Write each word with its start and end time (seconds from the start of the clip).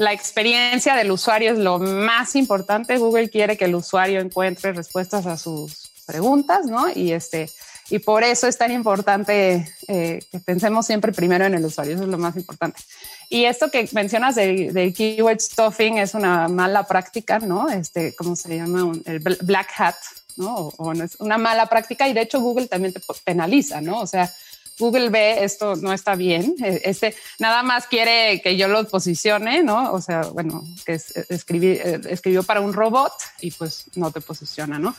la 0.00 0.14
experiencia 0.14 0.96
del 0.96 1.10
usuario 1.10 1.52
es 1.52 1.58
lo 1.58 1.78
más 1.78 2.34
importante. 2.34 2.96
Google 2.96 3.28
quiere 3.28 3.58
que 3.58 3.66
el 3.66 3.74
usuario 3.74 4.20
encuentre 4.20 4.72
respuestas 4.72 5.26
a 5.26 5.36
sus 5.36 5.90
preguntas, 6.06 6.64
¿no? 6.64 6.86
Y 6.90 7.12
este, 7.12 7.50
y 7.90 7.98
por 7.98 8.24
eso 8.24 8.46
es 8.46 8.56
tan 8.56 8.72
importante 8.72 9.70
eh, 9.88 10.24
que 10.32 10.40
pensemos 10.40 10.86
siempre 10.86 11.12
primero 11.12 11.44
en 11.44 11.52
el 11.52 11.66
usuario, 11.66 11.96
eso 11.96 12.04
es 12.04 12.08
lo 12.08 12.16
más 12.16 12.34
importante. 12.36 12.80
Y 13.28 13.44
esto 13.44 13.70
que 13.70 13.90
mencionas 13.92 14.36
del, 14.36 14.94
keyword 14.94 15.38
stuffing 15.38 15.98
es 15.98 16.14
una 16.14 16.48
mala 16.48 16.84
práctica, 16.84 17.38
¿no? 17.38 17.68
Este, 17.68 18.14
¿cómo 18.14 18.36
se 18.36 18.56
llama? 18.56 18.92
el 19.04 19.18
black 19.18 19.68
hat, 19.76 19.96
¿no? 20.38 20.72
O, 20.78 20.92
es 20.94 21.16
una 21.18 21.36
mala 21.36 21.66
práctica 21.66 22.08
y 22.08 22.14
de 22.14 22.22
hecho 22.22 22.40
Google 22.40 22.68
también 22.68 22.94
te 22.94 23.02
penaliza, 23.22 23.82
¿no? 23.82 24.00
O 24.00 24.06
sea, 24.06 24.32
Google 24.80 25.10
ve 25.10 25.44
esto 25.44 25.76
no 25.76 25.92
está 25.92 26.16
bien, 26.16 26.56
e, 26.64 26.80
este 26.84 27.14
nada 27.38 27.62
más 27.62 27.86
quiere 27.86 28.40
que 28.42 28.56
yo 28.56 28.66
lo 28.66 28.88
posicione, 28.88 29.62
¿no? 29.62 29.92
O 29.92 30.00
sea, 30.00 30.22
bueno, 30.22 30.64
que 30.84 30.94
es, 30.94 31.14
escribí, 31.28 31.68
eh, 31.68 32.00
escribió 32.08 32.42
para 32.42 32.60
un 32.60 32.72
robot 32.72 33.12
y 33.40 33.50
pues 33.52 33.84
no 33.94 34.10
te 34.10 34.20
posiciona, 34.20 34.78
¿no? 34.78 34.94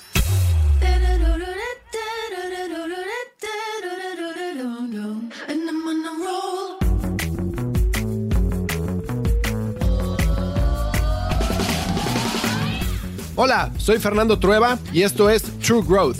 Hola, 13.44 13.72
soy 13.78 13.98
Fernando 13.98 14.38
Trueba 14.38 14.78
y 14.94 15.02
esto 15.02 15.28
es 15.28 15.42
True 15.62 15.82
Growth, 15.84 16.20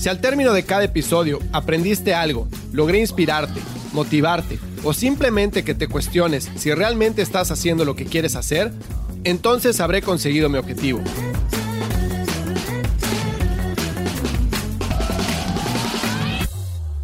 Si 0.00 0.08
al 0.08 0.18
término 0.18 0.54
de 0.54 0.62
cada 0.62 0.84
episodio 0.84 1.40
aprendiste 1.52 2.14
algo, 2.14 2.48
logré 2.72 3.00
inspirarte, 3.00 3.60
motivarte 3.92 4.58
o 4.82 4.94
simplemente 4.94 5.62
que 5.62 5.74
te 5.74 5.88
cuestiones 5.88 6.50
si 6.56 6.72
realmente 6.72 7.20
estás 7.20 7.50
haciendo 7.50 7.84
lo 7.84 7.94
que 7.94 8.06
quieres 8.06 8.34
hacer, 8.34 8.72
entonces 9.24 9.78
habré 9.78 10.00
conseguido 10.00 10.48
mi 10.48 10.56
objetivo. 10.56 11.02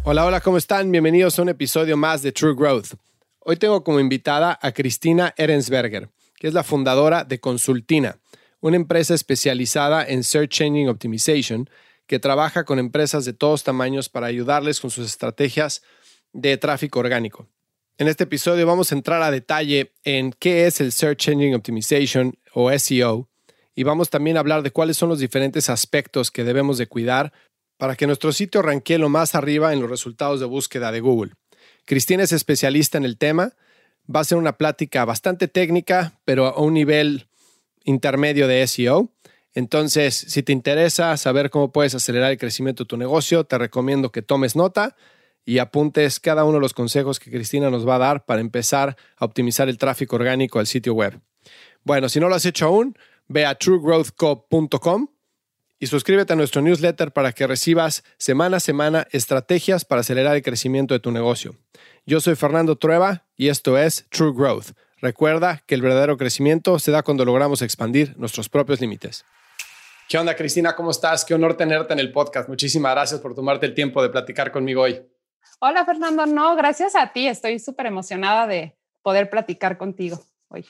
Hola, 0.03 0.25
hola, 0.25 0.41
¿cómo 0.41 0.57
están? 0.57 0.91
Bienvenidos 0.91 1.37
a 1.37 1.43
un 1.43 1.49
episodio 1.49 1.97
más 1.97 2.23
de 2.23 2.31
True 2.31 2.55
Growth. 2.55 2.95
Hoy 3.41 3.57
tengo 3.57 3.83
como 3.83 3.99
invitada 3.99 4.57
a 4.59 4.71
Cristina 4.71 5.35
Erensberger, 5.37 6.09
que 6.35 6.47
es 6.47 6.55
la 6.55 6.63
fundadora 6.63 7.23
de 7.23 7.39
Consultina, 7.39 8.17
una 8.59 8.75
empresa 8.75 9.13
especializada 9.13 10.03
en 10.03 10.23
Search 10.23 10.61
Engine 10.61 10.89
Optimization 10.89 11.69
que 12.07 12.19
trabaja 12.19 12.63
con 12.63 12.79
empresas 12.79 13.25
de 13.25 13.33
todos 13.33 13.63
tamaños 13.63 14.09
para 14.09 14.27
ayudarles 14.27 14.79
con 14.79 14.89
sus 14.89 15.05
estrategias 15.05 15.83
de 16.33 16.57
tráfico 16.57 16.99
orgánico. 16.99 17.47
En 17.97 18.07
este 18.07 18.23
episodio 18.23 18.65
vamos 18.65 18.91
a 18.91 18.95
entrar 18.95 19.21
a 19.21 19.31
detalle 19.31 19.93
en 20.03 20.31
qué 20.31 20.67
es 20.67 20.81
el 20.81 20.91
Search 20.91 21.27
Engine 21.29 21.55
Optimization 21.55 22.37
o 22.53 22.71
SEO 22.71 23.27
y 23.75 23.83
vamos 23.83 24.09
también 24.09 24.37
a 24.37 24.39
hablar 24.39 24.63
de 24.63 24.71
cuáles 24.71 24.97
son 24.97 25.09
los 25.09 25.19
diferentes 25.19 25.69
aspectos 25.69 26.31
que 26.31 26.43
debemos 26.43 26.77
de 26.77 26.87
cuidar 26.87 27.33
para 27.77 27.95
que 27.95 28.07
nuestro 28.07 28.31
sitio 28.31 28.61
ranquee 28.61 28.97
lo 28.97 29.09
más 29.09 29.35
arriba 29.35 29.73
en 29.73 29.81
los 29.81 29.89
resultados 29.89 30.39
de 30.39 30.45
búsqueda 30.45 30.91
de 30.91 30.99
Google. 30.99 31.33
Cristina 31.85 32.23
es 32.23 32.31
especialista 32.31 32.97
en 32.97 33.05
el 33.05 33.17
tema. 33.17 33.53
Va 34.13 34.21
a 34.21 34.25
ser 34.25 34.37
una 34.37 34.57
plática 34.57 35.05
bastante 35.05 35.47
técnica, 35.47 36.19
pero 36.25 36.47
a 36.47 36.59
un 36.59 36.73
nivel 36.73 37.27
intermedio 37.83 38.47
de 38.47 38.65
SEO. 38.67 39.11
Entonces, 39.57 40.13
si 40.13 40.43
te 40.43 40.51
interesa 40.51 41.17
saber 41.17 41.49
cómo 41.49 41.71
puedes 41.71 41.95
acelerar 41.95 42.29
el 42.29 42.37
crecimiento 42.37 42.83
de 42.83 42.87
tu 42.87 42.95
negocio, 42.95 43.43
te 43.43 43.57
recomiendo 43.57 44.11
que 44.11 44.21
tomes 44.21 44.55
nota 44.55 44.95
y 45.45 45.57
apuntes 45.57 46.19
cada 46.19 46.43
uno 46.43 46.57
de 46.57 46.61
los 46.61 46.75
consejos 46.75 47.19
que 47.19 47.31
Cristina 47.31 47.71
nos 47.71 47.87
va 47.87 47.95
a 47.95 47.97
dar 47.97 48.25
para 48.25 48.39
empezar 48.39 48.95
a 49.17 49.25
optimizar 49.25 49.67
el 49.67 49.79
tráfico 49.79 50.15
orgánico 50.15 50.59
al 50.59 50.67
sitio 50.67 50.93
web. 50.93 51.19
Bueno, 51.83 52.07
si 52.07 52.19
no 52.19 52.29
lo 52.29 52.35
has 52.35 52.45
hecho 52.45 52.67
aún, 52.67 52.99
ve 53.29 53.47
a 53.47 53.55
truegrowthco.com 53.55 55.07
y 55.79 55.87
suscríbete 55.87 56.33
a 56.33 56.35
nuestro 56.35 56.61
newsletter 56.61 57.11
para 57.11 57.33
que 57.33 57.47
recibas 57.47 58.03
semana 58.19 58.57
a 58.57 58.59
semana 58.59 59.07
estrategias 59.09 59.85
para 59.85 60.01
acelerar 60.01 60.35
el 60.35 60.43
crecimiento 60.43 60.93
de 60.93 60.99
tu 60.99 61.09
negocio. 61.09 61.55
Yo 62.05 62.21
soy 62.21 62.35
Fernando 62.35 62.75
Trueba 62.75 63.25
y 63.35 63.47
esto 63.47 63.75
es 63.75 64.05
True 64.11 64.33
Growth. 64.35 64.73
Recuerda 65.01 65.63
que 65.65 65.73
el 65.73 65.81
verdadero 65.81 66.15
crecimiento 66.15 66.77
se 66.77 66.91
da 66.91 67.01
cuando 67.01 67.25
logramos 67.25 67.63
expandir 67.63 68.13
nuestros 68.19 68.49
propios 68.49 68.81
límites. 68.81 69.25
¿Qué 70.07 70.17
onda, 70.17 70.37
Cristina? 70.37 70.73
¿Cómo 70.73 70.91
estás? 70.91 71.25
Qué 71.25 71.33
honor 71.33 71.57
tenerte 71.57 71.91
en 71.91 71.99
el 71.99 72.13
podcast. 72.13 72.47
Muchísimas 72.47 72.93
gracias 72.93 73.19
por 73.19 73.35
tomarte 73.35 73.65
el 73.65 73.73
tiempo 73.73 74.01
de 74.01 74.07
platicar 74.07 74.53
conmigo 74.53 74.83
hoy. 74.83 75.01
Hola, 75.59 75.83
Fernando. 75.83 76.25
No, 76.25 76.55
gracias 76.55 76.95
a 76.95 77.11
ti. 77.11 77.27
Estoy 77.27 77.59
súper 77.59 77.87
emocionada 77.87 78.47
de 78.47 78.77
poder 79.01 79.29
platicar 79.29 79.77
contigo 79.77 80.23
hoy. 80.47 80.65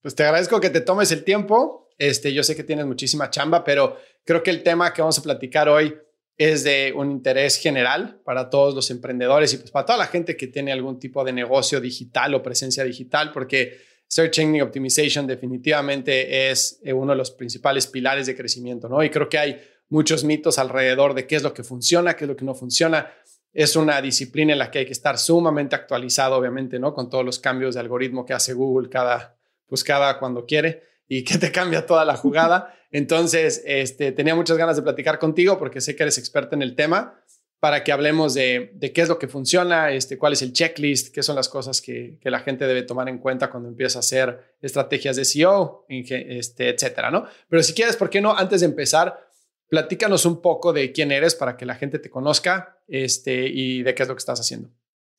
Pues 0.00 0.14
te 0.14 0.24
agradezco 0.24 0.58
que 0.58 0.70
te 0.70 0.80
tomes 0.80 1.12
el 1.12 1.22
tiempo. 1.22 1.90
Este, 1.98 2.32
yo 2.32 2.42
sé 2.42 2.56
que 2.56 2.64
tienes 2.64 2.86
muchísima 2.86 3.28
chamba, 3.28 3.62
pero 3.62 3.98
creo 4.24 4.42
que 4.42 4.50
el 4.50 4.62
tema 4.62 4.92
que 4.92 5.02
vamos 5.02 5.18
a 5.18 5.22
platicar 5.22 5.68
hoy 5.68 5.94
es 6.38 6.64
de 6.64 6.94
un 6.96 7.10
interés 7.10 7.58
general 7.58 8.20
para 8.24 8.48
todos 8.48 8.74
los 8.74 8.90
emprendedores 8.90 9.52
y 9.52 9.58
pues 9.58 9.70
para 9.70 9.84
toda 9.84 9.98
la 9.98 10.06
gente 10.06 10.34
que 10.34 10.46
tiene 10.46 10.72
algún 10.72 10.98
tipo 10.98 11.22
de 11.22 11.32
negocio 11.32 11.78
digital 11.78 12.34
o 12.34 12.42
presencia 12.42 12.84
digital, 12.84 13.32
porque 13.32 13.78
Search 14.12 14.40
Engine 14.40 14.62
Optimization 14.62 15.26
definitivamente 15.26 16.50
es 16.50 16.78
eh, 16.84 16.92
uno 16.92 17.12
de 17.12 17.16
los 17.16 17.30
principales 17.30 17.86
pilares 17.86 18.26
de 18.26 18.36
crecimiento, 18.36 18.86
¿no? 18.86 19.02
Y 19.02 19.08
creo 19.08 19.26
que 19.26 19.38
hay 19.38 19.58
muchos 19.88 20.22
mitos 20.22 20.58
alrededor 20.58 21.14
de 21.14 21.26
qué 21.26 21.36
es 21.36 21.42
lo 21.42 21.54
que 21.54 21.64
funciona, 21.64 22.14
qué 22.14 22.24
es 22.24 22.28
lo 22.28 22.36
que 22.36 22.44
no 22.44 22.54
funciona. 22.54 23.10
Es 23.54 23.74
una 23.74 24.02
disciplina 24.02 24.52
en 24.52 24.58
la 24.58 24.70
que 24.70 24.80
hay 24.80 24.84
que 24.84 24.92
estar 24.92 25.16
sumamente 25.16 25.76
actualizado, 25.76 26.36
obviamente, 26.36 26.78
¿no? 26.78 26.92
Con 26.92 27.08
todos 27.08 27.24
los 27.24 27.38
cambios 27.38 27.72
de 27.72 27.80
algoritmo 27.80 28.26
que 28.26 28.34
hace 28.34 28.52
Google 28.52 28.90
cada, 28.90 29.38
pues 29.66 29.82
cuando 30.20 30.44
quiere 30.44 30.82
y 31.08 31.24
que 31.24 31.38
te 31.38 31.50
cambia 31.60 31.86
toda 31.86 32.04
la 32.04 32.14
jugada. 32.14 32.74
Entonces, 32.90 33.62
este, 33.64 34.12
tenía 34.12 34.34
muchas 34.34 34.58
ganas 34.58 34.76
de 34.76 34.82
platicar 34.82 35.18
contigo 35.18 35.58
porque 35.58 35.80
sé 35.80 35.96
que 35.96 36.02
eres 36.02 36.18
experta 36.18 36.54
en 36.54 36.60
el 36.60 36.76
tema 36.76 37.18
para 37.62 37.84
que 37.84 37.92
hablemos 37.92 38.34
de, 38.34 38.76
qué 38.92 39.02
es 39.02 39.08
lo 39.08 39.20
que 39.20 39.28
funciona, 39.28 39.92
este, 39.92 40.18
cuál 40.18 40.32
es 40.32 40.42
el 40.42 40.52
checklist, 40.52 41.14
qué 41.14 41.22
son 41.22 41.36
las 41.36 41.48
cosas 41.48 41.80
que, 41.80 42.18
la 42.24 42.40
gente 42.40 42.66
debe 42.66 42.82
tomar 42.82 43.08
en 43.08 43.18
cuenta 43.18 43.50
cuando 43.50 43.68
empieza 43.68 44.00
a 44.00 44.00
hacer 44.00 44.56
estrategias 44.60 45.14
de 45.14 45.24
SEO, 45.24 45.86
este, 45.88 46.70
etcétera, 46.70 47.12
¿no? 47.12 47.24
Pero 47.48 47.62
si 47.62 47.72
quieres, 47.72 47.94
¿por 47.94 48.10
qué 48.10 48.20
no? 48.20 48.36
Antes 48.36 48.62
de 48.62 48.66
empezar, 48.66 49.28
platícanos 49.68 50.26
un 50.26 50.42
poco 50.42 50.72
de 50.72 50.90
quién 50.90 51.12
eres 51.12 51.36
para 51.36 51.56
que 51.56 51.64
la 51.64 51.76
gente 51.76 52.00
te 52.00 52.10
conozca 52.10 52.80
este, 52.88 53.46
y 53.46 53.84
de 53.84 53.94
qué 53.94 54.02
es 54.02 54.08
lo 54.08 54.16
que 54.16 54.20
estás 54.20 54.40
haciendo. 54.40 54.68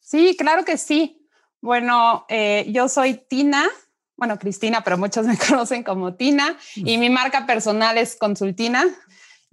Sí, 0.01 0.35
claro 0.37 0.65
que 0.65 0.77
sí. 0.77 1.25
Bueno, 1.61 2.25
eh, 2.27 2.65
yo 2.67 2.89
soy 2.89 3.13
Tina, 3.13 3.69
bueno, 4.17 4.37
Cristina, 4.37 4.83
pero 4.83 4.97
muchos 4.97 5.25
me 5.27 5.37
conocen 5.37 5.81
como 5.83 6.15
Tina 6.15 6.57
y 6.75 6.97
mi 6.97 7.09
marca 7.09 7.45
personal 7.45 7.97
es 7.97 8.17
Consultina. 8.17 8.83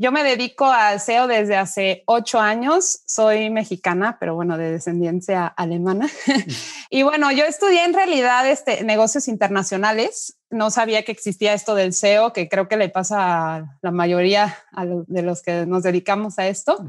Yo 0.01 0.13
me 0.13 0.25
dedico 0.25 0.65
al 0.65 0.99
SEO 0.99 1.27
desde 1.27 1.57
hace 1.57 2.05
ocho 2.07 2.41
años. 2.41 3.01
Soy 3.05 3.51
mexicana, 3.51 4.17
pero 4.19 4.35
bueno, 4.35 4.57
de 4.57 4.71
descendencia 4.71 5.47
alemana. 5.47 6.09
y 6.89 7.03
bueno, 7.03 7.31
yo 7.33 7.45
estudié 7.45 7.85
en 7.85 7.93
realidad 7.93 8.49
este, 8.49 8.83
negocios 8.83 9.29
internacionales. 9.29 10.39
No 10.49 10.71
sabía 10.71 11.05
que 11.05 11.13
existía 11.13 11.53
esto 11.53 11.75
del 11.75 11.93
SEO, 11.93 12.33
que 12.33 12.49
creo 12.49 12.67
que 12.67 12.79
le 12.79 12.89
pasa 12.89 13.57
a 13.57 13.79
la 13.83 13.91
mayoría 13.91 14.57
de 15.07 15.21
los 15.21 15.43
que 15.43 15.67
nos 15.67 15.83
dedicamos 15.83 16.39
a 16.39 16.49
esto. 16.49 16.83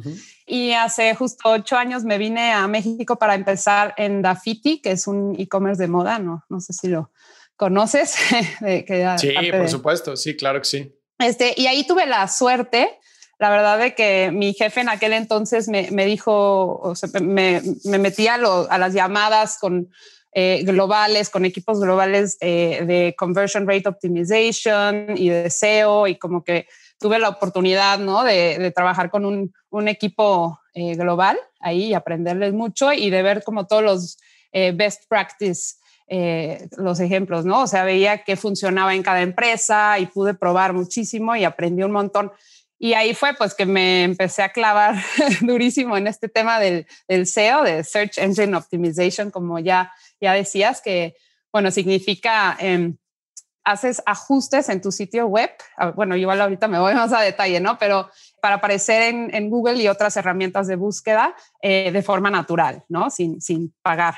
Y 0.46 0.72
hace 0.72 1.14
justo 1.14 1.50
ocho 1.50 1.76
años 1.76 2.06
me 2.06 2.18
vine 2.18 2.54
a 2.54 2.66
México 2.70 3.18
para 3.18 3.36
empezar 3.36 3.94
en 3.98 4.22
Dafiti, 4.22 4.80
que 4.80 4.92
es 4.92 5.06
un 5.06 5.36
e-commerce 5.38 5.82
de 5.82 5.90
moda. 5.90 6.18
No, 6.18 6.46
no 6.48 6.62
sé 6.62 6.72
si 6.72 6.88
lo 6.88 7.12
conoces. 7.58 8.12
sí, 9.18 9.34
por 9.52 9.68
supuesto. 9.68 10.16
Sí, 10.16 10.38
claro 10.38 10.60
que 10.60 10.66
sí. 10.66 11.01
Este, 11.22 11.54
y 11.56 11.68
ahí 11.68 11.86
tuve 11.86 12.06
la 12.06 12.28
suerte, 12.28 13.00
la 13.40 13.50
verdad, 13.50 13.80
de 13.80 13.96
que 13.96 14.32
mi 14.32 14.54
jefe 14.54 14.82
en 14.82 14.90
aquel 14.90 15.14
entonces 15.14 15.68
me, 15.68 16.06
dijo, 16.06 16.94
me, 17.22 17.62
me 17.86 17.98
metía 17.98 18.36
a, 18.36 18.78
las 18.78 18.94
llamadas 18.94 19.58
con 19.60 19.90
eh, 20.34 20.62
globales, 20.64 21.30
con 21.30 21.44
equipos 21.44 21.80
globales 21.80 22.38
eh, 22.40 22.84
de 22.86 23.16
conversion 23.18 23.68
rate 23.68 23.90
optimization 23.90 25.18
y 25.18 25.30
de 25.30 25.50
SEO, 25.50 26.08
y 26.08 26.18
como 26.18 26.44
que 26.44 26.68
tuve 27.00 27.20
la 27.20 27.30
oportunidad. 27.30 28.00
De, 28.00 28.72
trabajar 28.76 29.10
con 29.10 29.26
un, 29.26 29.54
un 29.70 29.88
equipo 29.88 30.60
eh, 30.74 30.96
global 30.96 31.38
ahí 31.60 31.88
y 31.88 31.94
aprenderles 31.94 32.54
mucho 32.54 32.94
y 32.94 33.10
de 33.10 33.24
ver 33.24 33.44
como 33.44 33.68
todos 33.68 33.84
los 33.84 34.18
best 34.74 35.08
practice 35.08 35.76
eh, 36.14 36.68
los 36.76 37.00
ejemplos, 37.00 37.46
¿no? 37.46 37.62
O 37.62 37.68
sea, 37.68 37.86
veía 37.86 38.26
que 38.26 38.36
funcionaba 38.36 38.94
en 38.94 39.02
cada 39.02 39.22
empresa 39.22 39.98
y 39.98 40.08
pude 40.08 40.34
probar 40.34 40.74
muchísimo 40.74 41.38
y 41.38 41.46
aprendí 41.46 41.84
un 41.84 41.94
montón. 41.94 42.34
Y 42.78 42.96
ahí 42.96 43.14
fue 43.14 43.34
pues 43.34 43.54
que 43.54 43.66
me 43.66 44.04
empecé 44.04 44.44
a 44.44 44.52
clavar 44.52 44.96
durísimo 45.42 45.96
en 45.96 46.08
este 46.08 46.28
tema 46.28 46.60
del, 46.60 46.86
del, 47.08 47.26
SEO, 47.26 47.64
de 47.64 47.86
Search 47.86 48.18
Engine 48.18 48.58
Optimization, 48.58 49.32
como 49.32 49.58
ya, 49.60 49.94
ya 50.20 50.34
decías, 50.34 50.82
que, 50.82 51.16
bueno, 51.50 51.72
significa... 51.72 52.58
Eh, 52.60 52.94
haces 53.64 54.02
ajustes 54.08 54.70
en 54.70 54.82
tu 54.82 54.92
sitio 54.92 55.28
web. 55.28 55.52
Ah, 55.78 55.92
bueno, 55.92 56.16
igual 56.16 56.42
ahorita 56.42 56.68
me 56.68 56.80
voy 56.80 56.94
más 56.96 57.14
a 57.14 57.22
detalle, 57.22 57.60
¿no? 57.60 57.78
Pero 57.78 58.10
para 58.42 58.56
aparecer 58.56 59.04
en, 59.04 59.34
en 59.34 59.50
Google 59.50 59.82
y 59.82 59.88
otras 59.88 60.18
herramientas 60.18 60.68
de 60.68 60.76
búsqueda 60.76 61.36
eh, 61.62 61.92
de 61.92 62.02
forma 62.02 62.30
natural, 62.30 62.84
¿no? 62.90 63.10
Sin, 63.10 63.42
sin 63.42 63.74
pagar. 63.82 64.16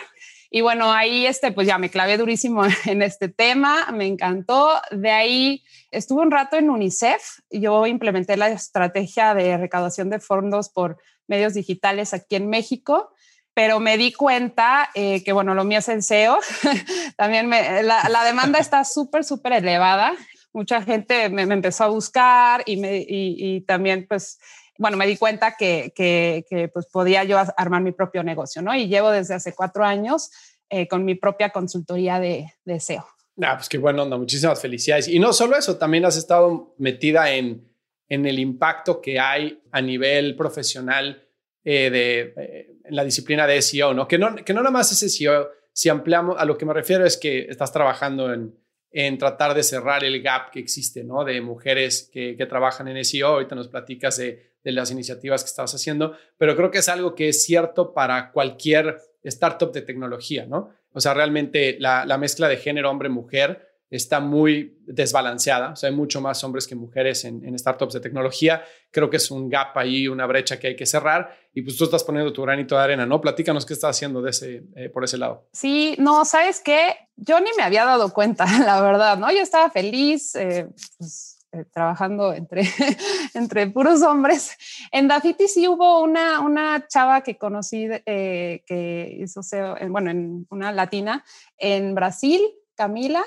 Y 0.56 0.62
bueno, 0.62 0.94
ahí 0.94 1.26
este, 1.26 1.52
pues 1.52 1.66
ya 1.66 1.80
me 1.80 1.90
clavé 1.90 2.16
durísimo 2.16 2.64
en 2.86 3.02
este 3.02 3.28
tema, 3.28 3.88
me 3.92 4.06
encantó. 4.06 4.70
De 4.92 5.10
ahí 5.10 5.64
estuve 5.90 6.22
un 6.22 6.30
rato 6.30 6.58
en 6.58 6.70
UNICEF. 6.70 7.40
Yo 7.50 7.88
implementé 7.88 8.38
la 8.38 8.50
estrategia 8.50 9.34
de 9.34 9.58
recaudación 9.58 10.12
de 10.12 10.20
fondos 10.20 10.70
por 10.70 11.00
medios 11.26 11.56
digitales 11.56 12.14
aquí 12.14 12.36
en 12.36 12.50
México 12.50 13.10
pero 13.56 13.80
me 13.80 13.98
di 13.98 14.12
cuenta 14.14 14.90
eh, 14.96 15.24
que, 15.24 15.32
bueno, 15.32 15.54
lo 15.54 15.64
mío 15.64 15.78
es 15.78 15.88
el 15.88 16.02
SEO. 16.02 16.40
También 17.18 17.48
me, 17.48 17.84
la, 17.84 18.10
la, 18.10 18.24
demanda 18.24 18.58
está 18.58 18.84
súper, 18.84 19.24
súper 19.24 19.54
elevada. 19.54 20.16
Mucha 20.54 20.82
gente 20.82 21.30
me, 21.30 21.46
me, 21.46 21.54
empezó 21.54 21.84
a 21.84 21.90
buscar 21.90 22.64
y, 22.66 22.78
me, 22.78 22.98
y, 22.98 23.06
y 23.38 23.62
también, 23.62 24.08
pues, 24.10 24.40
bueno, 24.78 24.98
me 24.98 25.08
di 25.08 25.18
cuenta 25.18 25.56
que, 25.58 25.94
que, 25.96 26.46
que, 26.50 26.68
pues 26.68 26.88
podía 26.88 27.24
yo 27.24 27.38
armar 27.58 27.82
mi 27.82 27.92
propio 27.92 28.24
negocio, 28.24 28.62
¿no? 28.62 28.76
Y 28.76 28.88
llevo 28.88 29.12
desde 29.12 29.36
hace 29.36 29.54
cuatro 29.54 29.84
años 29.84 30.32
eh, 30.70 30.88
con 30.88 31.06
mi 31.06 31.16
propia 31.16 31.50
consultoría 31.50 32.20
de, 32.20 32.52
de 32.66 32.80
SEO. 32.80 33.06
Ah, 33.42 33.56
pues 33.56 33.70
qué 33.70 33.78
bueno, 33.78 34.04
onda, 34.04 34.18
muchísimas 34.18 34.62
felicidades. 34.62 35.08
Y 35.08 35.20
no 35.20 35.34
solo 35.34 35.58
eso, 35.58 35.78
también 35.78 36.06
has 36.06 36.18
estado 36.18 36.76
metida 36.78 37.32
en, 37.32 37.68
en 38.08 38.26
el 38.26 38.40
impacto 38.40 39.02
que 39.02 39.20
hay 39.20 39.62
a 39.72 39.82
nivel 39.82 40.36
profesional 40.36 41.28
eh, 41.64 41.90
de 41.90 42.34
eh, 42.38 42.76
la 42.90 43.04
disciplina 43.04 43.48
de 43.48 43.62
SEO, 43.62 43.94
¿no? 43.94 44.08
Que, 44.08 44.18
¿no? 44.18 44.36
que 44.36 44.54
no 44.54 44.62
nada 44.62 44.72
más 44.72 44.92
es 44.92 45.16
SEO, 45.16 45.50
si 45.72 45.90
ampliamos, 45.90 46.36
a 46.40 46.46
lo 46.46 46.58
que 46.58 46.66
me 46.66 46.74
refiero 46.74 47.06
es 47.06 47.18
que 47.18 47.48
estás 47.50 47.72
trabajando 47.72 48.32
en, 48.32 48.56
en 48.92 49.18
tratar 49.18 49.56
de 49.56 49.64
cerrar 49.64 50.04
el 50.04 50.22
gap 50.22 50.52
que 50.52 50.60
existe, 50.60 51.04
¿no? 51.04 51.24
De 51.24 51.42
mujeres 51.42 52.10
que, 52.14 52.36
que 52.38 52.46
trabajan 52.46 52.88
en 52.88 53.04
SEO. 53.04 53.28
Ahorita 53.30 53.56
nos 53.56 53.68
platicas 53.68 54.18
de, 54.18 54.53
de, 54.64 54.72
las 54.72 54.92
iniciativas 54.92 55.44
que 55.44 55.50
estás 55.50 55.74
haciendo, 55.74 56.16
pero 56.38 56.56
creo 56.56 56.72
que 56.72 56.80
es 56.80 56.90
algo 56.90 57.16
que 57.16 57.30
es 57.30 57.44
cierto 57.44 57.94
para 57.94 58.32
cualquier 58.32 58.98
startup 59.24 59.72
de 59.72 59.82
tecnología, 59.82 60.46
¿no? 60.46 60.72
O 60.94 61.00
sea, 61.00 61.14
realmente 61.14 61.78
la, 61.80 62.06
la 62.06 62.18
mezcla 62.18 62.48
de 62.48 62.58
género 62.58 62.90
hombre-mujer 62.92 63.74
está 63.96 64.20
muy 64.20 64.80
desbalanceada. 64.88 65.72
O 65.72 65.76
sea, 65.76 65.90
hay 65.90 65.96
mucho 65.96 66.20
más 66.20 66.44
hombres 66.44 66.66
que 66.66 66.74
mujeres 66.74 67.26
en, 67.26 67.46
en, 67.46 67.58
startups 67.58 67.94
de 67.94 68.00
tecnología. 68.00 68.64
Creo 68.90 69.08
que 69.08 69.18
es 69.18 69.30
un 69.30 69.50
gap 69.50 69.78
ahí, 69.78 70.08
una 70.08 70.26
brecha 70.26 70.60
que 70.60 70.68
hay 70.68 70.76
que 70.76 70.88
cerrar. 70.88 71.38
Y 71.54 71.62
pues 71.62 71.78
tú 71.78 71.84
estás 71.84 72.04
poniendo 72.04 72.34
tu 72.34 72.42
granito 72.42 72.76
de 72.76 72.82
arena, 72.82 73.06
¿no? 73.06 73.22
Platícanos 73.22 73.68
qué 73.68 73.74
estás 73.74 73.96
haciendo 73.96 74.24
de 74.24 74.32
ese, 74.32 74.64
eh, 74.76 74.90
por 74.90 75.04
ese 75.04 75.20
lado. 75.20 75.48
Sí, 75.54 75.96
no, 76.00 76.26
¿sabes 76.26 76.60
qué? 76.60 76.96
Yo 77.16 77.40
ni 77.40 77.52
me 77.56 77.62
había 77.62 77.86
dado 77.86 78.12
cuenta, 78.12 78.46
la 78.66 78.82
verdad, 78.82 79.18
¿no? 79.20 79.32
Yo 79.32 79.42
estaba 79.42 79.70
feliz, 79.70 80.36
eh, 80.36 80.68
pues, 80.98 81.33
eh, 81.54 81.66
trabajando 81.72 82.34
entre, 82.34 82.64
entre 83.34 83.68
puros 83.68 84.02
hombres. 84.02 84.58
En 84.92 85.08
Dafiti 85.08 85.48
sí 85.48 85.68
hubo 85.68 86.02
una, 86.02 86.40
una 86.40 86.88
chava 86.88 87.22
que 87.22 87.38
conocí 87.38 87.88
eh, 88.06 88.64
que 88.66 89.18
hizo 89.20 89.44
SEO, 89.44 89.78
bueno, 89.90 90.12
en 90.12 90.48
una 90.50 90.72
latina 90.72 91.24
en 91.58 91.96
Brasil, 91.96 92.42
Camila, 92.76 93.24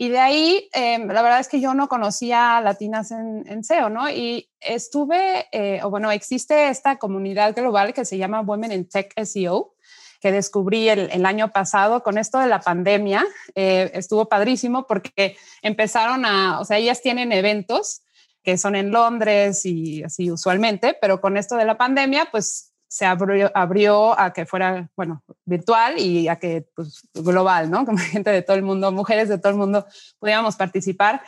y 0.00 0.10
de 0.10 0.20
ahí, 0.20 0.70
eh, 0.74 0.96
la 1.00 1.22
verdad 1.22 1.40
es 1.40 1.48
que 1.48 1.60
yo 1.60 1.74
no 1.74 1.88
conocía 1.88 2.60
latinas 2.60 3.10
en, 3.10 3.42
en 3.48 3.64
SEO, 3.64 3.90
¿no? 3.90 4.08
Y 4.08 4.48
estuve, 4.60 5.46
eh, 5.50 5.80
o 5.82 5.90
bueno, 5.90 6.12
existe 6.12 6.68
esta 6.68 6.98
comunidad 6.98 7.52
global 7.52 7.92
que 7.92 8.04
se 8.04 8.16
llama 8.16 8.42
Women 8.42 8.70
in 8.70 8.88
Tech 8.88 9.12
SEO, 9.20 9.74
que 10.20 10.32
descubrí 10.32 10.88
el, 10.88 11.10
el 11.12 11.26
año 11.26 11.50
pasado 11.52 12.02
con 12.02 12.18
esto 12.18 12.38
de 12.38 12.46
la 12.46 12.60
pandemia. 12.60 13.24
Eh, 13.54 13.90
estuvo 13.94 14.28
padrísimo 14.28 14.86
porque 14.86 15.36
empezaron 15.62 16.24
a, 16.24 16.60
o 16.60 16.64
sea, 16.64 16.78
ellas 16.78 17.00
tienen 17.02 17.32
eventos 17.32 18.02
que 18.42 18.56
son 18.56 18.76
en 18.76 18.90
Londres 18.90 19.64
y 19.66 20.02
así 20.02 20.30
usualmente, 20.30 20.96
pero 21.00 21.20
con 21.20 21.36
esto 21.36 21.56
de 21.56 21.64
la 21.64 21.76
pandemia, 21.76 22.28
pues 22.30 22.72
se 22.88 23.04
abrió, 23.04 23.50
abrió, 23.54 24.18
a 24.18 24.32
que 24.32 24.46
fuera, 24.46 24.88
bueno, 24.96 25.22
virtual 25.44 25.98
y 25.98 26.28
a 26.28 26.36
que, 26.36 26.66
pues, 26.74 27.02
global, 27.14 27.70
¿no? 27.70 27.84
Como 27.86 27.98
gente 27.98 28.30
de 28.30 28.42
todo 28.42 28.56
el 28.56 28.62
mundo, 28.62 28.90
mujeres 28.90 29.28
de 29.28 29.38
todo 29.38 29.52
el 29.52 29.58
mundo 29.58 29.86
pudiéramos 30.18 30.56
participar. 30.56 31.22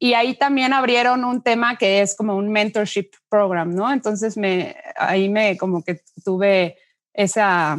Y 0.00 0.14
ahí 0.14 0.34
también 0.34 0.72
abrieron 0.72 1.24
un 1.24 1.42
tema 1.42 1.78
que 1.78 2.02
es 2.02 2.16
como 2.16 2.36
un 2.36 2.50
mentorship 2.50 3.10
program, 3.28 3.72
¿no? 3.72 3.90
Entonces 3.92 4.36
me, 4.36 4.76
ahí 4.96 5.28
me 5.28 5.56
como 5.56 5.84
que 5.84 6.02
tuve 6.24 6.76
esa 7.14 7.78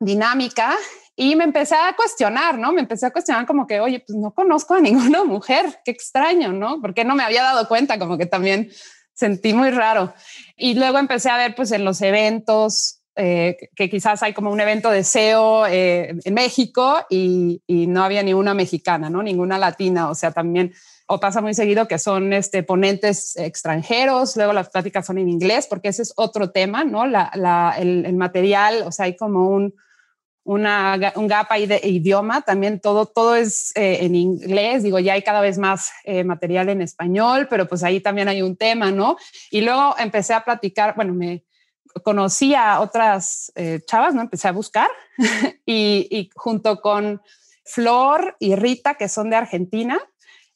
dinámica 0.00 0.76
y 1.14 1.36
me 1.36 1.44
empecé 1.44 1.74
a 1.74 1.94
cuestionar, 1.94 2.58
¿no? 2.58 2.72
Me 2.72 2.80
empecé 2.80 3.06
a 3.06 3.10
cuestionar 3.10 3.46
como 3.46 3.66
que, 3.66 3.78
oye, 3.78 4.02
pues 4.06 4.18
no 4.18 4.32
conozco 4.32 4.74
a 4.74 4.80
ninguna 4.80 5.22
mujer, 5.24 5.80
qué 5.84 5.90
extraño, 5.90 6.52
¿no? 6.52 6.80
Porque 6.80 7.04
no 7.04 7.14
me 7.14 7.22
había 7.22 7.42
dado 7.42 7.68
cuenta, 7.68 7.98
como 7.98 8.16
que 8.16 8.26
también 8.26 8.70
sentí 9.12 9.52
muy 9.52 9.70
raro. 9.70 10.14
Y 10.56 10.74
luego 10.74 10.98
empecé 10.98 11.28
a 11.28 11.36
ver 11.36 11.54
pues 11.54 11.72
en 11.72 11.84
los 11.84 12.00
eventos, 12.00 13.02
eh, 13.16 13.58
que 13.76 13.90
quizás 13.90 14.22
hay 14.22 14.32
como 14.32 14.50
un 14.50 14.60
evento 14.60 14.90
de 14.90 15.04
SEO 15.04 15.66
eh, 15.66 16.14
en 16.24 16.34
México 16.34 17.04
y, 17.10 17.60
y, 17.66 17.86
no 17.86 18.02
había 18.02 18.22
ni 18.22 18.32
una 18.32 18.54
mexicana, 18.54 19.10
¿no? 19.10 19.22
Ninguna 19.22 19.58
latina, 19.58 20.08
o 20.08 20.14
sea, 20.14 20.30
también, 20.30 20.72
o 21.06 21.20
pasa 21.20 21.42
muy 21.42 21.52
seguido 21.52 21.86
que 21.86 21.98
son 21.98 22.32
este, 22.32 22.62
ponentes 22.62 23.36
extranjeros, 23.36 24.36
luego 24.36 24.54
las 24.54 24.70
pláticas 24.70 25.04
son 25.04 25.18
en 25.18 25.28
inglés, 25.28 25.66
porque 25.68 25.88
ese 25.88 26.00
es 26.00 26.14
otro 26.16 26.50
tema, 26.50 26.84
¿no? 26.84 27.06
La, 27.06 27.30
la, 27.34 27.74
el, 27.78 28.06
el 28.06 28.16
material, 28.16 28.84
o 28.86 28.92
sea, 28.92 29.04
hay 29.04 29.16
como 29.16 29.50
un, 29.50 29.74
una, 30.50 31.12
un 31.14 31.28
gap 31.28 31.46
ahí 31.50 31.66
de 31.66 31.80
idioma, 31.84 32.42
también 32.42 32.80
todo, 32.80 33.06
todo 33.06 33.36
es 33.36 33.70
eh, 33.76 33.98
en 34.00 34.16
inglés, 34.16 34.82
digo, 34.82 34.98
ya 34.98 35.12
hay 35.12 35.22
cada 35.22 35.40
vez 35.40 35.58
más 35.58 35.92
eh, 36.02 36.24
material 36.24 36.68
en 36.70 36.82
español, 36.82 37.46
pero 37.48 37.68
pues 37.68 37.84
ahí 37.84 38.00
también 38.00 38.26
hay 38.26 38.42
un 38.42 38.56
tema, 38.56 38.90
¿no? 38.90 39.16
Y 39.52 39.60
luego 39.60 39.94
empecé 39.96 40.34
a 40.34 40.42
platicar, 40.42 40.96
bueno, 40.96 41.14
me 41.14 41.44
conocí 42.02 42.52
a 42.56 42.80
otras 42.80 43.52
eh, 43.54 43.78
chavas, 43.86 44.12
¿no? 44.12 44.22
Empecé 44.22 44.48
a 44.48 44.52
buscar 44.52 44.88
y, 45.66 46.08
y 46.10 46.30
junto 46.34 46.80
con 46.80 47.22
Flor 47.64 48.34
y 48.40 48.56
Rita, 48.56 48.94
que 48.94 49.08
son 49.08 49.30
de 49.30 49.36
Argentina, 49.36 50.00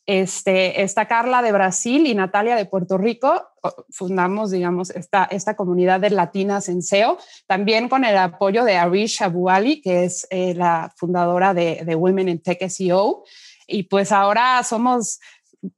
este, 0.07 0.83
está 0.83 1.07
Carla 1.07 1.41
de 1.41 1.53
Brasil 1.53 2.07
y 2.07 2.15
Natalia 2.15 2.57
de 2.57 2.67
Puerto 2.67 2.99
Rico. 2.99 3.49
Fundamos, 3.91 4.51
digamos, 4.51 4.91
esta, 4.91 5.25
esta 5.25 5.57
comunidad 5.57 6.01
de 6.01 6.11
latinas 6.11 6.69
en 6.69 6.83
SEO, 6.83 7.19
también 7.47 7.89
con 7.89 8.05
el 8.05 8.17
apoyo 8.19 8.65
de 8.65 8.77
Arish 8.77 9.23
Abuali, 9.23 9.81
que 9.81 10.05
es 10.05 10.27
eh, 10.31 10.55
la 10.55 10.93
fundadora 10.97 11.55
de, 11.55 11.95
Women 11.97 12.29
in 12.29 12.43
Tech 12.43 12.69
SEO. 12.69 13.25
Y 13.67 13.85
pues 13.85 14.13
ahora 14.13 14.63
somos 14.63 15.21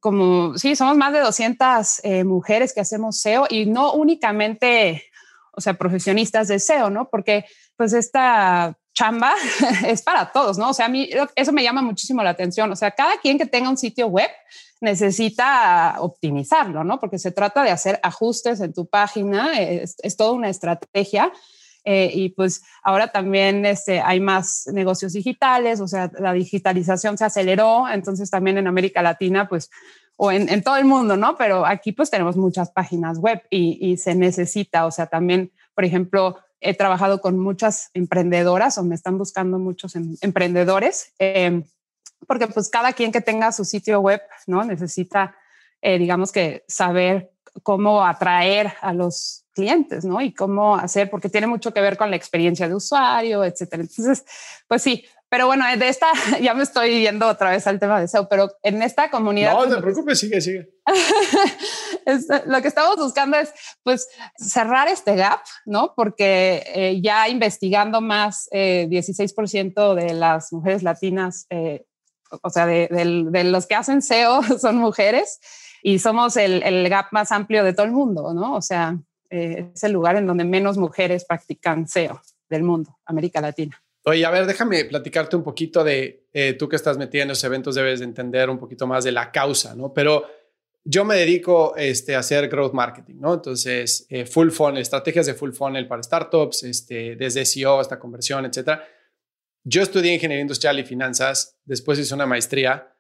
como, 0.01 0.59
sí, 0.59 0.75
somos 0.75 0.97
más 0.97 1.13
de 1.13 1.21
200 1.21 2.01
eh, 2.03 2.25
mujeres 2.25 2.75
que 2.75 2.81
hacemos 2.81 3.21
SEO 3.21 3.47
y 3.49 3.67
no 3.67 3.93
únicamente, 3.93 5.05
o 5.53 5.61
sea, 5.61 5.75
profesionistas 5.75 6.49
de 6.49 6.59
SEO, 6.59 6.91
¿no? 6.91 7.09
Porque 7.09 7.45
pues 7.77 7.93
esta 7.93 8.77
chamba 8.97 9.35
es 9.87 10.03
para 10.03 10.33
todos, 10.33 10.59
¿no? 10.59 10.71
O 10.71 10.75
sea, 10.75 10.87
a 10.87 10.89
mí 10.89 11.09
eso 11.37 11.53
me 11.53 11.63
llama 11.63 11.83
muchísimo 11.83 12.23
la 12.23 12.31
atención. 12.31 12.73
O 12.73 12.77
sea, 12.77 12.91
cada 12.91 13.19
quien 13.19 13.39
que 13.39 13.47
tenga 13.47 13.69
un 13.69 13.77
sitio 13.77 14.07
web 14.09 14.31
necesita 14.81 15.97
optimizarlo, 16.01 16.83
¿no? 16.83 16.99
Porque 16.99 17.19
se 17.19 17.31
trata 17.31 17.63
de 17.63 17.71
hacer 17.71 18.01
ajustes 18.03 18.61
en 18.61 18.73
tu 18.73 18.87
página, 18.87 19.61
es, 19.61 19.97
es 20.03 20.17
toda 20.17 20.33
una 20.33 20.49
estrategia. 20.49 21.31
Eh, 21.85 22.11
y 22.13 22.31
pues 22.31 22.63
ahora 22.83 23.13
también 23.13 23.65
este, 23.65 24.01
hay 24.01 24.19
más 24.19 24.67
negocios 24.73 25.13
digitales, 25.13 25.81
o 25.81 25.87
sea, 25.87 26.11
la 26.19 26.33
digitalización 26.33 27.17
se 27.17 27.25
aceleró, 27.25 27.89
entonces 27.89 28.29
también 28.29 28.59
en 28.59 28.67
América 28.67 29.03
Latina, 29.03 29.49
pues, 29.49 29.71
o 30.17 30.33
en, 30.33 30.63
todo 30.65 30.79
el 30.79 30.85
mundo, 30.85 31.17
¿no? 31.17 31.37
Pero 31.37 31.65
aquí 31.65 31.93
pues 31.93 32.11
tenemos 32.11 32.37
muchas 32.37 32.73
páginas 32.73 33.19
web 33.19 33.41
y, 33.51 33.79
y 33.81 33.99
se 33.99 34.17
necesita, 34.17 34.85
o 34.85 34.91
sea, 34.91 35.07
también, 35.07 35.53
por 35.77 35.85
ejemplo, 35.85 36.39
he 36.61 36.75
trabajado 36.75 37.21
con 37.21 37.39
muchas 37.39 37.91
emprendedoras 37.95 38.79
o 38.79 38.85
me 38.85 38.95
están 38.95 39.19
buscando 39.19 39.59
muchos 39.59 39.95
em 39.97 40.17
emprendedores, 40.21 41.13
eh, 41.19 41.63
porque 42.27 42.47
pues 42.49 42.69
cada 42.69 42.93
quien 42.93 43.13
que 43.13 43.21
tenga 43.21 43.53
su 43.53 43.65
sitio 43.65 44.01
web, 44.01 44.21
¿no? 44.47 44.65
Necesita, 44.65 45.35
eh, 45.83 45.99
digamos 45.99 46.33
que 46.33 46.65
saber 46.67 47.33
cómo 47.63 48.05
atraer 48.05 48.73
a 48.81 48.93
los 48.93 49.45
clientes, 49.53 50.05
¿no? 50.05 50.21
Y 50.21 50.33
cómo 50.35 50.77
hacer, 50.77 51.09
porque 51.11 51.29
tiene 51.29 51.47
mucho 51.47 51.73
que 51.73 51.81
ver 51.81 51.97
con 51.97 52.11
la 52.11 52.17
experiencia 52.17 52.69
de 52.69 52.75
usuario, 52.75 53.43
etcétera. 53.45 53.83
Entonces, 53.83 54.25
pues 54.69 54.83
sí, 54.83 55.05
pero 55.37 55.49
bueno, 55.49 55.67
de 55.77 55.89
esta 55.89 56.07
ya 56.41 56.55
me 56.55 56.63
estoy 56.63 57.03
yendo 57.03 57.29
otra 57.29 57.51
vez 57.51 57.67
al 57.67 57.79
tema 57.79 58.01
de 58.01 58.09
SEO, 58.09 58.27
pero 58.27 58.49
en 58.63 58.81
esta 58.81 59.11
comunidad. 59.11 59.53
No 59.53 59.69
te 59.69 59.83
preocupes, 59.83 60.19
sigue, 60.19 60.41
sigue. 60.41 60.71
lo 62.47 62.63
que 62.63 62.69
estamos 62.69 62.97
buscando 62.97 63.37
es 63.37 63.53
pues 63.83 64.09
cerrar 64.39 64.89
este 64.89 65.15
gap, 65.15 65.41
¿no? 65.67 65.93
Porque 65.95 66.63
eh, 66.75 67.01
ya 67.03 67.29
investigando 67.29 68.01
más, 68.01 68.49
16% 68.51 69.95
de 69.95 70.15
las 70.15 70.55
mujeres 70.55 70.83
latinas, 70.83 71.47
o 72.43 72.49
sea, 72.49 72.65
de, 72.65 72.89
de, 72.89 73.45
los 73.45 73.67
que 73.67 73.75
hacen 73.75 74.01
SEO 74.01 74.43
son 74.59 74.77
mujeres 74.77 75.39
y 75.83 75.99
somos 75.99 76.39
el, 76.39 76.63
el, 76.63 76.89
gap 76.89 77.09
más 77.11 77.31
amplio 77.31 77.63
de 77.63 77.75
todo 77.75 77.85
el 77.85 77.93
mundo, 77.93 78.33
¿no? 78.33 78.55
O 78.55 78.63
sea, 78.63 78.99
es 79.29 79.85
el 79.85 79.93
lugar 79.93 80.17
en 80.17 80.27
donde 80.27 80.45
menos 80.45 80.79
mujeres 80.79 81.27
practican 81.27 81.87
SEO 81.87 82.23
del 82.49 82.63
mundo, 82.63 82.97
América 83.05 83.43
Latina. 83.43 83.83
Oye, 84.09 84.25
a 84.25 84.31
ver, 84.31 84.47
déjame 84.47 84.85
platicarte 84.85 85.35
un 85.35 85.43
poquito 85.43 85.83
de, 85.83 86.29
eh, 86.33 86.53
tú 86.53 86.69
que 86.69 86.77
estás 86.77 86.97
metida 86.97 87.23
en 87.23 87.29
los 87.29 87.43
eventos 87.43 87.75
debes 87.75 87.99
de 87.99 88.05
entender 88.05 88.49
un 88.49 88.57
poquito 88.57 88.87
más 88.87 89.03
de 89.03 89.11
la 89.11 89.33
causa, 89.33 89.75
¿no? 89.75 89.93
Pero 89.93 90.25
yo 90.85 91.05
me 91.05 91.17
dedico 91.17 91.75
este, 91.77 92.15
a 92.15 92.21
hacer 92.21 92.49
growth 92.49 92.73
marketing, 92.73 93.17
¿no? 93.19 93.35
Entonces, 93.35 94.07
eh, 94.09 94.25
full 94.25 94.51
funnel, 94.51 94.81
estrategias 94.81 95.27
de 95.27 95.35
full 95.35 95.51
funnel 95.51 95.89
para 95.89 96.05
startups, 96.05 96.63
este, 96.63 97.17
desde 97.17 97.45
SEO 97.45 97.81
hasta 97.81 97.99
conversión, 97.99 98.47
etcétera. 98.47 98.87
Yo 99.65 99.83
estudié 99.83 100.15
ingeniería 100.15 100.43
industrial 100.43 100.79
y 100.79 100.85
finanzas, 100.85 101.59
después 101.65 101.99
hice 101.99 102.15
una 102.15 102.27
maestría. 102.27 102.95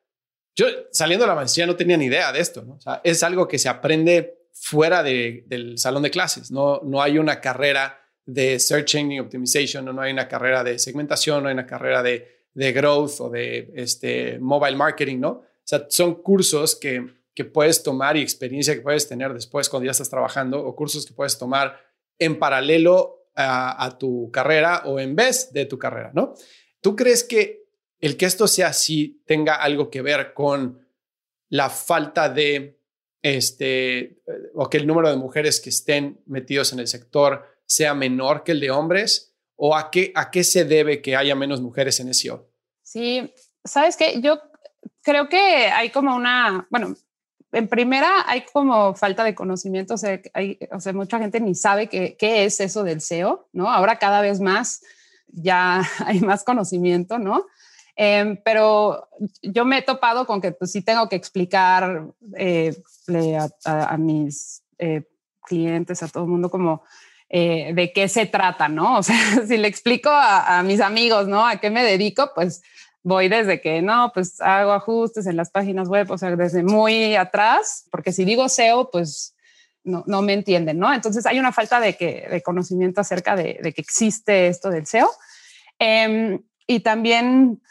Yo 0.57 0.67
saliendo 0.91 1.25
de 1.25 1.29
la 1.29 1.37
maestría 1.37 1.67
no 1.67 1.77
tenía 1.77 1.97
ni 1.97 2.07
idea 2.07 2.33
de 2.33 2.41
esto, 2.41 2.65
¿no? 2.65 2.75
O 2.75 2.81
sea, 2.81 3.01
es 3.05 3.23
algo 3.23 3.47
que 3.47 3.61
se 3.61 3.69
aprende 3.69 4.49
fuera 4.53 5.05
del 5.05 5.75
salón 5.77 6.03
de 6.03 6.11
clases, 6.11 6.51
no, 6.51 6.81
no 6.83 7.01
hay 7.01 7.19
una 7.19 7.41
carrera 7.41 8.06
de 8.26 8.59
Search 8.59 8.97
Engine 8.97 9.21
Optimization, 9.21 9.85
no 9.85 10.00
hay 10.00 10.12
una 10.12 10.28
carrera 10.28 10.62
de 10.62 10.78
segmentación, 10.78 11.42
no 11.42 11.49
hay 11.49 11.54
una 11.54 11.66
carrera 11.66 12.02
de, 12.02 12.42
de 12.52 12.73
growth 12.73 13.21
o 13.21 13.30
de 13.30 13.73
este, 13.75 14.38
mobile 14.38 14.76
marketing, 14.76 15.21
¿no? 15.21 15.30
O 15.30 15.45
sea, 15.64 15.87
son 15.88 16.16
cursos 16.16 16.76
que, 16.76 17.06
que 17.35 17.45
puedes 17.45 17.83
tomar 17.83 18.16
y 18.16 18.23
experiencia 18.23 18.75
que 18.75 18.80
puedes 18.80 19.09
tener 19.09 19.33
después 19.33 19.68
cuando 19.68 19.87
ya 19.87 19.92
estás 19.92 20.11
trabajando 20.11 20.61
o 20.64 20.75
cursos 20.75 21.06
que 21.06 21.14
puedes 21.14 21.38
tomar 21.38 21.80
en 22.18 22.38
paralelo 22.38 23.28
a, 23.35 23.85
a 23.85 23.97
tu 23.97 24.30
carrera 24.30 24.83
o 24.87 24.99
en 24.99 25.14
vez 25.14 25.52
de 25.52 25.66
tu 25.66 25.78
carrera, 25.78 26.11
¿no? 26.14 26.35
¿Tú 26.80 26.97
crees 26.97 27.25
que 27.25 27.66
el 28.00 28.16
que 28.16 28.26
esto 28.26 28.47
sea 28.47 28.68
así 28.68 29.23
tenga 29.26 29.54
algo 29.54 29.90
que 29.90 30.02
ver 30.02 30.35
con 30.35 30.87
la 31.49 31.71
falta 31.71 32.28
de, 32.28 32.80
este, 33.23 34.23
o 34.54 34.68
que 34.68 34.78
el 34.78 34.87
número 34.87 35.11
de 35.11 35.16
mujeres 35.16 35.61
que 35.61 35.71
estén 35.71 36.21
metidos 36.26 36.73
en 36.73 36.80
el 36.80 36.88
sector 36.88 37.45
sea 37.66 37.94
menor 37.94 38.44
que 38.44 38.52
el 38.52 38.61
de 38.61 38.70
hombres? 38.70 39.35
¿O 39.56 39.75
a 39.75 39.90
qué, 39.90 40.12
a 40.14 40.30
qué 40.30 40.44
se 40.44 40.64
debe 40.64 41.00
que 41.00 41.16
haya 41.16 41.35
menos 41.35 41.61
mujeres 41.61 41.99
en 42.00 42.12
SEO? 42.12 42.46
Sí, 42.82 43.32
sabes 43.64 43.96
que 43.96 44.20
yo 44.20 44.38
creo 45.02 45.28
que 45.28 45.38
hay 45.38 45.90
como 45.90 46.14
una, 46.14 46.66
bueno, 46.70 46.94
en 47.52 47.68
primera 47.68 48.25
hay 48.26 48.44
como 48.52 48.94
falta 48.94 49.25
de 49.25 49.35
conocimiento, 49.35 49.94
o 49.94 49.99
sea, 49.99 50.20
hay, 50.35 50.58
o 50.70 50.80
sea 50.80 50.92
mucha 50.92 51.18
gente 51.18 51.40
ni 51.40 51.54
sabe 51.54 51.88
qué, 51.88 52.16
qué 52.18 52.44
es 52.44 52.61
eso 52.61 52.85
del 52.85 53.00
SEO, 53.00 53.49
¿no? 53.52 53.70
Ahora 53.70 53.99
cada 53.99 54.20
vez 54.20 54.40
más 54.40 54.82
ya 55.28 55.82
hay 56.06 56.20
más 56.20 56.44
conocimiento, 56.44 57.18
¿no? 57.18 57.46
Em, 57.99 58.37
pero 58.44 59.08
yo 59.42 59.64
me 59.64 59.78
he 59.78 59.82
topado 59.82 60.26
con 60.26 60.40
que 60.40 60.52
pues 60.52 60.70
sí 60.70 60.82
tengo 60.82 61.08
que 61.08 61.16
explicar 61.16 62.12
eh, 62.37 62.76
a, 63.64 63.96
mis 63.96 64.62
eh, 64.78 65.08
clientes, 65.40 66.02
a 66.02 66.08
todo 66.08 66.25
el 66.25 66.28
mundo 66.28 66.50
como 66.50 66.82
eh, 67.28 67.73
de 67.75 67.92
qué 67.92 68.09
se 68.09 68.26
trata, 68.26 68.68
¿no? 68.68 68.99
O 68.99 69.02
sea, 69.02 69.16
si 69.47 69.56
le 69.56 69.68
explico 69.68 70.11
a, 70.12 70.62
mis 70.62 70.80
amigos, 70.80 71.26
¿no? 71.26 71.47
A 71.47 71.56
qué 71.56 71.71
me 71.71 71.83
dedico, 71.83 72.30
pues 72.35 72.62
voy 73.02 73.28
desde 73.28 73.61
que 73.61 73.83
no, 73.83 74.11
pues 74.14 74.40
hago 74.40 74.73
ajustes 74.73 75.26
en 75.26 75.37
las 75.37 75.50
páginas 75.50 75.88
web, 75.88 76.11
o 76.11 76.18
sea, 76.18 76.35
desde 76.35 76.62
muy 76.62 77.14
atrás, 77.16 77.87
porque 77.90 78.12
si 78.12 78.25
digo 78.25 78.49
SEO, 78.49 78.90
pues 78.90 79.37
no, 79.85 80.02
no 80.06 80.23
me 80.23 80.33
entienden, 80.33 80.78
¿no? 80.78 80.92
Entonces 80.92 81.25
hay 81.26 81.38
una 81.38 81.52
falta 81.52 81.80
de, 81.80 81.97
que, 81.97 82.26
de 82.28 82.42
conocimiento 82.42 83.00
acerca 83.00 83.37
de, 83.37 83.59
que 83.75 83.80
existe 83.80 84.49
esto 84.49 84.71
del 84.71 84.87
SEO. 84.87 85.09
Em, 85.78 86.42
y 86.66 86.80
también, 86.80 87.62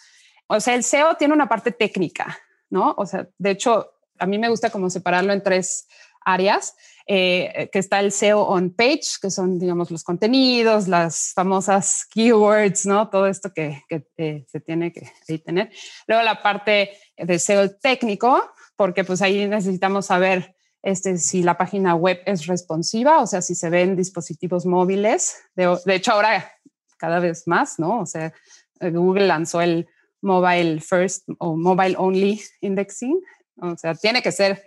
o 0.48 0.60
sea, 0.60 0.76
el 0.76 0.84
SEO 0.84 1.16
tiene 1.16 1.34
una 1.34 1.50
parte 1.50 1.72
técnica, 1.72 2.38
¿no? 2.70 2.94
O 2.98 3.06
sea, 3.06 3.28
de 3.38 3.52
hecho, 3.52 3.92
a 4.20 4.26
mí 4.26 4.38
me 4.38 4.50
gusta 4.50 4.70
como 4.70 4.90
separarlo 4.90 5.34
en 5.34 5.44
tres 5.44 5.88
áreas. 6.22 6.76
Eh, 7.08 7.70
que 7.72 7.78
está 7.78 8.00
el 8.00 8.12
SEO 8.12 8.42
on 8.42 8.72
page, 8.72 9.20
que 9.22 9.30
son, 9.30 9.60
digamos, 9.60 9.92
los 9.92 10.04
contenidos, 10.04 10.88
las 10.88 11.34
famosas 11.36 12.08
keywords, 12.12 12.88
¿no? 12.88 13.10
Todo 13.10 13.28
esto 13.28 13.54
que, 13.54 13.84
eh, 14.18 14.46
se 14.48 14.60
tiene 14.60 14.92
que 14.92 15.12
tener. 15.38 15.72
Luego 16.08 16.24
la 16.24 16.42
parte 16.42 16.98
de 17.16 17.38
SEO 17.38 17.70
técnico, 17.76 18.50
porque 18.76 19.04
pues 19.04 19.22
ahí 19.22 19.48
necesitamos 19.48 20.08
saber 20.08 20.56
este, 20.82 21.20
si 21.20 21.44
la 21.44 21.60
página 21.60 21.94
web 21.94 22.22
es 22.26 22.48
responsiva, 22.48 23.22
o 23.22 23.28
sea, 23.28 23.44
si 23.44 23.54
se 23.54 23.70
ven 23.70 23.96
dispositivos 23.96 24.66
móviles. 24.66 25.36
De, 25.56 25.78
de 25.86 25.96
hecho, 25.96 26.14
ahora 26.14 26.52
cada 26.98 27.20
vez 27.20 27.44
más, 27.46 27.78
¿no? 27.78 28.00
O 28.00 28.06
sea, 28.08 28.34
Google 28.80 29.28
lanzó 29.28 29.62
el 29.62 29.88
Mobile 30.22 30.82
First 30.82 31.30
o 31.38 31.56
Mobile 31.56 31.96
Only 32.00 32.42
Indexing, 32.62 33.22
o 33.62 33.78
sea, 33.78 33.94
tiene 33.94 34.22
que 34.22 34.32
ser 34.32 34.66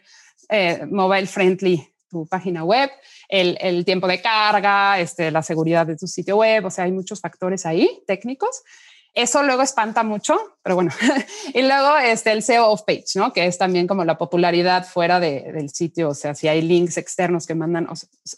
eh, 0.48 0.86
mobile 0.86 1.26
friendly 1.26 1.92
tu 2.08 2.26
página 2.26 2.64
web, 2.64 2.90
el, 3.28 3.58
el, 3.60 3.84
tiempo 3.84 4.06
de 4.06 4.20
carga, 4.20 4.98
este, 4.98 5.30
la 5.30 5.42
seguridad 5.42 5.86
de 5.86 5.96
tu 5.96 6.06
sitio 6.06 6.36
web, 6.36 6.64
o 6.64 6.70
sea, 6.70 6.84
hay 6.84 6.92
muchos 6.92 7.20
factores 7.20 7.66
ahí 7.66 8.02
técnicos. 8.06 8.62
Eso 9.14 9.42
luego 9.42 9.62
espanta 9.62 10.02
mucho, 10.04 10.38
pero 10.62 10.76
bueno. 10.76 10.92
y 11.54 11.62
luego 11.62 11.96
este, 11.98 12.30
el 12.32 12.42
SEO 12.42 12.68
off 12.68 12.82
page, 12.82 13.16
¿no? 13.16 13.32
Que 13.32 13.46
es 13.46 13.58
también 13.58 13.86
como 13.86 14.04
la 14.04 14.18
popularidad 14.18 14.86
fuera 14.86 15.18
de, 15.18 15.50
del 15.52 15.70
sitio, 15.70 16.10
o 16.10 16.14
sea, 16.14 16.34
si 16.34 16.46
hay 16.46 16.62
links 16.62 16.98
externos 16.98 17.46
que 17.46 17.54
mandan 17.54 17.88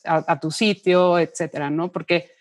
a, 0.05 0.41
tu 0.41 0.51
sitio, 0.51 1.19
etcétera, 1.19 1.71
¿no? 1.71 1.93
Porque, 1.93 2.33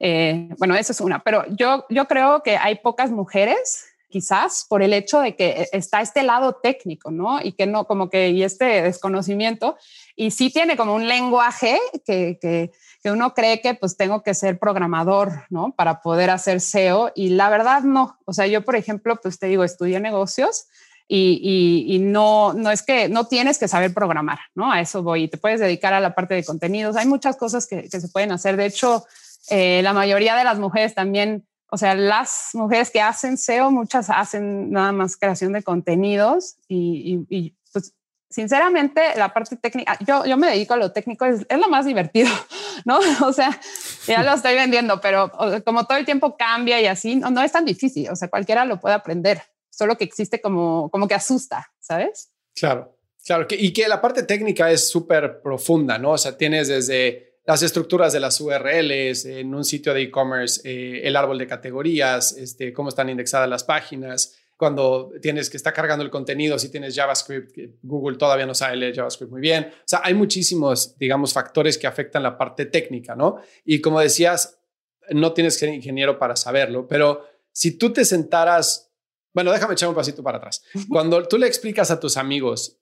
eh, 0.00 0.48
bueno, 0.58 0.74
eso 0.74 0.92
es 0.92 1.00
una, 1.00 1.22
pero 1.22 1.44
yo, 1.50 1.86
yo 1.88 2.06
creo 2.06 2.42
que 2.42 2.56
hay 2.56 2.76
pocas 2.76 3.10
mujeres 3.10 3.84
quizás 4.08 4.66
por 4.68 4.82
el 4.82 4.92
hecho 4.92 5.20
de 5.20 5.36
que 5.36 5.48
eh, 5.48 5.68
está 5.72 6.00
este 6.00 6.22
lado 6.22 6.54
técnico, 6.62 7.10
¿no? 7.10 7.40
Y 7.42 7.52
que 7.52 7.66
no, 7.66 7.86
como 7.86 8.10
que, 8.10 8.30
y 8.30 8.42
este 8.42 8.82
desconocimiento, 8.82 9.76
y 10.16 10.30
sí 10.30 10.50
tiene 10.50 10.76
como 10.76 10.94
un 10.94 11.08
lenguaje 11.08 11.78
que, 12.06 12.38
que, 12.40 12.72
que 13.02 13.10
uno 13.10 13.34
cree 13.34 13.60
que 13.60 13.74
pues 13.74 13.96
tengo 13.96 14.22
que 14.22 14.34
ser 14.34 14.58
programador, 14.58 15.44
¿no? 15.50 15.74
Para 15.76 16.00
poder 16.00 16.30
hacer 16.30 16.60
SEO, 16.60 17.12
y 17.14 17.30
la 17.30 17.50
verdad 17.50 17.82
no, 17.82 18.18
o 18.24 18.32
sea, 18.32 18.46
yo, 18.46 18.64
por 18.64 18.76
ejemplo, 18.76 19.16
pues 19.22 19.38
te 19.38 19.46
digo, 19.46 19.64
estudié 19.64 20.00
negocios, 20.00 20.66
y, 21.10 21.86
y, 21.88 21.98
no, 22.00 22.52
no 22.52 22.70
es 22.70 22.82
que 22.82 23.08
no 23.08 23.26
tienes 23.26 23.58
que 23.58 23.66
saber 23.66 23.94
programar, 23.94 24.40
¿no? 24.54 24.70
A 24.70 24.82
eso 24.82 25.02
voy. 25.02 25.22
Y 25.22 25.28
te 25.28 25.38
puedes 25.38 25.58
dedicar 25.58 25.94
a 25.94 26.00
la 26.00 26.14
parte 26.14 26.34
de 26.34 26.44
contenidos. 26.44 26.96
Hay 26.96 27.06
muchas 27.06 27.38
cosas 27.38 27.66
que, 27.66 27.88
que 27.88 27.98
se 27.98 28.08
pueden 28.08 28.30
hacer. 28.30 28.58
De 28.58 28.66
hecho, 28.66 29.06
eh, 29.48 29.80
la 29.82 29.94
mayoría 29.94 30.36
de 30.36 30.44
las 30.44 30.58
mujeres 30.58 30.94
también 30.94 31.46
o 31.70 31.76
sea, 31.76 31.94
las 31.94 32.50
mujeres 32.54 32.90
que 32.90 33.00
hacen 33.00 33.36
SEO, 33.36 33.70
muchas 33.70 34.08
hacen 34.08 34.70
nada 34.70 34.92
más 34.92 35.16
creación 35.16 35.52
de 35.52 35.62
contenidos 35.62 36.56
y, 36.66 37.54
pues 37.72 37.94
sinceramente 38.30 39.00
la 39.16 39.32
parte 39.32 39.56
técnica, 39.56 39.96
yo, 40.06 40.24
yo 40.26 40.36
me 40.36 40.50
dedico 40.50 40.74
a 40.74 40.76
lo 40.78 40.92
técnico, 40.92 41.24
es, 41.24 41.46
es, 41.48 41.58
lo 41.58 41.68
más 41.68 41.86
divertido, 41.86 42.30
¿no? 42.84 42.98
O 43.26 43.32
sea, 43.32 43.58
ya 44.06 44.22
lo 44.22 44.34
estoy 44.34 44.54
vendiendo, 44.54 45.00
pero 45.00 45.30
como 45.64 45.86
todo 45.86 45.98
el 45.98 46.04
tiempo 46.04 46.36
cambia 46.36 46.80
y 46.80 46.86
así, 46.86 47.16
no, 47.16 47.30
no 47.30 47.42
es 47.42 47.52
tan 47.52 47.64
difícil, 47.64 48.08
o 48.10 48.16
sea, 48.16 48.28
cualquiera 48.28 48.64
lo 48.64 48.80
puede 48.80 48.94
aprender, 48.94 49.42
solo 49.70 49.96
que 49.96 50.04
existe 50.04 50.40
como, 50.40 50.90
como 50.90 51.06
que 51.06 51.14
asusta, 51.14 51.70
¿sabes? 51.78 52.30
Claro, 52.54 52.96
claro, 53.24 53.46
y 53.50 53.72
que 53.72 53.88
la 53.88 54.00
parte 54.00 54.22
técnica 54.22 54.70
es 54.70 54.88
súper 54.88 55.42
profunda, 55.42 55.98
¿no? 55.98 56.12
O 56.12 56.18
sea, 56.18 56.36
tienes 56.36 56.68
desde 56.68 57.27
las 57.48 57.62
estructuras 57.62 58.12
de 58.12 58.20
las 58.20 58.42
URLs 58.42 59.24
en 59.24 59.54
un 59.54 59.64
sitio 59.64 59.94
de 59.94 60.02
e-commerce, 60.02 60.60
eh, 60.64 61.00
el 61.08 61.16
árbol 61.16 61.38
de 61.38 61.46
categorías, 61.46 62.36
este, 62.36 62.74
cómo 62.74 62.90
están 62.90 63.08
indexadas 63.08 63.48
las 63.48 63.64
páginas, 63.64 64.36
cuando 64.54 65.10
tienes 65.22 65.48
que 65.48 65.56
estar 65.56 65.72
cargando 65.72 66.04
el 66.04 66.10
contenido, 66.10 66.58
si 66.58 66.70
tienes 66.70 66.94
JavaScript, 66.94 67.56
Google 67.80 68.18
todavía 68.18 68.44
no 68.44 68.52
sabe 68.54 68.76
leer 68.76 68.94
JavaScript 68.94 69.32
muy 69.32 69.40
bien. 69.40 69.64
O 69.72 69.82
sea, 69.86 70.02
hay 70.04 70.12
muchísimos, 70.12 70.98
digamos, 70.98 71.32
factores 71.32 71.78
que 71.78 71.86
afectan 71.86 72.22
la 72.22 72.36
parte 72.36 72.66
técnica, 72.66 73.16
¿no? 73.16 73.38
Y 73.64 73.80
como 73.80 73.98
decías, 73.98 74.60
no 75.08 75.32
tienes 75.32 75.54
que 75.54 75.60
ser 75.60 75.74
ingeniero 75.74 76.18
para 76.18 76.36
saberlo, 76.36 76.86
pero 76.86 77.24
si 77.50 77.78
tú 77.78 77.94
te 77.94 78.04
sentaras, 78.04 78.92
bueno, 79.32 79.52
déjame 79.52 79.72
echar 79.72 79.88
un 79.88 79.94
pasito 79.94 80.22
para 80.22 80.36
atrás. 80.36 80.62
Cuando 80.90 81.26
tú 81.26 81.38
le 81.38 81.46
explicas 81.46 81.90
a 81.90 81.98
tus 81.98 82.18
amigos 82.18 82.78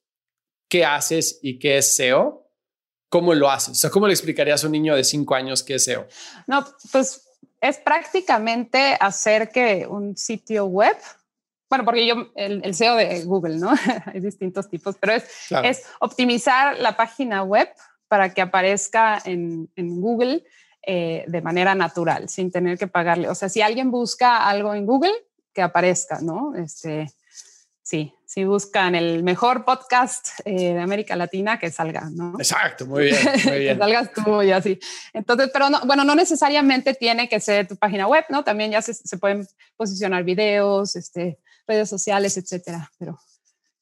qué 0.68 0.84
haces 0.84 1.38
y 1.40 1.60
qué 1.60 1.78
es 1.78 1.94
SEO, 1.94 2.45
¿cómo 3.08 3.34
lo 3.34 3.50
haces? 3.50 3.70
O 3.70 3.74
sea, 3.74 3.90
¿cómo 3.90 4.06
le 4.06 4.12
explicarías 4.12 4.62
a 4.62 4.66
un 4.66 4.72
niño 4.72 4.94
de 4.94 5.04
cinco 5.04 5.34
años 5.34 5.62
qué 5.62 5.74
es 5.74 5.84
SEO? 5.84 6.06
No, 6.46 6.64
pues 6.92 7.26
es 7.60 7.78
prácticamente 7.78 8.96
hacer 9.00 9.50
que 9.50 9.86
un 9.88 10.16
sitio 10.16 10.66
web, 10.66 10.96
bueno, 11.68 11.84
porque 11.84 12.06
yo, 12.06 12.30
el, 12.36 12.74
SEO 12.74 12.94
de 12.94 13.24
Google, 13.24 13.58
¿no? 13.58 13.70
Hay 14.06 14.20
distintos 14.20 14.68
tipos, 14.68 14.96
pero 15.00 15.14
es, 15.14 15.24
es 15.64 15.82
optimizar 16.00 16.78
la 16.78 16.96
página 16.96 17.42
web 17.42 17.68
para 18.08 18.32
que 18.32 18.40
aparezca 18.40 19.20
en, 19.24 19.68
en 19.74 20.00
Google 20.00 20.44
eh, 20.88 21.24
de 21.26 21.42
manera 21.42 21.74
natural, 21.74 22.28
sin 22.28 22.52
tener 22.52 22.78
que 22.78 22.86
pagarle. 22.86 23.28
O 23.28 23.34
sea, 23.34 23.48
si 23.48 23.60
alguien 23.60 23.90
busca 23.90 24.46
algo 24.46 24.72
en 24.72 24.86
Google, 24.86 25.14
que 25.52 25.60
aparezca, 25.60 26.20
¿no? 26.20 26.54
Este, 26.54 27.12
sí, 27.82 28.14
si 28.26 28.44
buscan 28.44 28.94
el 28.96 29.22
mejor 29.22 29.64
podcast 29.64 30.28
eh, 30.44 30.74
de 30.74 30.80
América 30.80 31.14
Latina, 31.14 31.58
que 31.58 31.70
salga, 31.70 32.10
¿no? 32.10 32.34
Exacto, 32.38 32.84
muy 32.84 33.04
bien, 33.04 33.18
muy 33.44 33.58
bien. 33.60 33.74
que 33.74 33.78
salgas 33.78 34.12
tú 34.12 34.42
y 34.42 34.50
así. 34.50 34.78
Entonces, 35.12 35.48
pero 35.52 35.70
no, 35.70 35.80
bueno, 35.86 36.04
no 36.04 36.14
necesariamente 36.14 36.92
tiene 36.94 37.28
que 37.28 37.38
ser 37.38 37.68
tu 37.68 37.76
página 37.76 38.08
web, 38.08 38.24
¿no? 38.28 38.42
También 38.42 38.72
ya 38.72 38.82
se, 38.82 38.94
se 38.94 39.16
pueden 39.16 39.46
posicionar 39.76 40.24
videos, 40.24 40.96
este, 40.96 41.38
redes 41.66 41.88
sociales, 41.88 42.36
etcétera, 42.36 42.90
pero 42.98 43.18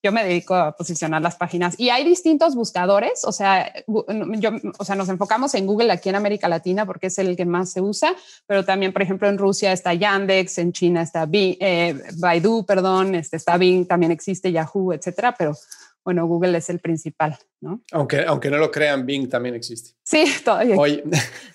yo 0.04 0.12
me 0.12 0.22
dedico 0.22 0.54
a 0.54 0.76
posicionar 0.76 1.22
las 1.22 1.36
páginas 1.36 1.74
y 1.78 1.88
hay 1.88 2.04
distintos 2.04 2.54
buscadores, 2.54 3.24
o 3.24 3.32
sea, 3.32 3.72
yo, 3.86 4.50
o 4.78 4.84
sea, 4.84 4.96
nos 4.96 5.08
enfocamos 5.08 5.54
en 5.54 5.66
Google 5.66 5.90
aquí 5.90 6.10
en 6.10 6.14
América 6.14 6.46
Latina 6.46 6.84
porque 6.84 7.06
es 7.06 7.16
el 7.16 7.34
que 7.36 7.46
más 7.46 7.72
se 7.72 7.80
usa, 7.80 8.14
pero 8.46 8.66
también, 8.66 8.92
por 8.92 9.00
ejemplo, 9.00 9.28
en 9.30 9.38
Rusia 9.38 9.72
está 9.72 9.94
Yandex, 9.94 10.58
en 10.58 10.72
China 10.74 11.00
está 11.00 11.24
Bing, 11.24 11.56
eh, 11.58 11.98
Baidu, 12.18 12.66
perdón, 12.66 13.14
este 13.14 13.38
está 13.38 13.56
Bing, 13.56 13.86
también 13.86 14.12
existe 14.12 14.52
Yahoo, 14.52 14.92
etcétera, 14.92 15.34
pero 15.38 15.56
bueno, 16.04 16.26
Google 16.26 16.58
es 16.58 16.68
el 16.68 16.80
principal, 16.80 17.38
¿no? 17.62 17.80
Aunque, 17.92 18.26
aunque 18.26 18.50
no 18.50 18.58
lo 18.58 18.70
crean, 18.70 19.06
Bing 19.06 19.26
también 19.30 19.54
existe. 19.54 19.92
Sí, 20.02 20.26
todavía. 20.44 20.76
Oye, 20.76 21.02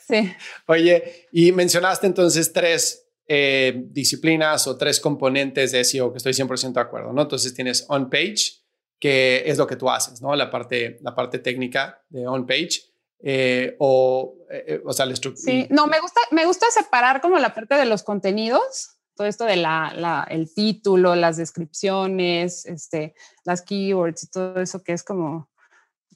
sí. 0.08 0.34
Oye, 0.65 1.27
y 1.32 1.51
mencionaste 1.51 2.08
entonces 2.08 2.51
tres 2.51 3.09
eh, 3.31 3.83
disciplinas 3.91 4.65
o 4.65 4.75
tres 4.75 5.00
componentes 5.00 5.71
de 5.71 5.83
SEO 5.83 6.12
que 6.12 6.17
estoy 6.17 6.33
100% 6.33 6.74
de 6.74 6.81
acuerdo, 6.81 7.13
¿no? 7.13 7.21
Entonces 7.21 7.53
tienes 7.53 7.86
on-page, 7.88 8.63
que 9.00 9.43
es 9.45 9.59
lo 9.59 9.67
que 9.67 9.75
tú 9.75 9.88
haces, 9.88 10.19
¿no? 10.19 10.36
La 10.36 10.50
parte, 10.50 10.98
la 11.01 11.13
parte 11.13 11.38
técnica 11.38 12.03
de 12.09 12.25
on-page. 12.25 12.81
Eh, 13.21 13.75
o, 13.79 14.36
eh, 14.50 14.81
o 14.83 14.93
sea, 14.93 15.05
la 15.05 15.13
estructura. 15.13 15.51
Sí, 15.51 15.67
no, 15.69 15.86
me 15.86 16.00
gusta, 16.00 16.21
me 16.31 16.45
gusta 16.45 16.65
separar 16.71 17.21
como 17.21 17.38
la 17.38 17.53
parte 17.53 17.75
de 17.75 17.86
los 17.86 18.01
contenidos, 18.01 18.98
todo 19.13 19.27
esto 19.27 19.43
de 19.43 19.57
la, 19.57 19.93
la, 19.95 20.25
el 20.27 20.51
título, 20.51 21.13
las 21.15 21.38
descripciones, 21.38 22.65
este, 22.65 23.13
las 23.43 23.62
keywords 23.62 24.24
y 24.24 24.29
todo 24.29 24.59
eso 24.59 24.81
que 24.81 24.93
es 24.93 25.03
como 25.03 25.51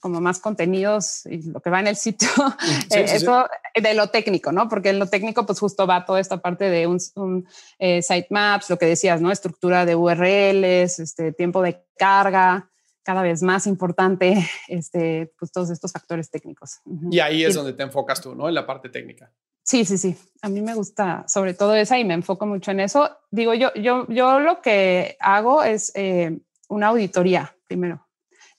como 0.03 0.19
más 0.19 0.39
contenidos 0.39 1.25
y 1.27 1.50
lo 1.50 1.62
que 1.62 1.69
va 1.69 1.79
en 1.79 1.88
el 1.88 1.95
sitio, 1.95 2.27
eh, 2.93 3.05
eso 3.07 3.48
de 3.74 3.93
lo 3.93 4.07
técnico, 4.07 4.51
¿no? 4.51 4.67
Porque 4.67 4.89
en 4.89 5.00
lo 5.00 5.07
técnico, 5.07 5.45
pues 5.45 5.62
justo 5.62 5.88
va 5.88 6.03
toda 6.03 6.19
esta 6.19 6.41
parte 6.41 6.69
de 6.69 6.88
un, 6.88 7.00
un 7.15 7.48
eh, 7.79 8.01
sitemaps, 8.01 8.69
lo 8.69 8.77
que 8.77 8.86
decías, 8.86 9.22
¿no? 9.22 9.31
Estructura 9.31 9.86
de 9.86 9.95
URLs, 9.95 11.00
este, 11.00 11.31
tiempo 11.31 11.62
de 11.62 11.86
carga, 11.98 12.69
cada 13.01 13.22
vez 13.22 13.41
más 13.43 13.65
importante, 13.65 14.45
este, 14.67 15.31
pues 15.39 15.53
todos 15.53 15.69
estos 15.69 15.93
factores 15.93 16.29
técnicos. 16.29 16.81
Y 17.10 17.22
ahí 17.22 17.45
es 17.45 17.55
donde 17.55 17.72
te 17.72 17.83
enfocas 17.83 18.19
tú, 18.19 18.36
¿no? 18.36 18.50
En 18.50 18.55
la 18.55 18.67
parte 18.67 18.89
técnica. 18.89 19.31
Sí, 19.63 19.86
sí, 19.86 19.98
sí. 19.98 20.17
A 20.41 20.50
mí 20.50 20.60
me 20.60 20.75
gusta 20.75 21.24
sobre 21.29 21.53
todo 21.53 21.75
esa 21.75 21.98
y 21.98 22.03
me 22.03 22.13
enfoco 22.13 22.45
mucho 22.45 22.72
en 22.72 22.81
eso. 22.81 23.10
Digo, 23.31 23.53
yo, 23.53 23.74
yo, 23.75 24.05
yo 24.10 24.41
lo 24.41 24.62
que 24.62 25.15
hago 25.22 25.63
es 25.63 25.93
eh, 25.95 26.39
una 26.67 26.88
auditoría 26.88 27.55
primero. 27.65 28.02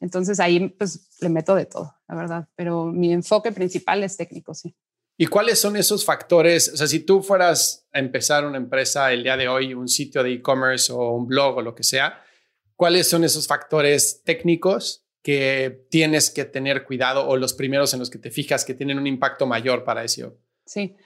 Entonces 0.05 0.39
ahí 0.39 0.69
pues 0.69 1.09
le 1.21 1.31
meto 1.31 1.55
de 1.55 1.65
todo, 1.65 1.95
la 2.07 2.15
verdad, 2.15 2.49
pero 2.57 2.85
mi 2.85 3.11
enfoque 3.11 3.53
principal 3.53 4.05
es 4.05 4.19
técnico, 4.19 4.53
sí. 4.53 4.77
¿Y 5.17 5.29
cuáles 5.29 5.59
son 5.59 5.77
esos 5.77 6.05
factores? 6.05 6.69
O 6.75 6.77
sea, 6.77 6.87
si 6.87 7.01
tú 7.01 7.23
fueras 7.23 7.87
a 7.91 8.01
empezar 8.01 8.45
una 8.45 8.59
empresa 8.59 9.11
el 9.15 9.23
día 9.23 9.39
de 9.39 9.49
hoy, 9.49 9.73
un 9.73 9.89
sitio 9.89 10.23
de 10.23 10.35
e-commerce 10.35 10.93
o 10.93 11.13
un 11.13 11.27
blog 11.27 11.57
o 11.57 11.63
lo 11.63 11.75
que 11.75 11.85
sea, 11.85 12.23
¿cuáles 12.77 13.09
son 13.09 13.25
esos 13.25 13.47
factores 13.47 14.23
técnicos 14.25 15.07
que 15.23 15.87
tienes 15.89 16.31
que 16.31 16.45
tener 16.45 16.85
cuidado 16.85 17.27
o 17.27 17.39
los 17.39 17.55
primeros 17.55 17.95
en 17.95 18.01
los 18.01 18.11
que 18.11 18.19
te 18.19 18.31
fijas 18.31 18.67
que 18.67 18.75
tienen 18.75 18.99
un 18.99 19.07
impacto 19.07 19.47
mayor 19.47 19.85
para 19.85 20.07
SEO? 20.07 20.37
Sí, 20.67 20.97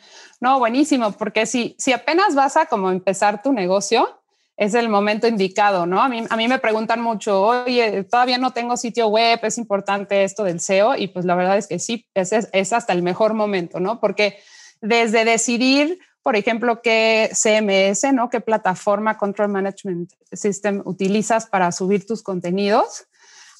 no, 0.40 0.58
buenísimo, 0.58 1.12
porque 1.12 1.46
si, 1.46 1.76
si 1.78 1.92
apenas 1.92 2.34
vas 2.34 2.56
a 2.56 2.66
como 2.66 2.90
empezar 2.90 3.44
tu 3.44 3.52
negocio, 3.52 4.20
es 4.58 4.74
el 4.74 4.88
momento 4.88 5.28
indicado, 5.28 5.86
¿no? 5.86 6.02
A 6.02 6.08
mí, 6.08 6.24
a 6.28 6.36
mí 6.36 6.48
me 6.48 6.58
preguntan 6.58 7.00
mucho, 7.00 7.42
oye, 7.42 8.02
todavía 8.02 8.38
no 8.38 8.52
tengo 8.52 8.76
sitio 8.76 9.06
web, 9.06 9.38
es 9.44 9.56
importante 9.56 10.24
esto 10.24 10.42
del 10.42 10.58
SEO 10.58 10.96
y 10.96 11.06
pues 11.06 11.24
la 11.24 11.36
verdad 11.36 11.56
es 11.56 11.68
que 11.68 11.78
sí, 11.78 12.08
es, 12.12 12.32
es 12.32 12.72
hasta 12.72 12.92
el 12.92 13.02
mejor 13.02 13.34
momento, 13.34 13.78
¿no? 13.78 14.00
Porque 14.00 14.40
desde 14.80 15.24
decidir, 15.24 16.00
por 16.24 16.34
ejemplo, 16.34 16.82
qué 16.82 17.30
CMS, 17.32 18.12
¿no? 18.12 18.30
¿Qué 18.30 18.40
plataforma 18.40 19.16
Control 19.16 19.48
Management 19.48 20.10
System 20.32 20.82
utilizas 20.84 21.46
para 21.46 21.70
subir 21.70 22.04
tus 22.04 22.22
contenidos? 22.22 23.06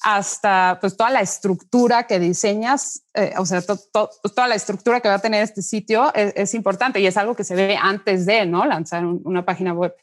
hasta 0.01 0.77
pues 0.79 0.95
toda 0.95 1.09
la 1.09 1.19
estructura 1.19 2.07
que 2.07 2.19
diseñas, 2.19 3.03
eh, 3.13 3.33
o 3.37 3.45
sea, 3.45 3.61
pues, 3.61 3.89
toda 3.91 4.47
la 4.47 4.55
estructura 4.55 5.01
que 5.01 5.09
va 5.09 5.15
a 5.15 5.19
tener 5.19 5.43
este 5.43 5.61
sitio 5.61 6.13
es, 6.15 6.31
es, 6.37 6.53
importante 6.53 7.01
y 7.01 7.05
es 7.05 7.17
algo 7.17 7.35
que 7.35 7.43
se 7.43 7.53
ve 7.53 7.77
antes 7.77 8.25
de, 8.25 8.45
¿no? 8.45 8.65
Lanzar 8.65 9.05
una 9.05 9.43
página 9.43 9.73
web. 9.73 9.93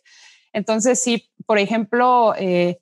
Entonces, 0.57 1.03
sí, 1.03 1.29
por 1.45 1.59
ejemplo, 1.59 2.35
eh, 2.39 2.79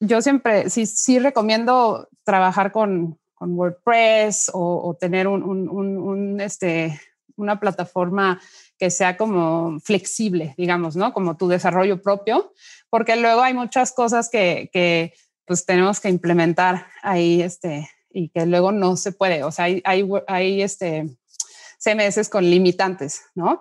yo 0.00 0.22
siempre, 0.22 0.70
sí, 0.70 0.86
sí 0.86 1.18
recomiendo 1.18 2.08
trabajar 2.24 2.72
con, 2.72 3.18
con 3.34 3.52
WordPress 3.52 4.50
o, 4.54 4.96
tener 4.98 5.28
un, 5.28 5.42
un, 5.42 5.68
un, 5.68 6.40
este, 6.40 6.98
una 7.36 7.60
plataforma 7.60 8.40
que 8.78 8.90
sea 8.90 9.18
como 9.18 9.78
flexible, 9.80 10.54
digamos, 10.56 10.96
¿no? 10.96 11.12
Como 11.12 11.36
tu 11.36 11.48
desarrollo 11.48 12.00
propio, 12.00 12.54
porque 12.88 13.14
luego 13.16 13.42
hay 13.42 13.52
muchas 13.52 13.92
cosas 13.92 14.30
que, 14.30 14.70
que 14.72 15.12
pues 15.44 15.66
tenemos 15.66 16.00
que 16.00 16.08
implementar 16.08 16.86
ahí, 17.02 17.42
este, 17.42 17.90
y 18.10 18.30
que 18.30 18.46
luego 18.46 18.72
no 18.72 18.96
se 18.96 19.12
puede. 19.12 19.44
O 19.44 19.52
sea, 19.52 19.66
hay, 19.66 19.82
hay, 19.84 20.08
hay 20.26 20.62
este, 20.62 21.18
CMS 21.78 22.30
con 22.30 22.44
limitantes, 22.44 23.20
¿no? 23.34 23.60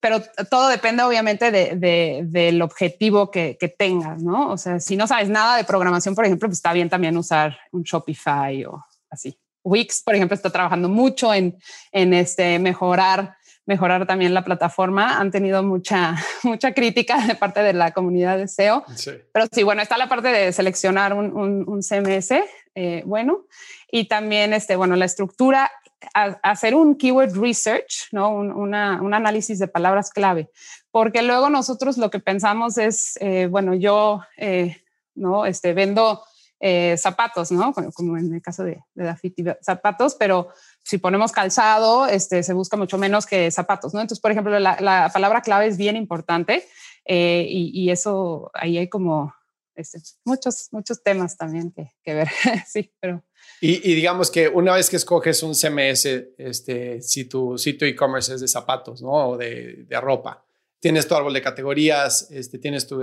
Pero 0.00 0.22
todo 0.50 0.68
depende 0.68 1.02
obviamente 1.02 1.50
de, 1.50 2.22
del 2.24 2.62
objetivo 2.62 3.30
que, 3.30 3.56
que, 3.58 3.68
tengas, 3.68 4.22
¿no? 4.22 4.50
O 4.50 4.58
sea, 4.58 4.78
si 4.78 4.96
no 4.96 5.06
sabes 5.06 5.28
nada 5.28 5.56
de 5.56 5.64
programación, 5.64 6.14
por 6.14 6.24
ejemplo, 6.24 6.48
pues 6.48 6.58
está 6.58 6.72
bien 6.72 6.88
también 6.88 7.16
usar 7.16 7.58
un 7.72 7.82
Shopify 7.82 8.64
o 8.66 8.84
así. 9.10 9.38
Wix, 9.64 10.02
por 10.02 10.14
ejemplo, 10.14 10.34
está 10.34 10.50
trabajando 10.50 10.88
mucho 10.88 11.34
en, 11.34 11.58
en 11.90 12.14
este, 12.14 12.58
mejorar, 12.60 13.36
mejorar 13.64 14.06
también 14.06 14.32
la 14.32 14.44
plataforma. 14.44 15.18
Han 15.18 15.32
tenido 15.32 15.62
mucha, 15.64 16.14
mucha 16.44 16.72
crítica 16.72 17.26
de 17.26 17.34
parte 17.34 17.62
de 17.62 17.72
la 17.72 17.90
comunidad 17.90 18.38
de 18.38 18.46
SEO. 18.46 18.84
Sí. 18.94 19.10
Pero 19.32 19.46
sí, 19.50 19.64
bueno, 19.64 19.82
está 19.82 19.98
la 19.98 20.08
parte 20.08 20.28
de 20.28 20.52
seleccionar 20.52 21.14
un, 21.14 21.36
un, 21.36 21.68
un 21.68 21.82
CMS, 21.82 22.32
eh, 22.74 23.02
bueno, 23.06 23.46
y 23.90 24.04
también, 24.04 24.52
este, 24.52 24.76
bueno, 24.76 24.94
la 24.94 25.04
estructura 25.04 25.70
hacer 26.14 26.74
un 26.74 26.96
keyword 26.96 27.36
research, 27.36 28.08
¿no? 28.12 28.34
Un, 28.34 28.74
análisis 28.74 29.58
de 29.58 29.68
palabras 29.68 30.10
clave, 30.10 30.50
porque 30.90 31.22
luego 31.22 31.50
nosotros 31.50 31.98
lo 31.98 32.10
que 32.10 32.20
pensamos 32.20 32.78
es, 32.78 33.16
eh, 33.20 33.46
bueno, 33.46 33.74
yo, 33.74 34.20
eh, 34.36 34.76
¿no? 35.14 35.46
Este, 35.46 35.74
vendo 35.74 36.22
eh, 36.60 36.96
zapatos, 36.96 37.52
¿no? 37.52 37.72
Como, 37.72 38.16
en 38.16 38.34
el 38.34 38.42
caso 38.42 38.64
de, 38.64 38.82
de 38.94 39.56
zapatos, 39.62 40.14
pero 40.14 40.48
si 40.82 40.98
ponemos 40.98 41.32
calzado, 41.32 42.06
este, 42.06 42.42
se 42.42 42.52
busca 42.52 42.76
mucho 42.76 42.98
menos 42.98 43.26
que 43.26 43.50
zapatos, 43.50 43.92
¿no? 43.94 44.00
Entonces, 44.00 44.20
por 44.20 44.30
ejemplo, 44.30 44.58
la, 44.58 45.10
palabra 45.12 45.42
clave 45.42 45.66
es 45.66 45.76
bien 45.76 45.96
importante 45.96 46.66
y, 47.06 47.70
y, 47.74 47.90
eso, 47.90 48.50
ahí 48.54 48.78
hay 48.78 48.88
como 48.88 49.34
este, 49.74 50.00
muchos, 50.24 50.68
muchos 50.72 51.02
temas 51.02 51.36
también 51.36 51.70
que, 51.70 51.92
que 52.02 52.14
ver, 52.14 52.28
sí, 52.66 52.92
pero... 53.00 53.22
Y, 53.60 53.94
digamos 53.94 54.30
que 54.30 54.48
una 54.48 54.74
vez 54.74 54.90
que 54.90 54.96
escoges 54.96 55.42
un 55.42 55.54
CMS, 55.54 56.06
este, 56.36 57.00
si 57.00 57.24
tu 57.24 57.56
sitio 57.56 57.88
e-commerce 57.88 58.34
es 58.34 58.40
de 58.42 58.48
zapatos, 58.48 59.00
¿no? 59.00 59.30
O 59.30 59.36
de, 59.36 59.84
de, 59.88 60.00
ropa, 60.00 60.44
tienes 60.78 61.08
tu 61.08 61.14
árbol 61.14 61.32
de 61.32 61.40
categorías, 61.40 62.30
este, 62.30 62.58
tienes 62.58 62.86
tu, 62.86 63.02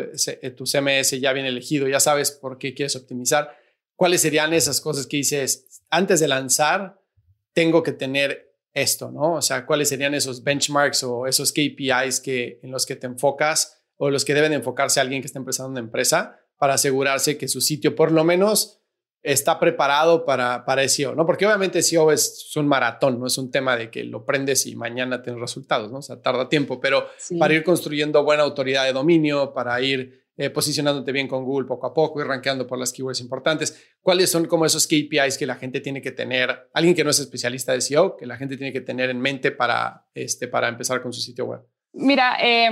tu 0.55 0.65
CMS 0.65 1.19
ya 1.19 1.33
bien 1.33 1.47
elegido, 1.47 1.87
ya 1.87 1.99
sabes 1.99 2.31
por 2.31 2.59
qué 2.59 2.73
quieres 2.75 2.95
optimizar. 2.95 3.57
¿Cuáles 3.95 4.21
serían 4.21 4.53
esas 4.53 4.79
cosas 4.79 5.07
que 5.07 5.17
dices, 5.17 5.81
antes 5.89 6.19
de 6.19 6.27
lanzar, 6.27 7.01
tengo 7.53 7.81
que 7.81 7.91
tener 7.91 8.53
esto, 8.73 9.11
¿no? 9.11 9.33
O 9.33 9.41
sea, 9.41 9.65
¿cuáles 9.65 9.89
serían 9.89 10.13
esos 10.13 10.43
benchmarks 10.43 11.03
o 11.03 11.27
esos 11.27 11.51
KPIs 11.51 12.19
que, 12.19 12.59
en 12.61 12.71
los 12.71 12.85
que 12.85 12.95
te 12.95 13.07
enfocas 13.07 13.83
o 13.97 14.09
los 14.09 14.25
que 14.25 14.33
deben 14.33 14.53
enfocarse 14.53 14.99
alguien 14.99 15.21
que 15.21 15.27
está 15.27 15.39
empezando 15.39 15.71
una 15.71 15.79
empresa 15.79 16.39
para 16.57 16.75
asegurarse 16.75 17.37
que 17.37 17.47
su 17.47 17.61
sitio 17.61 17.95
por 17.95 18.11
lo 18.11 18.23
menos 18.23 18.82
está 19.23 19.57
preparado 19.57 20.25
para, 20.25 20.65
para 20.65 20.87
SEO, 20.87 21.15
¿no? 21.15 21.25
Porque 21.25 21.45
obviamente 21.45 21.81
SEO 21.81 22.11
es, 22.11 22.51
un 22.57 22.67
maratón, 22.67 23.19
no 23.19 23.27
es 23.27 23.37
un 23.37 23.49
tema 23.49 23.77
de 23.77 23.89
que 23.89 24.03
lo 24.03 24.25
prendes 24.25 24.67
y 24.67 24.75
mañana 24.75 25.21
tienes 25.21 25.39
resultados, 25.41 25.91
¿no? 25.91 25.99
O 25.99 26.01
sea, 26.01 26.21
tarda 26.21 26.49
tiempo, 26.49 26.79
pero 26.81 27.07
para 27.39 27.53
ir 27.53 27.63
construyendo 27.63 28.23
buena 28.23 28.43
autoridad 28.43 28.83
de 28.83 28.91
dominio, 28.91 29.53
para 29.53 29.79
ir 29.81 30.25
eh, 30.35 30.49
posicionándote 30.49 31.11
bien 31.13 31.27
con 31.27 31.45
Google 31.45 31.67
poco 31.67 31.87
a 31.87 31.93
poco 31.93 32.19
y 32.19 32.23
rankeando 32.25 32.67
por 32.67 32.77
las 32.77 32.91
keywords 32.91 33.21
importantes, 33.21 33.81
¿cuáles 34.01 34.29
son 34.29 34.45
como 34.45 34.65
esos 34.65 34.85
KPIs 34.87 35.37
que 35.37 35.45
la 35.45 35.55
gente 35.55 35.79
tiene 35.79 36.01
que 36.01 36.11
tener, 36.11 36.69
alguien 36.73 36.93
que 36.93 37.03
no 37.05 37.11
es 37.11 37.19
especialista 37.19 37.71
de 37.71 37.79
SEO, 37.81 38.17
que 38.17 38.25
la 38.25 38.35
gente 38.35 38.57
tiene 38.57 38.73
que 38.73 38.81
tener 38.81 39.09
en 39.09 39.21
mente 39.21 39.51
para, 39.51 40.05
este, 40.13 40.49
para 40.49 40.67
empezar 40.67 41.01
con 41.01 41.13
su 41.13 41.21
sitio 41.21 41.45
web? 41.45 41.61
Mira, 41.93 42.37
eh 42.41 42.69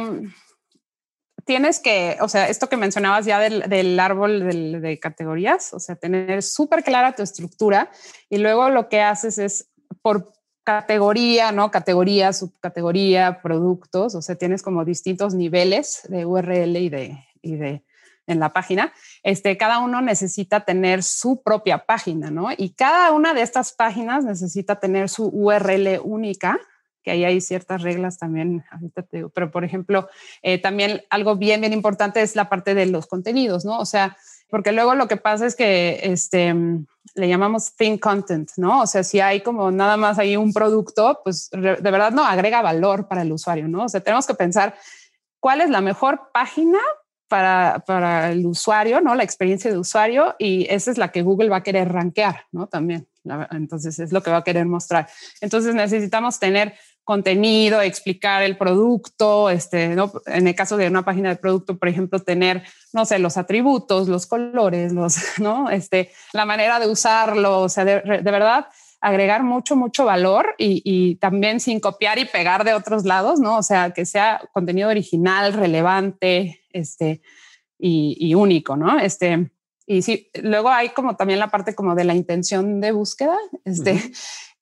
tienes 1.46 1.80
que, 1.80 2.18
o 2.22 2.28
sea, 2.28 2.48
esto 2.50 2.70
que 2.70 2.78
mencionabas 2.78 3.26
ya 3.26 3.40
del, 3.40 4.00
árbol 4.00 4.82
de 4.82 5.00
categorías, 5.00 5.74
o 5.74 5.80
sea, 5.80 5.96
tener 5.96 6.44
súper 6.44 6.84
clara 6.84 7.16
tu 7.16 7.24
estructura 7.24 7.92
y 8.30 8.38
luego 8.38 8.70
lo 8.70 8.90
que 8.90 9.02
haces 9.02 9.38
es 9.38 9.70
por 10.02 10.34
categoría, 10.64 11.52
¿no? 11.52 11.72
Categoría, 11.72 12.34
subcategoría, 12.34 13.42
productos, 13.42 14.16
o 14.16 14.22
sea, 14.22 14.36
tienes 14.36 14.62
como 14.62 14.86
distintos 14.86 15.34
niveles 15.34 16.02
de 16.08 16.26
URL 16.26 16.78
y 16.78 16.90
de, 16.90 17.26
y 17.42 17.56
de 17.56 17.84
en 18.28 18.40
la 18.40 18.54
página, 18.54 18.94
este, 19.24 19.58
cada 19.58 19.80
uno 19.80 20.02
necesita 20.02 20.64
tener 20.64 21.04
su 21.04 21.42
propia 21.42 21.86
página, 21.86 22.32
¿no? 22.32 22.50
Y 22.56 22.74
cada 22.74 23.12
una 23.12 23.34
de 23.34 23.42
estas 23.42 23.74
páginas 23.74 24.24
necesita 24.24 24.80
tener 24.80 25.10
su 25.10 25.28
URL 25.28 26.00
única, 26.04 26.60
que 27.04 27.12
ahí 27.12 27.24
hay 27.24 27.42
ciertas 27.42 27.82
reglas 27.82 28.18
también, 28.18 28.64
ahorita 28.72 29.04
te 29.04 29.18
digo, 29.18 29.30
pero 29.30 29.52
por 29.52 29.64
ejemplo, 29.64 30.08
eh, 30.42 30.60
también 30.60 31.02
algo 31.10 31.36
bien, 31.36 31.62
bien 31.62 31.74
importante 31.74 32.22
es 32.22 32.36
la 32.36 32.50
parte 32.50 32.76
de 32.76 32.86
los 32.86 33.08
contenidos, 33.08 33.66
¿no? 33.66 33.80
O 33.80 33.86
sea, 33.86 34.18
porque 34.50 34.72
luego 34.72 34.96
lo 34.96 35.08
que 35.08 35.18
pasa 35.18 35.46
es 35.46 35.56
que 35.56 36.00
este, 36.04 36.54
le 37.16 37.28
llamamos 37.28 37.76
thin 37.76 37.98
content, 37.98 38.52
¿no? 38.58 38.82
O 38.82 38.88
sea, 38.88 39.04
si 39.04 39.20
hay 39.20 39.42
como 39.42 39.72
nada 39.72 39.98
más 39.98 40.20
ahí 40.20 40.38
un 40.38 40.54
producto, 40.54 41.20
pues 41.24 41.50
de 41.52 41.76
verdad 41.82 42.12
no 42.12 42.26
agrega 42.26 42.62
valor 42.62 43.08
para 43.08 43.22
el 43.24 43.32
usuario, 43.32 43.68
¿no? 43.68 43.86
O 43.86 43.90
sea, 43.90 44.02
tenemos 44.02 44.28
que 44.28 44.34
pensar 44.34 44.76
cuál 45.40 45.62
es 45.62 45.70
la 45.70 45.82
mejor 45.82 46.30
página 46.34 46.80
para, 47.28 47.84
para 47.88 48.32
el 48.32 48.46
usuario, 48.46 49.00
¿no? 49.00 49.16
La 49.16 49.24
experiencia 49.24 49.72
de 49.72 49.78
usuario 49.78 50.36
y 50.38 50.68
esa 50.70 50.92
es 50.92 50.98
la 50.98 51.14
que 51.14 51.22
Google 51.22 51.50
va 51.50 51.58
a 51.58 51.64
querer 51.64 51.90
rankear, 51.92 52.46
¿no? 52.52 52.68
También. 52.68 53.08
Entonces 53.52 54.00
es 54.00 54.12
lo 54.12 54.22
que 54.22 54.32
va 54.32 54.38
a 54.38 54.44
querer 54.44 54.66
mostrar. 54.66 55.08
Entonces 55.40 55.74
necesitamos 55.74 56.40
tener 56.40 56.74
contenido, 57.12 57.82
explicar 57.82 58.42
el 58.42 58.56
producto, 58.56 59.50
este, 59.50 59.90
¿no? 59.90 60.14
en 60.28 60.48
el 60.48 60.56
caso 60.56 60.78
de 60.78 60.88
una 60.88 61.04
página 61.04 61.28
de 61.28 61.36
producto, 61.36 61.78
por 61.78 61.90
ejemplo, 61.90 62.20
tener, 62.20 62.64
no 62.94 63.04
sé, 63.04 63.20
los 63.20 63.36
atributos, 63.36 64.08
los 64.08 64.28
colores, 64.28 64.94
los, 64.94 65.18
¿no? 65.40 65.70
Este, 65.70 66.10
la 66.32 66.46
manera 66.46 66.80
de 66.80 66.88
usarlo, 66.88 67.60
o 67.60 67.68
sea, 67.68 67.84
de, 67.84 68.22
verdad 68.24 68.68
agregar 69.02 69.44
mucho, 69.44 69.76
mucho 69.76 70.06
valor 70.06 70.56
y, 70.58 70.82
y, 70.86 71.16
también 71.16 71.60
sin 71.60 71.82
copiar 71.82 72.18
y 72.18 72.24
pegar 72.24 72.64
de 72.64 72.76
otros 72.76 73.04
lados, 73.04 73.42
¿no? 73.42 73.58
O 73.58 73.64
sea, 73.64 73.92
que 73.92 74.06
sea 74.06 74.40
contenido 74.54 74.88
original, 74.88 75.52
relevante, 75.52 76.62
este, 76.70 77.22
y, 77.78 78.16
y 78.22 78.36
único, 78.36 78.78
¿no? 78.78 78.98
Este, 79.00 79.52
y 79.86 80.02
sí, 80.02 80.30
luego 80.42 80.70
hay 80.70 80.92
como 80.92 81.18
también 81.18 81.40
la 81.40 81.52
parte 81.52 81.76
como 81.76 81.94
de 81.94 82.06
la 82.06 82.14
intención 82.14 82.80
de 82.80 82.94
búsqueda, 82.94 83.38
este, 83.66 84.02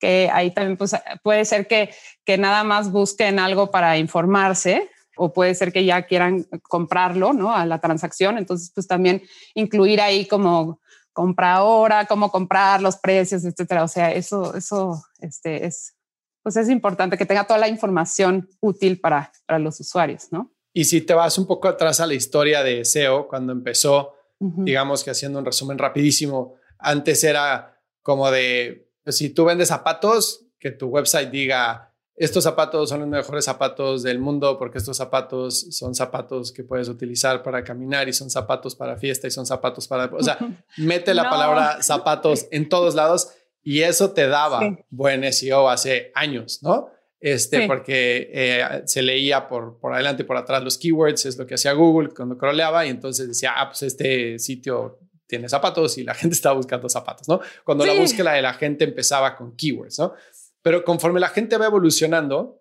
que 0.00 0.30
ahí 0.32 0.50
también 0.52 0.76
pues, 0.76 0.96
puede 1.22 1.44
ser 1.44 1.68
que, 1.68 1.90
que 2.24 2.38
nada 2.38 2.64
más 2.64 2.90
busquen 2.90 3.38
algo 3.38 3.70
para 3.70 3.98
informarse 3.98 4.90
o 5.16 5.32
puede 5.32 5.54
ser 5.54 5.72
que 5.72 5.84
ya 5.84 6.06
quieran 6.06 6.46
comprarlo, 6.62 7.32
¿no? 7.32 7.54
A 7.54 7.66
la 7.66 7.78
transacción. 7.78 8.38
Entonces, 8.38 8.72
pues 8.74 8.86
también 8.86 9.22
incluir 9.54 10.00
ahí 10.00 10.26
como 10.26 10.80
compra 11.12 11.54
ahora, 11.54 12.06
cómo 12.06 12.30
comprar, 12.30 12.80
los 12.80 12.96
precios, 12.96 13.44
etcétera. 13.44 13.84
O 13.84 13.88
sea, 13.88 14.12
eso, 14.12 14.56
eso 14.56 15.02
este, 15.18 15.66
es, 15.66 15.94
pues 16.42 16.56
es 16.56 16.70
importante 16.70 17.18
que 17.18 17.26
tenga 17.26 17.46
toda 17.46 17.58
la 17.58 17.68
información 17.68 18.48
útil 18.60 18.98
para, 18.98 19.30
para 19.46 19.58
los 19.58 19.78
usuarios, 19.80 20.28
¿no? 20.30 20.50
Y 20.72 20.84
si 20.84 21.02
te 21.02 21.14
vas 21.14 21.36
un 21.36 21.46
poco 21.46 21.68
atrás 21.68 22.00
a 22.00 22.06
la 22.06 22.14
historia 22.14 22.62
de 22.62 22.84
SEO, 22.84 23.28
cuando 23.28 23.52
empezó, 23.52 24.14
digamos 24.38 25.04
que 25.04 25.10
haciendo 25.10 25.40
un 25.40 25.44
resumen 25.44 25.76
rapidísimo, 25.76 26.54
antes 26.78 27.24
era 27.24 27.78
como 28.02 28.30
de 28.30 28.89
pues, 29.10 29.18
si 29.18 29.30
tú 29.30 29.44
vendes 29.44 29.66
zapatos, 29.66 30.46
que 30.60 30.70
tu 30.70 30.86
website 30.86 31.32
diga, 31.32 31.92
estos 32.14 32.44
zapatos 32.44 32.90
son 32.90 33.00
los 33.00 33.08
mejores 33.08 33.44
zapatos 33.44 34.04
del 34.04 34.20
mundo 34.20 34.56
porque 34.56 34.78
estos 34.78 34.96
zapatos 34.96 35.66
son 35.70 35.96
zapatos 35.96 36.52
que 36.52 36.62
puedes 36.62 36.88
utilizar 36.88 37.42
para 37.42 37.64
caminar 37.64 38.08
y 38.08 38.12
son 38.12 38.30
zapatos 38.30 38.76
para 38.76 38.96
fiesta 38.96 39.26
y 39.26 39.32
son 39.32 39.46
zapatos 39.46 39.88
para... 39.88 40.04
O 40.14 40.22
sea, 40.22 40.38
mete 40.76 41.12
la 41.12 41.28
palabra 41.28 41.82
zapatos 41.82 42.46
en 42.52 42.68
todos 42.68 42.94
lados 42.94 43.32
y 43.64 43.80
eso 43.80 44.12
te 44.12 44.28
daba 44.28 44.78
buen 44.90 45.32
SEO 45.32 45.68
hace 45.68 46.12
años, 46.14 46.62
¿no? 46.62 46.90
Este, 47.18 47.66
porque 47.66 48.30
eh, 48.32 48.82
se 48.84 49.02
leía 49.02 49.48
por, 49.48 49.80
por 49.80 49.92
adelante 49.92 50.22
y 50.22 50.26
por 50.26 50.36
atrás 50.36 50.62
los 50.62 50.78
keywords, 50.78 51.26
es 51.26 51.36
lo 51.36 51.48
que 51.48 51.54
hacía 51.54 51.72
Google 51.72 52.10
cuando 52.10 52.38
crawleaba 52.38 52.86
y 52.86 52.90
entonces 52.90 53.26
decía, 53.26 53.54
ah, 53.56 53.68
pues 53.70 53.82
este 53.82 54.38
sitio 54.38 55.00
tiene 55.30 55.48
zapatos 55.48 55.96
y 55.96 56.04
la 56.04 56.14
gente 56.20 56.34
estaba 56.34 56.56
buscando 56.56 56.88
zapatos, 56.88 57.26
¿no? 57.28 57.40
Cuando 57.64 57.86
la 57.86 57.94
búsqueda 57.94 58.32
de 58.32 58.42
la 58.42 58.52
gente 58.54 58.84
empezaba 58.84 59.34
con 59.34 59.56
keywords, 59.56 59.98
¿no? 59.98 60.12
Pero 60.60 60.84
conforme 60.84 61.20
la 61.20 61.28
gente 61.28 61.56
va 61.56 61.66
evolucionando 61.66 62.60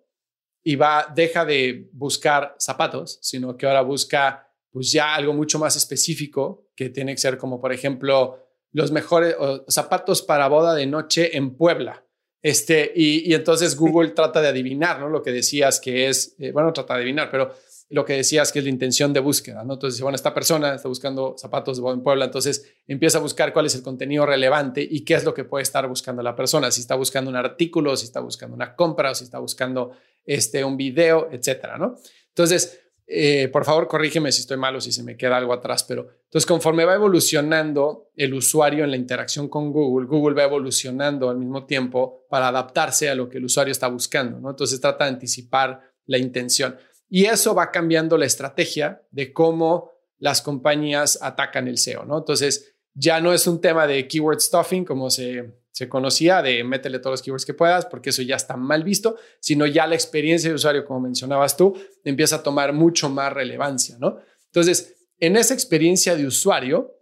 y 0.63 0.77
va, 0.77 1.11
deja 1.13 1.43
de 1.43 1.89
buscar 1.91 2.55
zapatos, 2.57 3.19
sino 3.21 3.57
que 3.57 3.65
ahora 3.65 3.81
busca 3.81 4.45
pues 4.71 4.91
ya 4.91 5.15
algo 5.15 5.33
mucho 5.33 5.59
más 5.59 5.75
específico, 5.75 6.69
que 6.75 6.89
tiene 6.89 7.13
que 7.13 7.17
ser 7.17 7.37
como, 7.37 7.59
por 7.59 7.73
ejemplo, 7.73 8.47
los 8.71 8.91
mejores 8.91 9.35
zapatos 9.67 10.21
para 10.21 10.47
boda 10.47 10.75
de 10.75 10.85
noche 10.85 11.35
en 11.35 11.55
Puebla. 11.55 12.05
Este, 12.41 12.91
y, 12.95 13.33
entonces 13.33 13.75
Google 13.75 14.11
trata 14.11 14.41
de 14.41 14.47
adivinar, 14.47 14.99
¿no? 14.99 15.09
Lo 15.09 15.21
que 15.21 15.31
decías 15.31 15.79
que 15.79 16.07
es, 16.07 16.35
eh, 16.39 16.51
bueno, 16.51 16.71
trata 16.71 16.93
de 16.93 17.01
adivinar, 17.01 17.29
pero 17.29 17.53
lo 17.89 18.05
que 18.05 18.13
decías 18.13 18.51
que 18.51 18.59
es 18.59 18.65
la 18.65 18.69
intención 18.69 19.13
de 19.13 19.19
búsqueda, 19.19 19.63
¿no? 19.63 19.73
Entonces, 19.73 19.99
bueno, 20.01 20.15
esta 20.15 20.33
persona 20.33 20.75
está 20.75 20.87
buscando 20.87 21.35
zapatos 21.37 21.79
en 21.79 22.03
Puebla, 22.03 22.25
entonces 22.25 22.71
empieza 22.87 23.17
a 23.17 23.21
buscar 23.21 23.51
cuál 23.51 23.65
es 23.65 23.73
el 23.73 23.81
contenido 23.81 24.25
relevante 24.25 24.87
y 24.87 25.03
qué 25.03 25.15
es 25.15 25.23
lo 25.23 25.33
que 25.33 25.43
puede 25.43 25.63
estar 25.63 25.87
buscando 25.87 26.21
la 26.21 26.35
persona, 26.35 26.69
si 26.69 26.81
está 26.81 26.95
buscando 26.95 27.31
un 27.31 27.35
artículo, 27.35 27.97
si 27.97 28.05
está 28.05 28.19
buscando 28.19 28.55
una 28.55 28.75
compra, 28.75 29.15
si 29.15 29.23
está 29.23 29.39
buscando 29.39 29.91
este, 30.23 30.63
un 30.63 30.77
video, 30.77 31.29
etcétera, 31.31 31.79
¿no? 31.79 31.95
Entonces, 32.27 32.79
eh, 33.11 33.47
por 33.47 33.65
favor, 33.65 33.87
corrígeme 33.87 34.31
si 34.31 34.41
estoy 34.41 34.57
mal 34.57 34.75
o 34.75 34.81
si 34.81 34.91
se 34.91 35.01
me 35.01 35.17
queda 35.17 35.37
algo 35.37 35.51
atrás, 35.51 35.83
pero 35.83 36.07
entonces 36.25 36.45
conforme 36.45 36.85
va 36.85 36.93
evolucionando 36.93 38.11
el 38.15 38.35
usuario 38.35 38.83
en 38.83 38.91
la 38.91 38.97
interacción 38.97 39.49
con 39.49 39.71
Google, 39.71 40.05
Google 40.05 40.35
va 40.35 40.43
evolucionando 40.43 41.27
al 41.27 41.37
mismo 41.37 41.65
tiempo 41.65 42.27
para 42.29 42.49
adaptarse 42.49 43.09
a 43.09 43.15
lo 43.15 43.27
que 43.27 43.39
el 43.39 43.45
usuario 43.45 43.71
está 43.71 43.87
buscando, 43.87 44.39
¿no? 44.39 44.51
Entonces 44.51 44.79
trata 44.79 45.05
de 45.05 45.09
anticipar 45.09 45.81
la 46.05 46.19
intención. 46.19 46.75
Y 47.09 47.25
eso 47.25 47.55
va 47.55 47.71
cambiando 47.71 48.17
la 48.17 48.25
estrategia 48.25 49.01
de 49.11 49.33
cómo 49.33 49.91
las 50.19 50.41
compañías 50.41 51.17
atacan 51.21 51.67
el 51.67 51.77
SEO, 51.77 52.05
¿no? 52.05 52.19
Entonces, 52.19 52.75
ya 52.93 53.19
no 53.19 53.33
es 53.33 53.47
un 53.47 53.61
tema 53.61 53.87
de 53.87 54.07
keyword 54.07 54.39
stuffing 54.39 54.85
como 54.85 55.09
se, 55.09 55.59
se 55.71 55.87
conocía, 55.87 56.41
de 56.41 56.63
métele 56.63 56.99
todos 56.99 57.13
los 57.13 57.21
keywords 57.21 57.45
que 57.45 57.53
puedas, 57.53 57.85
porque 57.85 58.09
eso 58.09 58.21
ya 58.21 58.35
está 58.35 58.57
mal 58.57 58.83
visto, 58.83 59.15
sino 59.39 59.65
ya 59.65 59.87
la 59.87 59.95
experiencia 59.95 60.49
de 60.49 60.55
usuario, 60.55 60.85
como 60.85 60.99
mencionabas 60.99 61.55
tú, 61.55 61.73
empieza 62.03 62.37
a 62.37 62.43
tomar 62.43 62.73
mucho 62.73 63.09
más 63.09 63.31
relevancia, 63.31 63.97
¿no? 63.99 64.17
Entonces, 64.47 65.07
en 65.19 65.37
esa 65.37 65.53
experiencia 65.53 66.15
de 66.15 66.25
usuario, 66.25 66.95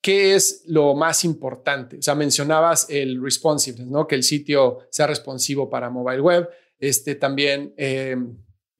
¿qué 0.00 0.34
es 0.34 0.64
lo 0.66 0.94
más 0.94 1.24
importante? 1.24 1.98
O 1.98 2.02
sea, 2.02 2.14
mencionabas 2.14 2.86
el 2.90 3.22
responsiveness, 3.22 3.86
¿no? 3.86 4.06
Que 4.06 4.16
el 4.16 4.24
sitio 4.24 4.80
sea 4.90 5.06
responsivo 5.06 5.70
para 5.70 5.90
mobile 5.90 6.20
web. 6.20 6.48
Este 6.78 7.14
también 7.14 7.72
eh, 7.76 8.16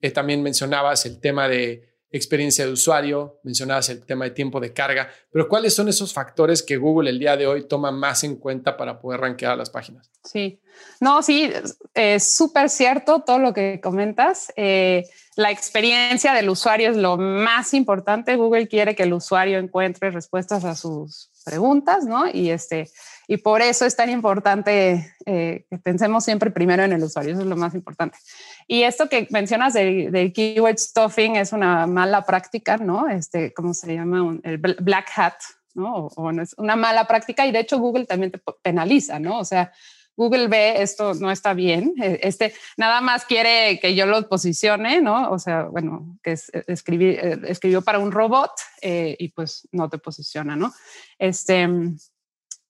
eh, 0.03 0.11
también 0.11 0.43
mencionabas 0.43 1.05
el 1.05 1.21
tema 1.21 1.47
de 1.47 1.93
experiencia 2.11 2.65
de 2.65 2.73
usuario, 2.73 3.39
mencionabas 3.43 3.87
el 3.87 4.05
tema 4.05 4.25
de 4.25 4.31
tiempo 4.31 4.59
de 4.59 4.73
carga, 4.73 5.09
pero 5.31 5.47
¿cuáles 5.47 5.73
son 5.73 5.87
esos 5.87 6.11
factores 6.11 6.61
que 6.61 6.75
Google 6.75 7.09
el 7.09 7.19
día 7.19 7.37
de 7.37 7.47
hoy 7.47 7.69
toma 7.69 7.89
más 7.89 8.25
en 8.25 8.35
cuenta 8.35 8.75
para 8.75 8.99
poder 8.99 9.21
rankear 9.21 9.57
las 9.57 9.69
páginas? 9.69 10.11
Sí, 10.21 10.59
no, 10.99 11.23
sí, 11.23 11.51
es 11.93 12.35
súper 12.35 12.69
cierto 12.69 13.21
todo 13.21 13.39
lo 13.39 13.53
que 13.53 13.79
comentas. 13.81 14.51
Eh, 14.57 15.05
la 15.37 15.51
experiencia 15.51 16.33
del 16.33 16.49
usuario 16.49 16.91
es 16.91 16.97
lo 16.97 17.15
más 17.15 17.73
importante. 17.73 18.35
Google 18.35 18.67
quiere 18.67 18.95
que 18.95 19.03
el 19.03 19.13
usuario 19.13 19.57
encuentre 19.57 20.11
respuestas 20.11 20.65
a 20.65 20.75
sus 20.75 21.31
preguntas, 21.45 22.03
¿no? 22.03 22.29
Y 22.29 22.49
este, 22.49 22.91
y 23.27 23.37
por 23.37 23.61
eso 23.61 23.85
es 23.85 23.95
tan 23.95 24.09
importante 24.09 25.15
eh, 25.25 25.65
que 25.69 25.77
pensemos 25.77 26.25
siempre 26.25 26.51
primero 26.51 26.83
en 26.83 26.91
el 26.91 27.03
usuario, 27.03 27.33
eso 27.33 27.41
es 27.41 27.47
lo 27.47 27.55
más 27.55 27.73
importante. 27.73 28.17
Y 28.67 28.83
esto 28.83 29.09
que 29.09 29.27
mencionas 29.31 29.73
del 29.73 30.33
keyword 30.33 30.77
stuffing 30.77 31.35
es 31.35 31.53
una 31.53 31.87
mala 31.87 32.25
práctica, 32.25 32.77
¿no? 32.77 33.07
Este, 33.07 33.53
¿cómo 33.53 33.73
se 33.73 33.93
llama? 33.93 34.39
el 34.43 34.57
black 34.57 35.11
hat, 35.15 35.35
¿no? 35.73 36.07
O, 36.15 36.31
no 36.31 36.41
es 36.41 36.53
una 36.57 36.75
mala 36.75 37.07
práctica 37.07 37.45
y 37.45 37.51
de 37.51 37.59
hecho 37.59 37.79
Google 37.79 38.05
también 38.05 38.31
te 38.31 38.41
penaliza, 38.61 39.19
¿no? 39.19 39.39
O 39.39 39.45
sea, 39.45 39.71
Google 40.15 40.47
ve 40.47 40.81
esto 40.81 41.15
no 41.15 41.31
está 41.31 41.53
bien, 41.53 41.95
e, 41.99 42.19
este 42.21 42.53
nada 42.77 43.01
más 43.01 43.25
quiere 43.25 43.79
que 43.79 43.95
yo 43.95 44.05
lo 44.05 44.29
posicione, 44.29 45.01
¿no? 45.01 45.31
O 45.31 45.39
sea, 45.39 45.63
bueno, 45.63 46.17
que 46.21 46.33
es, 46.33 46.51
escribí, 46.67 47.09
eh, 47.09 47.39
escribió 47.47 47.81
para 47.81 47.99
un 47.99 48.11
robot 48.11 48.51
eh, 48.81 49.15
y 49.17 49.29
pues 49.29 49.67
no 49.71 49.89
te 49.89 49.97
posiciona, 49.97 50.55
¿no? 50.55 50.71
Este, 51.17 51.67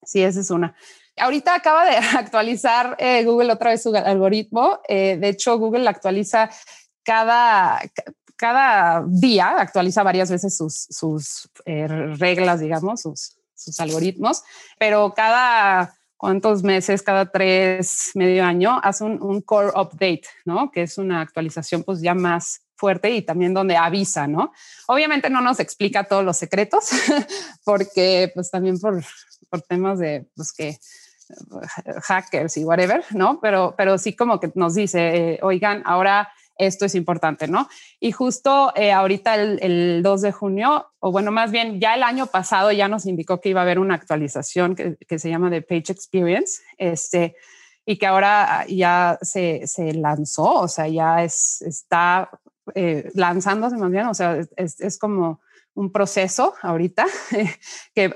Sí, 0.05 0.21
esa 0.21 0.39
es 0.39 0.49
una. 0.49 0.75
Ahorita 1.17 1.55
acaba 1.55 1.85
de 1.85 1.95
actualizar 2.17 2.95
eh, 2.99 3.23
Google 3.23 3.53
otra 3.53 3.71
vez 3.71 3.83
su 3.83 3.95
algoritmo. 3.95 4.79
Eh, 4.87 5.17
de 5.19 5.29
hecho, 5.29 5.57
Google 5.57 5.87
actualiza 5.87 6.49
cada, 7.03 7.81
cada 8.35 9.03
día, 9.07 9.59
actualiza 9.59 10.03
varias 10.03 10.31
veces 10.31 10.55
sus, 10.55 10.87
sus 10.89 11.49
eh, 11.65 11.87
reglas, 11.87 12.59
digamos, 12.59 13.01
sus, 13.01 13.37
sus 13.53 13.79
algoritmos, 13.79 14.43
pero 14.79 15.13
cada 15.13 15.95
cuántos 16.17 16.63
meses, 16.63 17.01
cada 17.01 17.29
tres, 17.29 18.11
medio 18.13 18.45
año, 18.45 18.79
hace 18.81 19.03
un, 19.03 19.21
un, 19.21 19.41
core 19.41 19.73
update, 19.75 20.23
¿no? 20.45 20.71
Que 20.71 20.83
es 20.83 20.97
una 20.97 21.19
actualización 21.19 21.83
pues 21.83 22.01
ya 22.01 22.13
más 22.13 22.61
fuerte 22.75 23.11
y 23.11 23.21
también 23.21 23.53
donde 23.53 23.75
avisa, 23.75 24.25
¿no? 24.25 24.53
Obviamente 24.87 25.29
no 25.29 25.41
nos 25.41 25.59
explica 25.59 26.05
todos 26.05 26.23
los 26.23 26.37
secretos, 26.37 26.91
porque 27.65 28.31
pues 28.33 28.49
también 28.49 28.79
por, 28.79 29.03
por 29.49 29.61
temas 29.61 29.99
de, 29.99 30.25
pues 30.35 30.53
que 30.53 30.77
hackers 32.03 32.57
y 32.57 32.63
whatever, 32.63 33.03
¿no? 33.11 33.39
Pero, 33.41 33.75
pero 33.77 33.97
sí 33.97 34.15
como 34.15 34.39
que 34.39 34.51
nos 34.55 34.75
dice, 34.75 35.33
eh, 35.33 35.39
oigan, 35.41 35.83
ahora 35.85 36.29
esto 36.57 36.85
es 36.85 36.95
importante, 36.95 37.47
¿no? 37.47 37.67
Y 37.99 38.11
justo 38.11 38.71
eh, 38.75 38.91
ahorita 38.91 39.35
el, 39.35 40.01
2 40.03 40.21
de 40.21 40.31
junio, 40.31 40.87
o 40.99 41.11
bueno, 41.11 41.31
más 41.31 41.51
bien 41.51 41.79
ya 41.79 41.95
el 41.95 42.03
año 42.03 42.27
pasado 42.27 42.71
ya 42.71 42.87
nos 42.87 43.05
indicó 43.05 43.41
que 43.41 43.49
iba 43.49 43.61
a 43.61 43.63
haber 43.63 43.79
una 43.79 43.95
actualización 43.95 44.75
que, 44.75 44.97
que 45.07 45.19
se 45.19 45.29
llama 45.29 45.49
The 45.49 45.61
Page 45.61 45.91
Experience, 45.91 46.61
este, 46.77 47.35
y 47.85 47.97
que 47.97 48.07
ahora 48.07 48.65
ya 48.67 49.17
se, 49.21 49.67
se 49.67 49.93
lanzó, 49.93 50.61
o 50.61 50.67
sea, 50.67 50.87
ya 50.87 51.23
es, 51.23 51.61
está 51.61 52.29
eh, 52.75 53.11
lanzándose 53.13 53.77
más 53.77 53.91
bien, 53.91 54.05
o 54.07 54.13
sea, 54.13 54.39
es, 54.55 54.79
es 54.79 54.97
como 54.97 55.41
un 55.75 55.91
proceso 55.91 56.53
ahorita, 56.61 57.05
que 57.95 58.13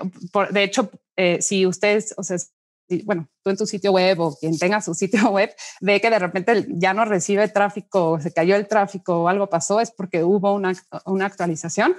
de 0.51 0.63
hecho, 0.63 0.89
eh, 1.15 1.39
si 1.41 1.65
ustedes, 1.65 2.13
o 2.17 2.23
sea, 2.23 2.37
bueno, 3.03 3.29
tú 3.43 3.49
en 3.49 3.57
tu 3.57 3.65
sitio 3.65 3.91
web 3.91 4.19
o 4.19 4.35
quien 4.35 4.57
tenga 4.57 4.81
su 4.81 4.93
sitio 4.93 5.29
web 5.31 5.53
ve 5.81 6.01
que 6.01 6.09
de 6.09 6.19
repente 6.19 6.65
ya 6.69 6.93
no 6.93 7.05
recibe 7.05 7.47
tráfico, 7.47 8.19
se 8.19 8.33
cayó 8.33 8.55
el 8.55 8.67
tráfico 8.67 9.23
o 9.23 9.27
algo 9.27 9.49
pasó, 9.49 9.79
es 9.81 9.91
porque 9.91 10.23
hubo 10.23 10.53
una, 10.53 10.73
una 11.05 11.25
actualización. 11.25 11.95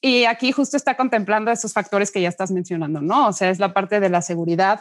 Y 0.00 0.24
aquí 0.24 0.52
justo 0.52 0.76
está 0.76 0.96
contemplando 0.96 1.50
esos 1.50 1.72
factores 1.72 2.10
que 2.10 2.22
ya 2.22 2.28
estás 2.30 2.50
mencionando, 2.50 3.02
¿no? 3.02 3.28
O 3.28 3.32
sea, 3.32 3.50
es 3.50 3.58
la 3.58 3.74
parte 3.74 4.00
de 4.00 4.08
la 4.08 4.22
seguridad. 4.22 4.80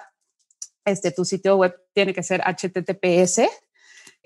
Este, 0.85 1.11
tu 1.11 1.25
sitio 1.25 1.57
web 1.57 1.75
tiene 1.93 2.13
que 2.13 2.23
ser 2.23 2.41
HTTPS, 2.41 3.41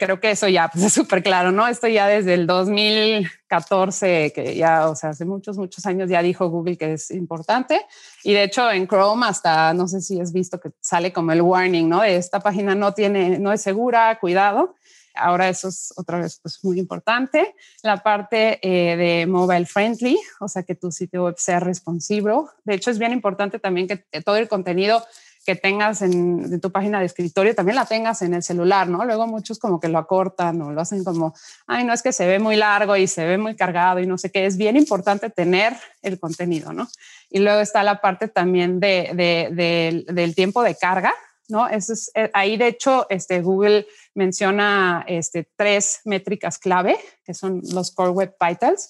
creo 0.04 0.20
que 0.20 0.32
eso 0.32 0.48
ya 0.48 0.68
pues, 0.68 0.84
es 0.86 0.94
súper 0.94 1.24
claro, 1.24 1.52
¿no? 1.52 1.68
Esto 1.68 1.88
ya 1.88 2.08
desde 2.08 2.34
el 2.34 2.48
2014, 2.48 4.32
que 4.34 4.56
ya, 4.56 4.90
o 4.90 4.96
sea, 4.96 5.12
hace 5.12 5.26
muchos, 5.26 5.58
muchos 5.58 5.86
años 5.86 6.10
ya 6.10 6.22
dijo 6.22 6.50
Google 6.50 6.78
que 6.78 6.94
es 6.94 7.12
importante. 7.12 7.82
Y 8.24 8.34
de 8.34 8.44
hecho 8.44 8.70
en 8.72 8.88
Chrome 8.88 9.26
hasta, 9.26 9.74
no 9.74 9.88
sé 9.88 10.02
si 10.02 10.20
has 10.20 10.34
visto 10.34 10.60
que 10.60 10.72
sale 10.82 11.14
como 11.14 11.32
el 11.32 11.42
warning, 11.42 11.88
¿no? 11.88 12.04
Esta 12.04 12.40
página 12.40 12.76
no 12.76 12.94
tiene, 12.94 13.40
no 13.40 13.52
es 13.52 13.62
segura, 13.62 14.20
cuidado. 14.20 14.76
Ahora 15.16 15.48
eso 15.48 15.68
es 15.68 15.94
otra 15.96 16.20
vez 16.20 16.40
pues, 16.42 16.64
muy 16.64 16.80
importante. 16.80 17.56
La 17.84 18.02
parte 18.02 18.60
eh, 18.62 18.96
de 18.96 19.28
mobile 19.28 19.66
friendly, 19.66 20.18
o 20.40 20.48
sea, 20.48 20.64
que 20.64 20.76
tu 20.76 20.92
sitio 20.92 21.26
web 21.26 21.36
sea 21.38 21.60
responsive. 21.60 22.34
De 22.64 22.74
hecho, 22.74 22.90
es 22.90 22.98
bien 22.98 23.12
importante 23.12 23.60
también 23.60 23.88
que 23.88 23.98
todo 24.22 24.38
el 24.38 24.48
contenido 24.48 25.04
que 25.46 25.56
tengas 25.56 26.02
en, 26.02 26.62
tu 26.62 26.72
página 26.72 27.00
de 27.00 27.06
escritorio 27.06 27.54
también 27.54 27.76
la 27.76 27.86
tengas 27.86 28.22
en 28.22 28.34
el 28.34 28.44
celular, 28.44 28.88
¿no? 28.88 29.04
Luego 29.04 29.28
muchos 29.28 29.60
como 29.60 29.80
que 29.80 29.90
lo 29.90 29.98
acortan 29.98 30.62
o 30.62 30.72
lo 30.72 30.82
hacen 30.82 31.04
como, 31.04 31.34
ay, 31.68 31.84
no 31.84 31.94
es 31.94 32.02
que 32.02 32.14
se 32.14 32.26
ve 32.26 32.40
muy 32.40 32.56
largo 32.56 32.96
y 32.96 33.08
se 33.08 33.26
ve 33.26 33.38
muy 33.38 33.56
cargado 33.56 34.00
y 34.00 34.08
no 34.08 34.18
sé 34.18 34.32
qué. 34.32 34.46
Es 34.46 34.58
bien 34.58 34.78
importante 34.78 35.30
tener 35.30 35.76
el 36.02 36.20
contenido, 36.20 36.72
¿no? 36.72 36.88
Y 37.30 37.40
luego 37.40 37.60
está 37.60 37.84
la 37.84 38.00
parte 38.00 38.28
también 38.28 38.80
de, 38.80 40.06
del 40.08 40.36
tiempo 40.36 40.64
de 40.64 40.76
carga, 40.76 41.14
¿no? 41.50 41.68
Eso 41.68 41.94
es, 41.94 42.10
eh, 42.16 42.32
ahí 42.34 42.56
de 42.56 42.68
hecho 42.68 43.06
este, 43.10 43.42
Google 43.42 43.86
menciona 44.14 45.04
este, 45.08 45.50
tres 45.56 46.00
métricas 46.06 46.58
clave, 46.58 46.98
que 47.26 47.34
son 47.34 47.62
los 47.74 47.92
Core 47.92 48.12
Web 48.12 48.36
Vitals 48.40 48.90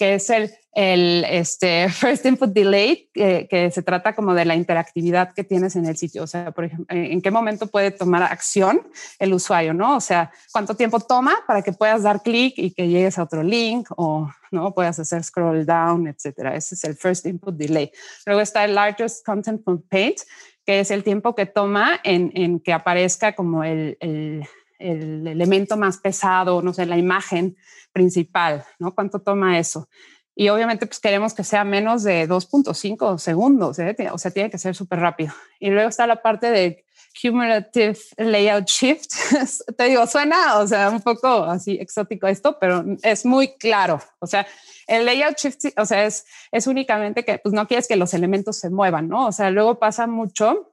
que 0.00 0.14
es 0.14 0.30
el, 0.30 0.50
el 0.72 1.26
este, 1.28 1.86
First 1.90 2.24
Input 2.24 2.54
Delay, 2.54 3.10
que, 3.12 3.70
se 3.70 3.82
trata 3.82 4.14
como 4.14 4.32
de 4.32 4.46
la 4.46 4.54
interactividad 4.54 5.34
que 5.34 5.44
tienes 5.44 5.76
en 5.76 5.84
el 5.84 5.98
sitio. 5.98 6.22
O 6.22 6.26
sea, 6.26 6.52
por 6.52 6.64
ejemplo, 6.64 6.86
en 6.88 7.20
qué 7.20 7.30
momento 7.30 7.66
puede 7.66 7.90
tomar 7.90 8.22
acción 8.22 8.80
el 9.18 9.34
usuario, 9.34 9.74
¿no? 9.74 9.96
O 9.96 10.00
sea, 10.00 10.32
cuánto 10.52 10.74
tiempo 10.74 11.00
toma 11.00 11.36
para 11.46 11.60
que 11.60 11.74
puedas 11.74 12.02
dar 12.02 12.22
clic 12.22 12.54
y 12.56 12.70
que 12.70 12.88
llegues 12.88 13.18
a 13.18 13.24
otro 13.24 13.42
link 13.42 13.88
o 13.94 14.30
no 14.50 14.72
puedas 14.72 14.98
hacer 14.98 15.22
scroll 15.22 15.66
down, 15.66 16.08
etcétera. 16.08 16.56
Ese 16.56 16.76
es 16.76 16.84
el 16.84 16.96
First 16.96 17.26
Input 17.26 17.54
Delay. 17.54 17.92
Luego 18.24 18.40
está 18.40 18.64
el 18.64 18.74
Largest 18.74 19.22
Content 19.22 19.62
from 19.62 19.82
Page, 19.82 20.16
que 20.64 20.80
es 20.80 20.90
el 20.90 21.04
tiempo 21.04 21.34
que 21.34 21.44
toma 21.44 22.00
en, 22.04 22.32
en 22.34 22.58
que 22.58 22.72
aparezca 22.72 23.34
como 23.34 23.64
el, 23.64 23.98
el, 24.00 24.48
el 24.80 25.26
elemento 25.26 25.76
más 25.76 25.98
pesado, 25.98 26.62
no 26.62 26.72
sé, 26.72 26.86
la 26.86 26.98
imagen 26.98 27.56
principal, 27.92 28.64
¿no? 28.78 28.94
¿Cuánto 28.94 29.20
toma 29.20 29.58
eso? 29.58 29.88
Y 30.34 30.48
obviamente 30.48 30.86
pues 30.86 31.00
queremos 31.00 31.34
que 31.34 31.44
sea 31.44 31.64
menos 31.64 32.02
de 32.02 32.28
2.5 32.28 33.18
segundos, 33.18 33.78
¿eh? 33.78 33.94
o 34.10 34.18
sea, 34.18 34.30
tiene 34.30 34.50
que 34.50 34.58
ser 34.58 34.74
súper 34.74 35.00
rápido. 35.00 35.34
Y 35.58 35.70
luego 35.70 35.88
está 35.88 36.06
la 36.06 36.22
parte 36.22 36.50
de 36.50 36.84
Cumulative 37.20 37.98
Layout 38.16 38.66
Shift. 38.66 39.10
Te 39.76 39.84
digo, 39.84 40.06
suena, 40.06 40.58
o 40.58 40.66
sea, 40.66 40.90
un 40.90 41.02
poco 41.02 41.44
así 41.44 41.76
exótico 41.80 42.26
esto, 42.26 42.58
pero 42.58 42.84
es 43.02 43.26
muy 43.26 43.56
claro. 43.58 44.00
O 44.20 44.26
sea, 44.26 44.46
el 44.86 45.04
layout 45.04 45.36
shift, 45.38 45.66
o 45.76 45.84
sea, 45.84 46.04
es, 46.04 46.26
es 46.50 46.66
únicamente 46.66 47.24
que 47.24 47.38
pues 47.38 47.52
no 47.52 47.66
quieres 47.68 47.86
que 47.86 47.96
los 47.96 48.12
elementos 48.12 48.56
se 48.56 48.70
muevan, 48.70 49.08
¿no? 49.08 49.26
O 49.26 49.32
sea, 49.32 49.50
luego 49.50 49.78
pasa 49.78 50.06
mucho 50.06 50.69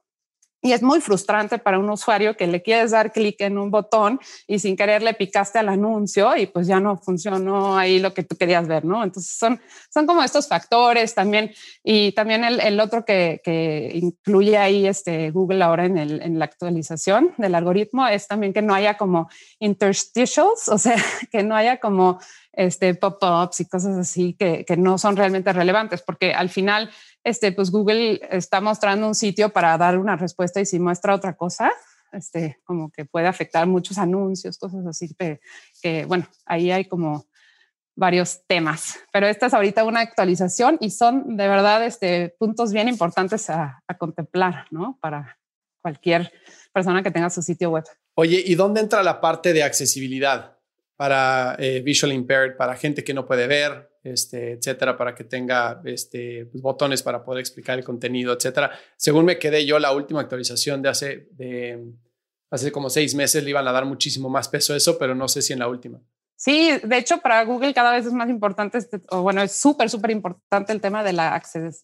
y 0.60 0.72
es 0.72 0.82
muy 0.82 1.00
frustrante 1.00 1.58
para 1.58 1.78
un 1.78 1.88
usuario 1.88 2.36
que 2.36 2.46
le 2.46 2.62
quieres 2.62 2.90
dar 2.90 3.12
clic 3.12 3.40
en 3.40 3.58
un 3.58 3.70
botón 3.70 4.18
y 4.46 4.58
sin 4.58 4.76
querer 4.76 5.02
le 5.02 5.14
picaste 5.14 5.58
al 5.58 5.68
anuncio 5.68 6.36
y 6.36 6.46
pues 6.46 6.66
ya 6.66 6.80
no 6.80 6.96
funcionó 6.96 7.78
ahí 7.78 8.00
lo 8.00 8.12
que 8.12 8.24
tú 8.24 8.36
querías 8.36 8.66
ver, 8.66 8.84
¿no? 8.84 9.04
Entonces 9.04 9.36
son, 9.36 9.60
son 9.92 10.06
como 10.06 10.22
estos 10.22 10.48
factores 10.48 11.14
también. 11.14 11.52
Y 11.84 12.12
también 12.12 12.42
el, 12.44 12.60
el 12.60 12.80
otro 12.80 13.04
que, 13.04 13.40
que, 13.44 13.92
incluye 13.94 14.58
ahí 14.58 14.86
este 14.86 15.30
Google 15.30 15.62
ahora 15.62 15.86
en, 15.86 15.96
el, 15.96 16.22
en 16.22 16.38
la 16.38 16.46
actualización 16.46 17.34
del 17.38 17.54
algoritmo 17.54 18.06
es 18.08 18.26
también 18.26 18.52
que 18.52 18.62
no 18.62 18.74
haya 18.74 18.96
como 18.96 19.28
interstitials, 19.60 20.68
o 20.68 20.78
sea, 20.78 20.96
que 21.30 21.44
no 21.44 21.54
haya 21.54 21.78
como 21.78 22.18
este 22.52 22.94
pop-ups 22.94 23.60
y 23.60 23.68
cosas 23.68 23.96
así 23.96 24.34
que, 24.34 24.64
que 24.64 24.76
no 24.76 24.98
son 24.98 25.16
realmente 25.16 25.52
relevantes, 25.52 26.02
porque 26.02 26.34
al 26.34 26.48
final 26.48 26.90
este, 27.24 27.52
pues 27.52 27.70
Google 27.70 28.20
está 28.30 28.60
mostrando 28.60 29.06
un 29.06 29.14
sitio 29.14 29.50
para 29.50 29.76
dar 29.76 29.98
una 29.98 30.16
respuesta 30.16 30.60
y 30.60 30.66
si 30.66 30.78
muestra 30.78 31.14
otra 31.14 31.36
cosa, 31.36 31.70
este, 32.12 32.58
como 32.64 32.90
que 32.90 33.04
puede 33.04 33.26
afectar 33.26 33.66
muchos 33.66 33.98
anuncios, 33.98 34.58
cosas 34.58 34.86
así, 34.86 35.14
que, 35.82 36.04
bueno, 36.06 36.26
ahí 36.46 36.70
hay 36.70 36.86
como 36.86 37.26
varios 37.94 38.46
temas, 38.46 38.98
pero 39.12 39.26
esta 39.26 39.46
es 39.46 39.54
ahorita 39.54 39.84
una 39.84 40.00
actualización 40.00 40.78
y 40.80 40.90
son 40.90 41.36
de 41.36 41.48
verdad 41.48 41.84
este, 41.84 42.34
puntos 42.38 42.72
bien 42.72 42.88
importantes 42.88 43.50
a, 43.50 43.82
contemplar, 43.98 44.66
¿no? 44.70 44.96
Para 45.00 45.38
cualquier 45.82 46.32
persona 46.72 47.02
que 47.02 47.10
tenga 47.10 47.28
su 47.28 47.42
sitio 47.42 47.70
web. 47.70 47.84
Oye, 48.14 48.42
¿y 48.44 48.54
dónde 48.54 48.80
entra 48.80 49.02
la 49.02 49.20
parte 49.20 49.52
de 49.52 49.64
accesibilidad 49.64 50.56
para 50.96 51.56
eh, 51.58 51.80
visual 51.80 52.12
impaired, 52.12 52.56
para 52.56 52.76
gente 52.76 53.02
que 53.02 53.14
no 53.14 53.26
puede 53.26 53.48
ver? 53.48 53.87
Este, 54.02 54.52
etcétera, 54.52 54.96
para 54.96 55.14
que 55.14 55.24
tenga 55.24 55.80
este, 55.84 56.46
pues, 56.46 56.62
botones 56.62 57.02
para 57.02 57.24
poder 57.24 57.40
explicar 57.40 57.78
el 57.78 57.84
contenido, 57.84 58.32
etcétera. 58.32 58.70
Según 58.96 59.24
me 59.24 59.38
quedé 59.38 59.66
yo, 59.66 59.78
la 59.78 59.92
última 59.92 60.20
actualización 60.20 60.82
de 60.82 60.88
hace, 60.88 61.28
de, 61.32 61.84
hace 62.50 62.72
como 62.72 62.90
seis 62.90 63.14
meses 63.14 63.44
le 63.44 63.50
iban 63.50 63.66
a 63.68 63.72
dar 63.72 63.84
muchísimo 63.84 64.28
más 64.28 64.48
peso 64.48 64.72
a 64.72 64.76
eso, 64.76 64.98
pero 64.98 65.14
no 65.14 65.28
sé 65.28 65.42
si 65.42 65.52
en 65.52 65.58
la 65.58 65.68
última. 65.68 66.00
Sí, 66.36 66.70
de 66.84 66.98
hecho, 66.98 67.18
para 67.18 67.44
Google 67.44 67.74
cada 67.74 67.92
vez 67.92 68.06
es 68.06 68.12
más 68.12 68.30
importante, 68.30 68.78
este, 68.78 69.00
o 69.10 69.22
bueno, 69.22 69.42
es 69.42 69.52
súper, 69.52 69.90
súper 69.90 70.12
importante 70.12 70.72
el 70.72 70.80
tema 70.80 71.02
de 71.02 71.12
la 71.12 71.34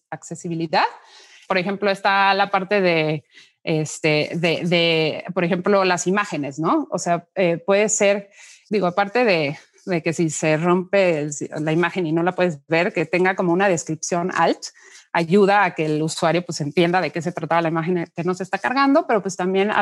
accesibilidad. 0.09 0.85
Por 1.47 1.57
ejemplo, 1.57 1.91
está 1.91 2.33
la 2.33 2.49
parte 2.49 2.79
de, 2.79 3.25
este, 3.63 4.31
de, 4.35 5.25
por 5.33 5.43
ejemplo, 5.43 5.83
las 5.83 6.07
imágenes, 6.07 6.57
¿no? 6.57 6.87
O 6.89 6.97
sea, 6.97 7.27
eh, 7.35 7.57
puede 7.57 7.89
ser, 7.89 8.29
digo, 8.69 8.87
aparte 8.87 9.25
de, 9.25 9.57
de 9.85 10.01
que 10.01 10.13
si 10.13 10.29
se 10.29 10.57
rompe 10.57 11.29
la 11.59 11.71
imagen 11.71 12.07
y 12.07 12.11
no 12.11 12.23
la 12.23 12.33
puedes 12.33 12.65
ver, 12.67 12.93
que 12.93 13.05
tenga 13.05 13.35
como 13.35 13.53
una 13.53 13.69
descripción 13.69 14.31
alt, 14.33 14.67
ayuda 15.13 15.63
a 15.63 15.73
que 15.73 15.85
el 15.85 16.01
usuario 16.01 16.45
pues 16.45 16.59
entienda 16.59 16.99
de 16.99 17.11
qué 17.11 17.21
se 17.21 17.31
trataba 17.31 17.61
la 17.61 17.69
imagen 17.69 18.05
que 18.13 18.23
no 18.23 18.33
se 18.33 18.43
está 18.43 18.57
cargando, 18.57 19.07
pero 19.07 19.21
pues 19.21 19.37
también 19.37 19.71
a, 19.71 19.79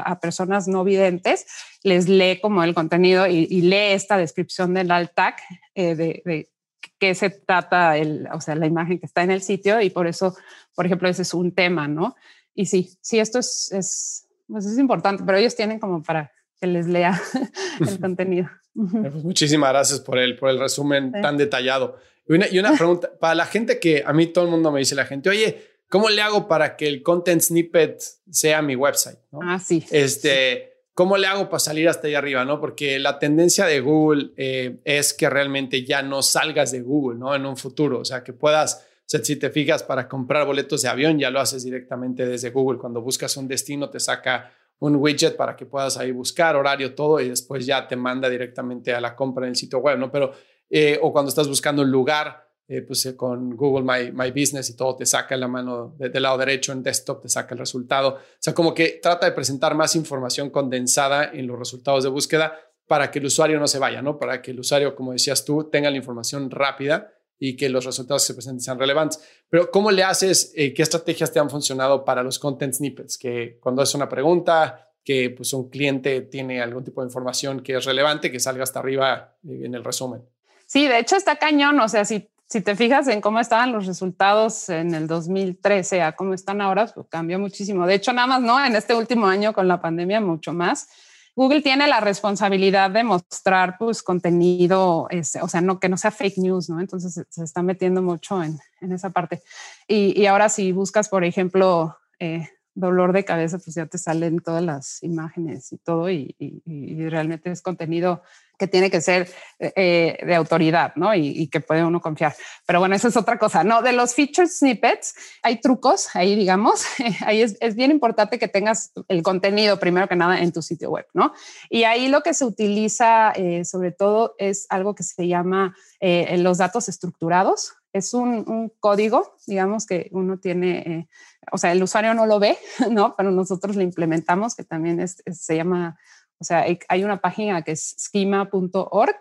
a, 0.00 0.20
personas 0.20 0.68
no 0.68 0.84
videntes 0.84 1.46
les 1.82 2.08
lee 2.08 2.40
como 2.42 2.62
el 2.62 2.74
contenido 2.74 3.26
y, 3.26 3.46
lee 3.62 3.92
esta 3.92 4.18
descripción 4.18 4.74
del 4.74 4.90
alt 4.90 5.14
tag 5.14 5.36
eh, 5.74 5.94
de, 5.94 6.22
de 6.26 6.50
qué 6.98 7.14
se 7.14 7.30
trata, 7.30 7.96
el, 7.96 8.28
o 8.32 8.40
sea, 8.40 8.54
la 8.54 8.66
imagen 8.66 8.98
que 8.98 9.06
está 9.06 9.22
en 9.22 9.30
el 9.30 9.40
sitio 9.40 9.80
y 9.80 9.88
por 9.88 10.06
eso, 10.06 10.36
por 10.74 10.84
ejemplo, 10.84 11.08
ese 11.08 11.22
es 11.22 11.32
un 11.32 11.54
tema, 11.54 11.88
¿no? 11.88 12.14
Y 12.54 12.66
sí, 12.66 12.98
sí, 13.00 13.18
esto 13.18 13.38
es, 13.38 13.72
es, 13.72 14.28
pues 14.46 14.66
es 14.66 14.78
importante, 14.78 15.22
pero 15.24 15.38
ellos 15.38 15.56
tienen 15.56 15.78
como 15.78 16.02
para 16.02 16.32
que 16.60 16.66
les 16.66 16.86
lea 16.86 17.20
el 17.80 18.00
contenido. 18.00 18.48
Pues 18.74 19.24
muchísimas 19.24 19.70
gracias 19.70 20.00
por 20.00 20.18
el, 20.18 20.36
por 20.36 20.50
el 20.50 20.58
resumen 20.58 21.12
tan 21.12 21.36
detallado. 21.36 21.96
Y 22.28 22.34
una, 22.34 22.46
y 22.50 22.58
una 22.58 22.76
pregunta, 22.76 23.10
para 23.18 23.34
la 23.34 23.46
gente 23.46 23.78
que 23.78 24.02
a 24.04 24.12
mí 24.12 24.26
todo 24.26 24.44
el 24.44 24.50
mundo 24.50 24.70
me 24.70 24.80
dice 24.80 24.94
la 24.94 25.06
gente, 25.06 25.30
oye, 25.30 25.62
¿cómo 25.88 26.08
le 26.10 26.20
hago 26.20 26.46
para 26.48 26.76
que 26.76 26.86
el 26.86 27.02
content 27.02 27.40
snippet 27.40 28.00
sea 28.30 28.60
mi 28.62 28.76
website? 28.76 29.18
Ah, 29.40 29.58
sí. 29.58 29.84
Este, 29.90 30.76
¿Cómo 30.96 31.18
le 31.18 31.26
hago 31.26 31.50
para 31.50 31.60
salir 31.60 31.90
hasta 31.90 32.08
allá 32.08 32.16
arriba? 32.16 32.46
¿no? 32.46 32.58
Porque 32.58 32.98
la 32.98 33.18
tendencia 33.18 33.66
de 33.66 33.80
Google 33.80 34.30
eh, 34.38 34.78
es 34.84 35.12
que 35.12 35.28
realmente 35.28 35.84
ya 35.84 36.00
no 36.00 36.22
salgas 36.22 36.72
de 36.72 36.80
Google 36.80 37.18
¿no? 37.18 37.34
en 37.34 37.44
un 37.44 37.58
futuro, 37.58 38.00
o 38.00 38.04
sea, 38.06 38.24
que 38.24 38.32
puedas... 38.32 38.86
O 39.00 39.08
sea, 39.08 39.22
si 39.22 39.36
te 39.36 39.50
fijas 39.50 39.84
para 39.84 40.08
comprar 40.08 40.46
boletos 40.46 40.82
de 40.82 40.88
avión, 40.88 41.18
ya 41.18 41.30
lo 41.30 41.38
haces 41.38 41.62
directamente 41.62 42.26
desde 42.26 42.50
Google. 42.50 42.78
Cuando 42.78 43.02
buscas 43.02 43.36
un 43.36 43.46
destino, 43.46 43.88
te 43.88 44.00
saca 44.00 44.50
un 44.78 44.96
widget 44.96 45.36
para 45.36 45.56
que 45.56 45.66
puedas 45.66 45.96
ahí 45.96 46.10
buscar 46.10 46.56
horario, 46.56 46.94
todo, 46.94 47.20
y 47.20 47.28
después 47.28 47.64
ya 47.64 47.86
te 47.86 47.96
manda 47.96 48.28
directamente 48.28 48.94
a 48.94 49.00
la 49.00 49.16
compra 49.16 49.46
en 49.46 49.50
el 49.50 49.56
sitio 49.56 49.78
web, 49.78 49.98
¿no? 49.98 50.10
Pero, 50.10 50.32
eh, 50.68 50.98
o 51.00 51.12
cuando 51.12 51.28
estás 51.28 51.48
buscando 51.48 51.82
un 51.82 51.90
lugar, 51.90 52.46
eh, 52.68 52.82
pues 52.82 53.06
eh, 53.06 53.16
con 53.16 53.56
Google 53.56 53.84
My, 53.84 54.12
My, 54.12 54.30
Business 54.30 54.68
y 54.70 54.76
todo 54.76 54.96
te 54.96 55.06
saca 55.06 55.36
la 55.36 55.46
mano 55.46 55.94
del 55.98 56.22
lado 56.22 56.36
derecho 56.38 56.72
en 56.72 56.82
desktop, 56.82 57.22
te 57.22 57.28
saca 57.28 57.54
el 57.54 57.60
resultado. 57.60 58.14
O 58.14 58.18
sea, 58.40 58.54
como 58.54 58.74
que 58.74 58.98
trata 59.00 59.26
de 59.26 59.32
presentar 59.32 59.74
más 59.74 59.94
información 59.94 60.50
condensada 60.50 61.30
en 61.32 61.46
los 61.46 61.58
resultados 61.58 62.02
de 62.02 62.10
búsqueda 62.10 62.58
para 62.86 63.10
que 63.10 63.20
el 63.20 63.26
usuario 63.26 63.58
no 63.58 63.68
se 63.68 63.78
vaya, 63.78 64.02
¿no? 64.02 64.18
Para 64.18 64.42
que 64.42 64.50
el 64.50 64.60
usuario, 64.60 64.94
como 64.94 65.12
decías 65.12 65.44
tú, 65.44 65.70
tenga 65.70 65.90
la 65.90 65.96
información 65.96 66.50
rápida 66.50 67.15
y 67.38 67.56
que 67.56 67.68
los 67.68 67.84
resultados 67.84 68.22
que 68.22 68.28
se 68.28 68.34
presenten 68.34 68.60
sean 68.60 68.78
relevantes. 68.78 69.20
Pero 69.48 69.70
¿cómo 69.70 69.90
le 69.90 70.02
haces? 70.02 70.52
Eh, 70.56 70.72
¿Qué 70.72 70.82
estrategias 70.82 71.32
te 71.32 71.38
han 71.38 71.50
funcionado 71.50 72.04
para 72.04 72.22
los 72.22 72.38
content 72.38 72.74
snippets? 72.74 73.18
Que 73.18 73.58
cuando 73.60 73.82
es 73.82 73.94
una 73.94 74.08
pregunta, 74.08 74.86
que 75.06 75.30
pues 75.30 75.52
un 75.52 75.70
cliente 75.70 76.22
tiene 76.22 76.60
algún 76.60 76.82
tipo 76.82 77.00
de 77.00 77.06
información 77.06 77.60
que 77.60 77.76
es 77.76 77.84
relevante, 77.84 78.32
que 78.32 78.40
salga 78.40 78.64
hasta 78.64 78.80
arriba 78.80 79.36
eh, 79.48 79.62
en 79.64 79.74
el 79.74 79.84
resumen. 79.84 80.22
Sí, 80.66 80.88
de 80.88 80.98
hecho 80.98 81.16
está 81.16 81.36
cañón. 81.36 81.78
O 81.78 81.88
sea, 81.88 82.04
si, 82.04 82.28
si 82.48 82.60
te 82.60 82.74
fijas 82.74 83.06
en 83.06 83.20
cómo 83.20 83.38
estaban 83.38 83.70
los 83.72 83.86
resultados 83.86 84.68
en 84.68 84.94
el 84.94 85.06
2013 85.06 86.02
a 86.02 86.16
cómo 86.16 86.34
están 86.34 86.60
ahora, 86.60 86.86
pues 86.92 87.06
cambió 87.08 87.38
muchísimo. 87.38 87.86
De 87.86 87.94
hecho, 87.94 88.12
nada 88.12 88.26
más, 88.26 88.42
¿no? 88.42 88.62
En 88.64 88.74
este 88.74 88.94
último 88.94 89.26
año 89.28 89.52
con 89.52 89.68
la 89.68 89.80
pandemia, 89.80 90.20
mucho 90.20 90.52
más. 90.52 90.88
Google 91.36 91.60
tiene 91.60 91.86
la 91.86 92.00
responsabilidad 92.00 92.90
de 92.90 93.04
mostrar 93.04 93.76
pues 93.78 94.02
contenido, 94.02 95.06
este, 95.10 95.42
o 95.42 95.48
sea, 95.48 95.60
no 95.60 95.78
que 95.78 95.90
no 95.90 95.98
sea 95.98 96.10
fake 96.10 96.38
news, 96.38 96.70
¿no? 96.70 96.80
Entonces 96.80 97.26
se, 97.28 97.44
está 97.44 97.62
metiendo 97.62 98.00
mucho 98.00 98.42
en, 98.42 98.58
en 98.80 98.92
esa 98.92 99.10
parte. 99.10 99.42
Y, 99.86 100.18
y, 100.18 100.26
ahora 100.26 100.48
si 100.48 100.72
buscas, 100.72 101.10
por 101.10 101.24
ejemplo, 101.24 101.94
eh, 102.18 102.48
dolor 102.74 103.12
de 103.12 103.26
cabeza, 103.26 103.58
pues 103.58 103.76
ya 103.76 103.84
te 103.84 103.98
salen 103.98 104.38
todas 104.38 104.62
las 104.62 105.02
imágenes 105.02 105.72
y 105.72 105.76
todo 105.76 106.10
y, 106.10 106.34
y, 106.38 106.62
y 106.64 107.08
realmente 107.10 107.50
es 107.50 107.60
contenido 107.60 108.22
que 108.58 108.66
tiene 108.66 108.90
que 108.90 109.00
ser 109.00 109.28
eh, 109.58 110.18
de 110.24 110.34
autoridad, 110.34 110.92
¿no? 110.96 111.14
Y, 111.14 111.28
y, 111.28 111.48
que 111.48 111.60
puede 111.60 111.84
uno 111.84 112.00
confiar. 112.00 112.34
Pero 112.66 112.80
bueno, 112.80 112.94
eso 112.94 113.08
es 113.08 113.16
otra 113.16 113.38
cosa, 113.38 113.64
¿no? 113.64 113.82
De 113.82 113.92
los 113.92 114.14
featured 114.14 114.48
snippets, 114.48 115.14
hay 115.42 115.60
trucos 115.60 116.14
ahí, 116.14 116.34
digamos. 116.36 116.84
ahí 117.26 117.42
es, 117.42 117.56
es, 117.60 117.74
bien 117.74 117.90
importante 117.90 118.38
que 118.38 118.48
tengas 118.48 118.92
el 119.08 119.22
contenido, 119.22 119.78
primero 119.78 120.08
que 120.08 120.16
nada, 120.16 120.40
en 120.40 120.52
tu 120.52 120.62
sitio 120.62 120.90
web, 120.90 121.06
¿no? 121.14 121.32
Y 121.70 121.84
ahí 121.84 122.08
lo 122.08 122.22
que 122.22 122.34
se 122.34 122.44
utiliza, 122.44 123.32
eh, 123.32 123.64
sobre 123.64 123.92
todo, 123.92 124.34
es 124.38 124.66
algo 124.68 124.94
que 124.94 125.02
se 125.02 125.26
llama 125.26 125.74
eh, 126.00 126.36
los 126.38 126.58
datos 126.58 126.88
estructurados. 126.88 127.74
Es 127.92 128.12
un, 128.12 128.44
un, 128.46 128.70
código, 128.80 129.36
digamos, 129.46 129.86
que 129.86 130.08
uno 130.12 130.38
tiene, 130.38 130.78
eh, 130.78 131.08
o 131.50 131.56
sea, 131.56 131.72
el 131.72 131.82
usuario 131.82 132.12
no 132.12 132.26
lo 132.26 132.38
ve, 132.38 132.58
¿no? 132.90 133.16
Pero 133.16 133.30
nosotros 133.30 133.76
lo 133.76 133.82
implementamos, 133.82 134.54
que 134.54 134.64
también 134.64 135.00
es, 135.00 135.22
es, 135.24 135.40
se 135.40 135.56
llama 135.56 135.98
o 136.38 136.44
sea, 136.44 136.64
hay 136.88 137.04
una 137.04 137.20
página 137.20 137.62
que 137.62 137.72
es 137.72 137.96
schema.org, 137.98 139.18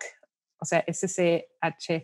o 0.59 0.65
sea, 0.65 0.83
S-C-H-E-M-A.org, 0.87 2.01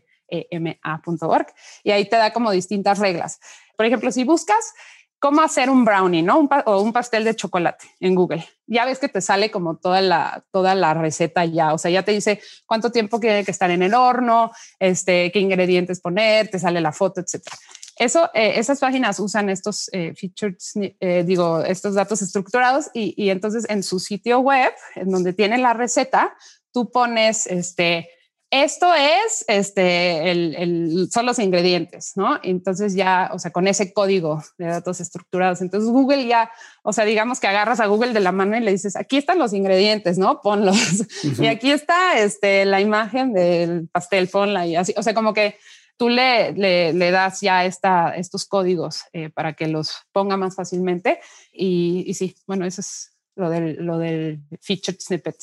y 1.84 1.91
ahí 1.91 2.08
te 2.08 2.15
da 2.17 2.32
como 2.32 2.52
distintas 2.52 3.00
reglas. 3.00 3.39
Por 3.76 3.86
ejemplo, 3.86 4.12
si 4.12 4.24
buscas 4.24 4.74
cómo 5.21 5.41
hacer 5.41 5.69
un 5.69 5.86
brownie, 5.86 6.24
¿no? 6.24 6.39
Un 6.39 6.50
o 6.65 6.82
un 6.82 6.91
pastel 6.91 7.24
de 7.24 7.36
chocolate 7.36 7.86
en 8.00 8.15
Google. 8.15 8.43
Ya 8.65 8.86
ves 8.86 8.97
que 8.97 9.08
te 9.08 9.21
sale 9.21 9.52
como 9.52 9.78
toda 9.78 10.02
la, 10.02 10.93
receta 10.95 11.45
ya, 11.45 11.74
o 11.74 11.78
sea, 11.78 11.91
ya 11.91 12.04
te 12.04 12.12
dice 12.12 12.41
cuánto 12.65 12.91
tiempo 12.91 13.19
tiene 13.19 13.45
que 13.45 13.52
estar 13.52 13.69
en 13.69 13.84
el 13.84 13.93
horno, 13.93 14.52
este, 14.80 15.32
qué 15.32 15.39
ingredientes 15.39 16.02
poner, 16.02 16.50
te 16.50 16.58
sale 16.58 16.82
la 16.82 16.91
foto, 16.91 17.21
etcétera. 17.21 17.56
Eso, 17.98 18.30
eh, 18.34 18.54
esas 18.56 18.80
páginas 18.80 19.20
usan 19.20 19.50
estos 19.50 19.90
eh, 19.92 20.14
features, 20.16 20.74
eh, 20.76 21.24
digo, 21.26 21.62
estos 21.62 21.96
datos 21.96 22.22
estructurados 22.22 22.90
y, 22.94 23.14
y, 23.22 23.30
entonces 23.30 23.66
en 23.70 23.84
su 23.84 24.00
sitio 24.00 24.40
web, 24.40 24.72
en 24.96 25.12
donde 25.12 25.34
tiene 25.34 25.58
la 25.58 25.74
receta, 25.74 26.36
tú 26.72 26.92
pones 26.92 27.48
este, 27.48 28.10
esto 28.52 28.94
es, 28.94 29.46
este, 29.48 30.30
el, 30.30 30.56
el, 30.58 31.10
son 31.10 31.26
los 31.26 31.40
ingredientes, 31.40 32.12
¿no? 32.18 32.38
Entonces 32.44 32.94
ya, 32.96 33.30
o 33.34 33.40
sea, 33.40 33.52
con 33.52 33.66
ese 33.66 33.94
código 33.94 34.44
de 34.58 34.66
datos 34.66 35.00
estructurados. 35.00 35.62
Entonces 35.62 35.90
Google 35.90 36.28
ya, 36.28 36.52
o 36.84 36.92
sea, 36.92 37.06
digamos 37.06 37.40
que 37.40 37.48
agarras 37.48 37.80
a 37.80 37.86
Google 37.86 38.12
de 38.12 38.20
la 38.20 38.34
mano 38.34 38.58
y 38.58 38.60
le 38.60 38.72
dices, 38.72 38.98
aquí 38.98 39.16
están 39.16 39.40
los 39.40 39.54
ingredientes, 39.54 40.18
¿no? 40.18 40.42
Ponlos. 40.42 40.76
Uh 40.76 41.28
-huh. 41.28 41.44
Y 41.46 41.48
aquí 41.48 41.72
está, 41.72 42.20
este, 42.20 42.66
la 42.66 42.82
imagen 42.82 43.32
del 43.32 43.88
pastel, 43.88 44.28
ponla 44.28 44.68
y 44.68 44.76
así. 44.76 44.94
O 44.98 45.04
sea, 45.04 45.14
como 45.14 45.34
que 45.34 45.56
tú 46.02 46.10
le, 46.10 46.52
le, 46.54 46.94
le, 46.94 47.12
das 47.12 47.42
ya 47.42 47.64
esta, 47.64 48.16
estos 48.16 48.46
códigos 48.46 49.04
eh, 49.14 49.30
para 49.30 49.54
que 49.54 49.68
los 49.68 49.94
ponga 50.12 50.36
más 50.36 50.56
fácilmente. 50.56 51.20
Y, 51.54 52.06
y, 52.08 52.16
sí, 52.16 52.36
bueno, 52.48 52.66
eso 52.66 52.82
es 52.82 53.12
lo 53.36 53.52
del, 53.52 53.76
lo 53.86 54.00
del 54.00 54.40
featured 54.62 55.00
snippet. 55.00 55.36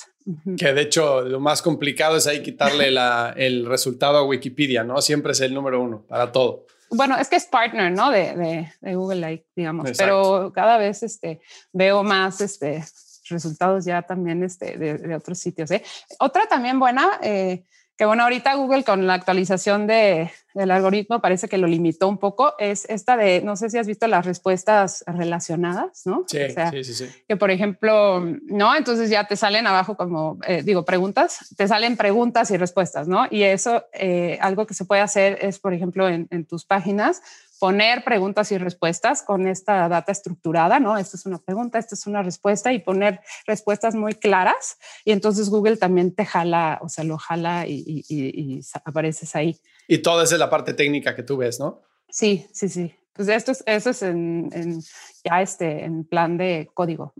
Que 0.57 0.73
de 0.73 0.81
hecho 0.81 1.21
lo 1.21 1.39
más 1.39 1.63
complicado 1.63 2.17
es 2.17 2.27
ahí 2.27 2.43
quitarle 2.43 2.91
la, 2.91 3.33
el 3.37 3.67
resultado 3.67 4.19
a 4.19 4.25
Wikipedia, 4.25 4.83
¿no? 4.83 5.01
Siempre 5.01 5.31
es 5.31 5.41
el 5.43 5.55
número 5.55 5.81
uno 5.81 6.05
para 6.09 6.33
todo. 6.33 6.67
Bueno, 6.91 7.17
es 7.17 7.29
que 7.29 7.37
es 7.37 7.47
partner, 7.47 7.93
¿no? 7.93 8.11
De, 8.11 8.35
de, 8.35 8.73
de 8.81 8.95
Google, 8.97 9.21
like, 9.21 9.47
digamos, 9.55 9.87
Exacto. 9.89 10.13
pero 10.13 10.53
cada 10.53 10.77
vez 10.77 11.05
este, 11.05 11.41
veo 11.73 12.03
más 12.03 12.41
este, 12.41 12.83
resultados 13.29 13.85
ya 13.85 14.03
también 14.03 14.43
este, 14.43 14.77
de, 14.77 14.99
de 14.99 15.15
otros 15.15 15.39
sitios. 15.39 15.71
¿eh? 15.71 15.85
Otra 16.19 16.47
también 16.49 16.81
buena, 16.81 17.21
eh, 17.23 17.65
que 17.99 18.07
bueno, 18.07 18.23
ahorita 18.23 18.55
Google 18.55 18.85
con 18.85 19.09
la 19.09 19.15
actualización 19.15 19.89
de, 19.89 20.31
del 20.55 20.71
algoritmo 20.71 21.21
parece 21.21 21.49
que 21.49 21.59
lo 21.59 21.67
limitó 21.67 22.09
un 22.09 22.19
poco, 22.19 22.55
es 22.61 22.85
esta 22.89 23.17
de, 23.17 23.43
no 23.43 23.57
sé 23.57 23.71
si 23.71 23.77
has 23.77 23.89
visto 23.89 24.07
las 24.07 24.25
respuestas 24.25 25.03
relacionadas, 25.05 26.07
¿no? 26.07 26.23
Sí, 26.29 26.41
o 26.41 26.51
sea, 26.51 26.71
sí, 26.71 26.85
sí, 26.85 26.95
sí, 26.95 27.07
Que 27.27 27.37
por 27.37 27.51
ejemplo, 27.51 28.21
¿no? 28.21 28.77
Entonces 28.77 29.11
ya 29.11 29.25
te 29.25 29.35
salen 29.35 29.67
abajo 29.67 29.97
como, 29.97 30.39
eh, 30.47 30.63
digo, 30.63 30.85
preguntas, 30.85 31.53
te 31.57 31.67
salen 31.67 31.97
preguntas 31.97 32.53
y 32.53 32.57
respuestas, 32.57 33.09
¿no? 33.09 33.27
Y 33.33 33.43
eso, 33.43 33.85
eh, 33.93 34.39
algo 34.41 34.65
que 34.65 34.75
se 34.75 34.85
puede 34.85 35.03
hacer 35.03 35.37
es, 35.43 35.59
por 35.59 35.75
ejemplo, 35.75 36.09
en, 36.09 36.29
en 36.31 36.45
tus 36.45 36.65
páginas, 36.65 37.21
poner 37.59 38.05
preguntas 38.05 38.53
y 38.53 38.59
respuestas 38.59 39.23
con 39.23 39.47
esta 39.47 39.89
data 39.89 40.13
estructurada, 40.13 40.81
¿no? 40.81 40.97
Esta 40.97 41.17
es 41.17 41.27
una 41.27 41.39
pregunta, 41.39 41.79
esta 41.79 41.95
es 41.95 42.07
una 42.07 42.23
respuesta 42.23 42.73
y 42.73 42.79
poner 42.79 43.21
respuestas 43.47 43.95
muy 43.95 44.15
claras 44.15 44.79
y 45.05 45.13
entonces 45.13 45.51
Google 45.51 45.77
también 45.77 46.15
te 46.15 46.25
jala, 46.25 46.79
o 46.83 46.89
sea, 46.89 47.05
lo 47.05 47.19
jala 47.19 47.67
y, 47.67 47.83
y, 47.87 48.05
y, 48.09 48.57
y 48.57 48.61
apareces 48.85 49.35
ahí. 49.37 49.61
Y 49.87 49.99
toda 49.99 50.25
esa 50.25 50.35
es 50.35 50.39
la 50.39 50.51
parte 50.51 50.75
técnica 50.75 51.15
que 51.15 51.23
tú 51.23 51.37
ves, 51.37 51.59
¿no? 51.59 51.83
Sí, 52.11 52.47
sí, 52.53 52.69
sí. 52.69 52.95
Pues 53.19 53.29
esto 53.31 53.51
es, 53.51 53.65
eso 53.67 53.91
es 53.91 54.03
en, 54.03 54.49
en, 54.53 54.81
ya 55.25 55.43
este, 55.43 55.85
en 55.85 56.05
plan 56.05 56.39
de 56.39 56.71
código. 56.73 57.15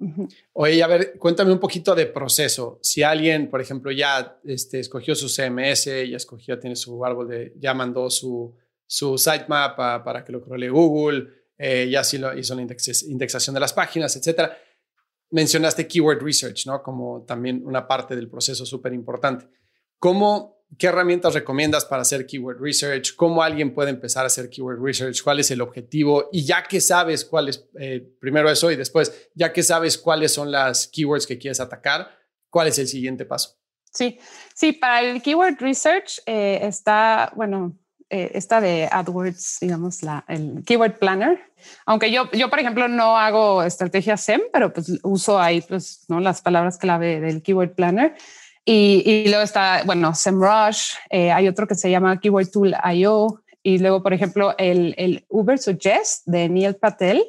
Oye, 0.53 0.81
a 0.81 0.87
ver, 0.87 1.19
cuéntame 1.19 1.51
un 1.51 1.59
poquito 1.59 1.93
de 1.97 2.07
proceso. 2.07 2.79
Si 2.83 3.03
alguien, 3.03 3.51
por 3.51 3.61
ejemplo, 3.61 3.91
ya 3.91 4.39
este, 4.45 4.79
escogió 4.79 5.17
su 5.17 5.29
CMS, 5.29 5.87
ya 5.87 6.17
escogió, 6.17 6.57
tiene 6.61 6.77
su 6.77 7.05
árbol 7.05 7.27
de, 7.27 7.53
ya 7.59 7.75
mandó 7.75 8.11
su, 8.11 8.55
su 8.89 9.19
sitemap 9.19 9.79
a, 9.79 10.03
para 10.03 10.25
que 10.25 10.33
lo 10.33 10.43
crole 10.43 10.71
Google, 10.71 11.29
eh, 11.59 11.89
ya 11.91 12.03
sí 12.03 12.19
lo 12.19 12.37
hizo 12.37 12.55
la 12.55 12.63
index, 12.63 13.03
indexación 13.03 13.53
de 13.55 13.61
las 13.61 13.73
páginas, 13.73 14.17
etcétera. 14.17 14.57
Mencionaste 15.31 15.87
keyword 15.87 16.23
research, 16.23 16.67
¿no? 16.67 16.83
Como 16.83 17.25
también 17.25 17.61
una 17.65 17.87
parte 17.87 18.17
del 18.17 18.31
proceso 18.31 18.65
súper 18.65 18.95
importante. 18.95 19.47
¿Cómo, 19.99 20.65
qué 20.79 20.87
herramientas 20.87 21.35
recomiendas 21.35 21.85
para 21.85 22.01
hacer 22.01 22.25
keyword 22.25 22.61
research? 22.61 23.15
¿Cómo 23.15 23.43
alguien 23.43 23.75
puede 23.75 23.91
empezar 23.91 24.25
a 24.25 24.29
hacer 24.29 24.49
keyword 24.49 24.83
research? 24.83 25.23
¿Cuál 25.23 25.41
es 25.41 25.51
el 25.51 25.61
objetivo? 25.61 26.31
Y 26.33 26.47
ya 26.47 26.63
que 26.63 26.81
sabes 26.81 27.27
cuáles, 27.27 27.69
eh, 27.79 28.01
primero 28.19 28.51
eso 28.51 28.71
y 28.71 28.77
después, 28.77 29.29
ya 29.35 29.53
que 29.53 29.63
sabes 29.63 29.99
cuáles 29.99 30.33
son 30.33 30.51
las 30.51 30.89
keywords 30.89 31.27
que 31.27 31.37
quieres 31.37 31.61
atacar, 31.61 32.09
¿cuál 32.49 32.69
es 32.69 32.79
el 32.79 32.89
siguiente 32.89 33.27
paso? 33.27 33.59
Sí, 33.93 34.19
sí, 34.55 34.73
para 34.73 35.03
el 35.03 35.21
keyword 35.21 35.61
research 35.61 36.21
eh, 36.25 36.61
está, 36.63 37.33
bueno, 37.37 37.77
eh, 38.11 38.31
esta 38.35 38.61
de 38.61 38.89
AdWords, 38.91 39.59
digamos, 39.61 40.03
la, 40.03 40.25
el 40.29 40.63
Keyword 40.65 40.99
Planner. 40.99 41.39
Aunque 41.85 42.11
yo, 42.11 42.31
yo, 42.33 42.49
por 42.49 42.59
ejemplo, 42.59 42.89
no 42.89 43.19
hago 43.19 43.63
estrategia 43.63 44.17
SEM, 44.17 44.41
pero 44.53 44.73
pues 44.73 44.99
uso 45.03 45.39
ahí 45.39 45.61
pues, 45.61 46.05
¿no? 46.09 46.21
las 46.21 46.41
palabras 46.41 46.79
clave 46.79 47.21
del 47.21 47.43
Keyword 47.43 47.75
Planner. 47.75 48.15
Y, 48.65 49.03
y 49.05 49.29
luego 49.29 49.43
está, 49.43 49.83
bueno, 49.85 50.15
SEMrush, 50.15 50.93
eh, 51.11 51.33
hay 51.33 51.49
otro 51.49 51.67
que 51.67 51.75
se 51.75 51.91
llama 51.91 52.19
Keyword 52.21 52.51
Tool 52.51 52.75
IO. 52.95 53.43
Y 53.63 53.79
luego, 53.79 54.03
por 54.03 54.13
ejemplo, 54.13 54.55
el, 54.57 54.95
el 54.97 55.27
Uber 55.29 55.59
Suggest 55.59 56.27
de 56.27 56.49
Neil 56.49 56.77
Patel, 56.77 57.25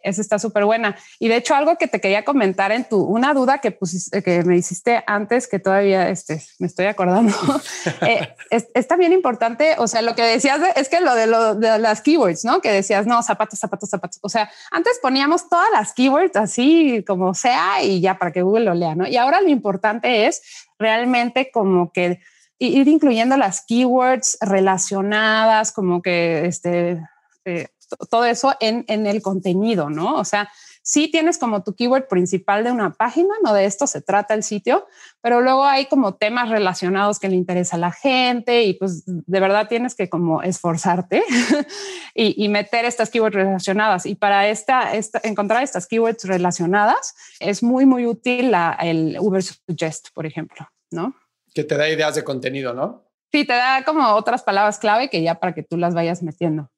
esa 0.00 0.20
está 0.20 0.38
súper 0.38 0.64
buena. 0.64 0.96
Y 1.18 1.28
de 1.28 1.36
hecho, 1.36 1.54
algo 1.54 1.76
que 1.76 1.88
te 1.88 2.00
quería 2.00 2.24
comentar 2.24 2.72
en 2.72 2.84
tu, 2.84 3.02
una 3.02 3.34
duda 3.34 3.58
que, 3.58 3.70
pusiste, 3.70 4.22
que 4.22 4.42
me 4.44 4.56
hiciste 4.56 5.02
antes, 5.06 5.48
que 5.48 5.58
todavía 5.58 6.08
este, 6.08 6.42
me 6.58 6.66
estoy 6.66 6.86
acordando, 6.86 7.34
eh, 8.02 8.34
es, 8.50 8.68
es, 8.74 8.86
también 8.88 9.12
importante, 9.12 9.74
o 9.78 9.86
sea, 9.88 10.02
lo 10.02 10.14
que 10.14 10.22
decías 10.22 10.60
de, 10.60 10.68
es 10.76 10.88
que 10.88 11.00
lo 11.00 11.14
de, 11.14 11.26
lo 11.26 11.54
de 11.54 11.78
las 11.78 12.02
keywords, 12.02 12.44
¿no? 12.44 12.60
Que 12.60 12.70
decías, 12.70 13.06
no, 13.06 13.22
zapatos, 13.22 13.58
zapatos, 13.58 13.90
zapatos. 13.90 14.18
O 14.22 14.28
sea, 14.28 14.50
antes 14.70 14.98
poníamos 15.02 15.48
todas 15.48 15.68
las 15.72 15.92
keywords 15.92 16.36
así 16.36 17.04
como 17.06 17.34
sea 17.34 17.82
y 17.82 18.00
ya 18.00 18.18
para 18.18 18.32
que 18.32 18.42
Google 18.42 18.64
lo 18.64 18.74
lea, 18.74 18.94
¿no? 18.94 19.06
Y 19.06 19.16
ahora 19.16 19.40
lo 19.40 19.48
importante 19.48 20.26
es 20.26 20.42
realmente 20.78 21.50
como 21.50 21.90
que 21.92 22.20
ir 22.58 22.88
incluyendo 22.88 23.36
las 23.36 23.64
keywords 23.66 24.38
relacionadas, 24.40 25.72
como 25.72 26.00
que 26.02 26.46
este... 26.46 27.02
Eh, 27.44 27.68
todo 28.10 28.24
eso 28.24 28.54
en, 28.60 28.84
en, 28.88 29.06
el 29.06 29.22
contenido, 29.22 29.90
¿no? 29.90 30.16
O 30.16 30.24
sea, 30.24 30.50
sí 30.82 31.08
tienes 31.10 31.38
como 31.38 31.62
tu 31.62 31.74
keyword 31.74 32.08
principal 32.08 32.64
de 32.64 32.72
una 32.72 32.92
página, 32.92 33.34
no 33.42 33.52
de 33.52 33.64
esto 33.64 33.86
se 33.86 34.00
trata 34.00 34.34
el 34.34 34.42
sitio, 34.42 34.86
pero 35.20 35.40
luego 35.40 35.64
hay 35.64 35.86
como 35.86 36.14
temas 36.14 36.48
relacionados 36.48 37.18
que 37.18 37.28
le 37.28 37.36
interesa 37.36 37.76
a 37.76 37.80
la 37.80 37.92
gente 37.92 38.64
y 38.64 38.74
pues 38.74 39.04
de 39.06 39.40
verdad 39.40 39.68
tienes 39.68 39.94
que 39.94 40.08
como 40.08 40.42
esforzarte 40.42 41.22
y, 42.14 42.44
y, 42.44 42.48
meter 42.48 42.84
estas 42.84 43.10
keywords 43.10 43.34
relacionadas. 43.36 44.06
Y 44.06 44.14
para 44.14 44.48
esta, 44.48 44.94
esta, 44.94 45.20
encontrar 45.24 45.62
estas 45.62 45.86
keywords 45.86 46.24
relacionadas 46.24 47.14
es 47.40 47.62
muy, 47.62 47.86
muy 47.86 48.06
útil 48.06 48.50
la, 48.50 48.76
el 48.80 49.16
Uber 49.20 49.42
Suggest, 49.42 50.08
por 50.14 50.26
ejemplo. 50.26 50.66
¿no? 50.90 51.14
Que 51.54 51.64
te 51.64 51.76
da 51.76 51.88
ideas 51.88 52.14
de 52.14 52.24
contenido, 52.24 52.74
¿no? 52.74 53.04
Sí, 53.32 53.44
te 53.44 53.52
da 53.52 53.84
como 53.84 54.14
otras 54.14 54.42
palabras 54.42 54.78
clave 54.78 55.10
que 55.10 55.22
ya 55.22 55.36
para 55.40 55.54
que 55.54 55.62
tú 55.62 55.76
las 55.76 55.94
vayas 55.94 56.22
metiendo. 56.22 56.70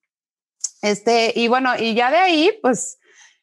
Este, 0.83 1.33
y 1.35 1.49
bueno, 1.49 1.70
y 1.79 1.95
ya 1.95 2.11
de 2.11 2.18
ahí, 2.18 2.51
pues, 2.62 2.99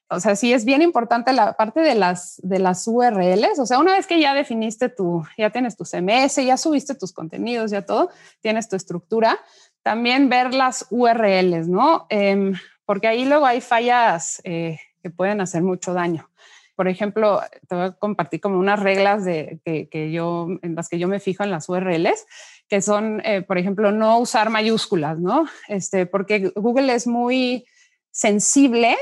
o 0.09 0.19
sea, 0.19 0.35
sí 0.35 0.53
es 0.53 0.65
bien 0.65 0.81
importante 0.81 1.33
la 1.33 1.53
parte 1.53 1.79
de 1.81 1.95
las, 1.95 2.39
de 2.43 2.59
las 2.59 2.87
URLs. 2.87 3.59
O 3.59 3.65
sea, 3.65 3.79
una 3.79 3.93
vez 3.93 4.05
que 4.07 4.19
ya 4.19 4.33
definiste 4.33 4.89
tu, 4.89 5.23
ya 5.37 5.49
tienes 5.49 5.75
tu 5.75 5.83
CMS, 5.83 6.35
ya 6.45 6.57
subiste 6.57 6.95
tus 6.95 7.11
contenidos, 7.11 7.71
ya 7.71 7.83
todo, 7.83 8.09
tienes 8.39 8.69
tu 8.69 8.75
estructura, 8.75 9.39
también 9.81 10.29
ver 10.29 10.53
las 10.53 10.85
URLs, 10.89 11.67
¿no? 11.67 12.05
Em, 12.09 12.53
porque 12.85 13.07
ahí 13.07 13.25
luego 13.25 13.45
hay 13.45 13.61
fallas 13.61 14.41
eh, 14.43 14.79
que 15.01 15.09
pueden 15.09 15.41
hacer 15.41 15.63
mucho 15.63 15.93
daño. 15.93 16.29
Por 16.75 16.87
ejemplo, 16.87 17.41
te 17.67 17.75
voy 17.75 17.85
a 17.85 17.91
compartir 17.93 18.41
como 18.41 18.59
unas 18.59 18.81
reglas 18.81 19.23
de, 19.25 19.59
que, 19.63 19.87
que 19.89 20.11
yo, 20.11 20.47
en 20.61 20.75
las 20.75 20.89
que 20.89 20.99
yo 20.99 21.07
me 21.07 21.19
fijo 21.19 21.43
en 21.43 21.51
las 21.51 21.69
URLs 21.69 22.25
que 22.67 22.81
son, 22.81 23.21
eh, 23.25 23.41
por 23.41 23.57
ejemplo, 23.57 23.91
no 23.91 24.19
usar 24.19 24.49
mayúsculas, 24.49 25.19
¿no? 25.19 25.45
Este, 25.67 26.05
porque 26.05 26.51
Google 26.55 26.93
es 26.93 27.07
muy 27.07 27.65
sensible 28.11 28.97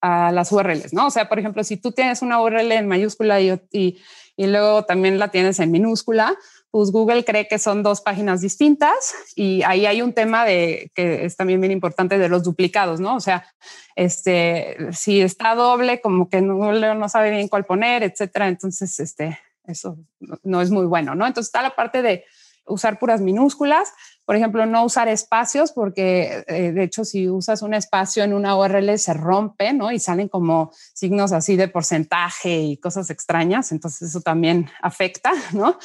a 0.00 0.30
las 0.30 0.52
URLs, 0.52 0.92
¿no? 0.92 1.06
O 1.06 1.10
sea, 1.10 1.28
por 1.28 1.38
ejemplo, 1.38 1.64
si 1.64 1.76
tú 1.76 1.92
tienes 1.92 2.22
una 2.22 2.40
URL 2.40 2.70
en 2.72 2.86
mayúscula 2.86 3.40
y, 3.40 3.60
y, 3.72 3.98
y 4.36 4.46
luego 4.46 4.84
también 4.84 5.18
la 5.18 5.28
tienes 5.28 5.58
en 5.58 5.72
minúscula, 5.72 6.36
pues 6.70 6.90
Google 6.90 7.24
cree 7.24 7.48
que 7.48 7.58
son 7.58 7.82
dos 7.82 8.02
páginas 8.02 8.40
distintas 8.40 9.14
y 9.34 9.62
ahí 9.62 9.86
hay 9.86 10.02
un 10.02 10.12
tema 10.12 10.44
de 10.44 10.92
que 10.94 11.24
es 11.24 11.36
también 11.36 11.60
bien 11.60 11.72
importante 11.72 12.18
de 12.18 12.28
los 12.28 12.44
duplicados, 12.44 13.00
¿no? 13.00 13.16
O 13.16 13.20
sea, 13.20 13.44
este, 13.96 14.76
si 14.92 15.20
está 15.20 15.54
doble, 15.54 16.00
como 16.00 16.28
que 16.28 16.42
no, 16.42 16.72
no 16.72 17.08
sabe 17.08 17.30
bien 17.30 17.48
cuál 17.48 17.64
poner, 17.64 18.02
etcétera. 18.02 18.48
Entonces, 18.48 19.00
este, 19.00 19.38
eso 19.64 19.98
no 20.42 20.60
es 20.60 20.70
muy 20.70 20.86
bueno, 20.86 21.14
¿no? 21.14 21.26
Entonces 21.26 21.48
está 21.48 21.62
la 21.62 21.74
parte 21.74 22.02
de 22.02 22.24
usar 22.68 22.98
puras 22.98 23.20
minúsculas, 23.20 23.92
por 24.24 24.36
ejemplo, 24.36 24.66
no 24.66 24.84
usar 24.84 25.08
espacios 25.08 25.72
porque 25.72 26.44
eh, 26.48 26.72
de 26.72 26.82
hecho 26.82 27.04
si 27.04 27.30
usas 27.30 27.62
un 27.62 27.72
espacio 27.72 28.22
en 28.24 28.34
una 28.34 28.56
URL 28.56 28.98
se 28.98 29.14
rompe, 29.14 29.72
¿no? 29.72 29.90
Y 29.90 29.98
salen 29.98 30.28
como 30.28 30.70
signos 30.92 31.32
así 31.32 31.56
de 31.56 31.68
porcentaje 31.68 32.58
y 32.58 32.76
cosas 32.76 33.08
extrañas, 33.08 33.72
entonces 33.72 34.10
eso 34.10 34.20
también 34.20 34.70
afecta, 34.82 35.32
¿no? 35.52 35.78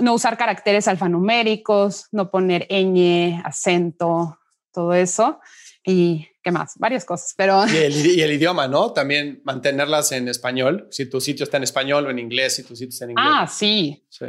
No 0.00 0.14
usar 0.14 0.36
caracteres 0.36 0.88
alfanuméricos, 0.88 2.08
no 2.10 2.30
poner 2.30 2.66
ñ, 2.68 3.40
acento, 3.44 4.40
todo 4.72 4.92
eso. 4.92 5.38
Y 5.86 6.26
qué 6.42 6.50
más, 6.50 6.74
varias 6.78 7.04
cosas, 7.04 7.34
pero... 7.36 7.64
Y 7.68 7.76
el, 7.76 8.06
y 8.06 8.22
el, 8.22 8.32
idioma, 8.32 8.66
¿no? 8.66 8.92
También 8.92 9.40
mantenerlas 9.44 10.12
en 10.12 10.28
español, 10.28 10.88
si 10.90 11.06
tu 11.06 11.20
sitio 11.20 11.44
está 11.44 11.58
en 11.58 11.62
español 11.62 12.06
o 12.06 12.10
en 12.10 12.18
inglés, 12.18 12.56
si 12.56 12.64
tu 12.64 12.74
sitio 12.74 12.88
está 12.88 13.04
en 13.04 13.12
inglés. 13.12 13.26
Ah, 13.30 13.46
sí. 13.46 14.04
Sí. 14.08 14.26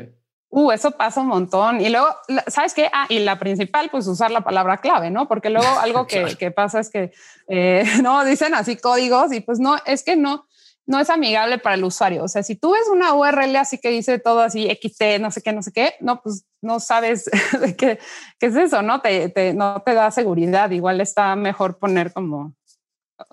Uh, 0.49 0.71
eso 0.71 0.91
pasa 0.91 1.21
un 1.21 1.27
montón. 1.27 1.81
Y 1.81 1.89
luego, 1.89 2.07
¿sabes 2.47 2.73
qué? 2.73 2.89
Ah, 2.93 3.07
y 3.09 3.19
la 3.19 3.37
principal, 3.39 3.89
pues 3.89 4.07
usar 4.07 4.31
la 4.31 4.41
palabra 4.41 4.77
clave, 4.77 5.09
¿no? 5.11 5.27
Porque 5.27 5.49
luego 5.49 5.67
algo 5.79 6.07
que, 6.07 6.35
que 6.37 6.51
pasa 6.51 6.79
es 6.79 6.89
que, 6.89 7.11
eh, 7.47 7.83
no, 8.03 8.23
dicen 8.23 8.53
así 8.53 8.77
códigos 8.77 9.33
y 9.33 9.41
pues 9.41 9.59
no, 9.59 9.75
es 9.85 10.03
que 10.03 10.15
no, 10.15 10.47
no 10.85 10.99
es 10.99 11.09
amigable 11.09 11.57
para 11.57 11.75
el 11.75 11.83
usuario. 11.83 12.23
O 12.23 12.27
sea, 12.27 12.43
si 12.43 12.55
tú 12.55 12.71
ves 12.71 12.87
una 12.91 13.13
URL 13.13 13.55
así 13.55 13.79
que 13.79 13.89
dice 13.89 14.19
todo 14.19 14.41
así, 14.41 14.67
XT, 14.69 15.19
no 15.19 15.31
sé 15.31 15.41
qué, 15.41 15.51
no 15.51 15.61
sé 15.61 15.71
qué, 15.71 15.95
no, 15.99 16.21
pues 16.21 16.45
no 16.61 16.79
sabes 16.79 17.29
qué, 17.77 17.99
qué 18.39 18.45
es 18.45 18.55
eso, 18.55 18.81
¿no? 18.81 19.01
Te, 19.01 19.29
te, 19.29 19.53
no 19.53 19.81
te 19.81 19.93
da 19.93 20.11
seguridad. 20.11 20.69
Igual 20.71 21.01
está 21.01 21.35
mejor 21.35 21.79
poner 21.79 22.13
como 22.13 22.55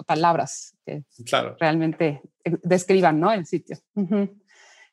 palabras 0.07 0.77
que 0.85 1.05
claro. 1.27 1.57
realmente 1.59 2.23
describan, 2.45 3.21
¿no? 3.21 3.33
El 3.33 3.47
sitio. 3.47 3.79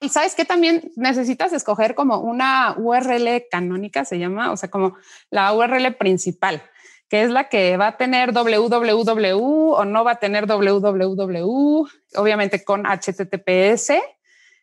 Y 0.01 0.09
sabes 0.09 0.33
que 0.33 0.45
también 0.45 0.91
necesitas 0.95 1.51
escoger 1.51 1.93
como 1.93 2.19
una 2.19 2.73
URL 2.77 3.45
canónica, 3.51 4.05
se 4.05 4.17
llama, 4.17 4.51
o 4.51 4.57
sea, 4.57 4.69
como 4.69 4.95
la 5.29 5.53
URL 5.53 5.95
principal, 5.95 6.61
que 7.09 7.23
es 7.23 7.31
la 7.31 7.49
que 7.49 7.75
va 7.75 7.87
a 7.87 7.97
tener 7.97 8.31
www 8.31 9.73
o 9.73 9.85
no 9.85 10.03
va 10.05 10.11
a 10.11 10.19
tener 10.19 10.45
www, 10.45 11.87
obviamente 12.15 12.63
con 12.63 12.83
HTTPS 12.85 13.93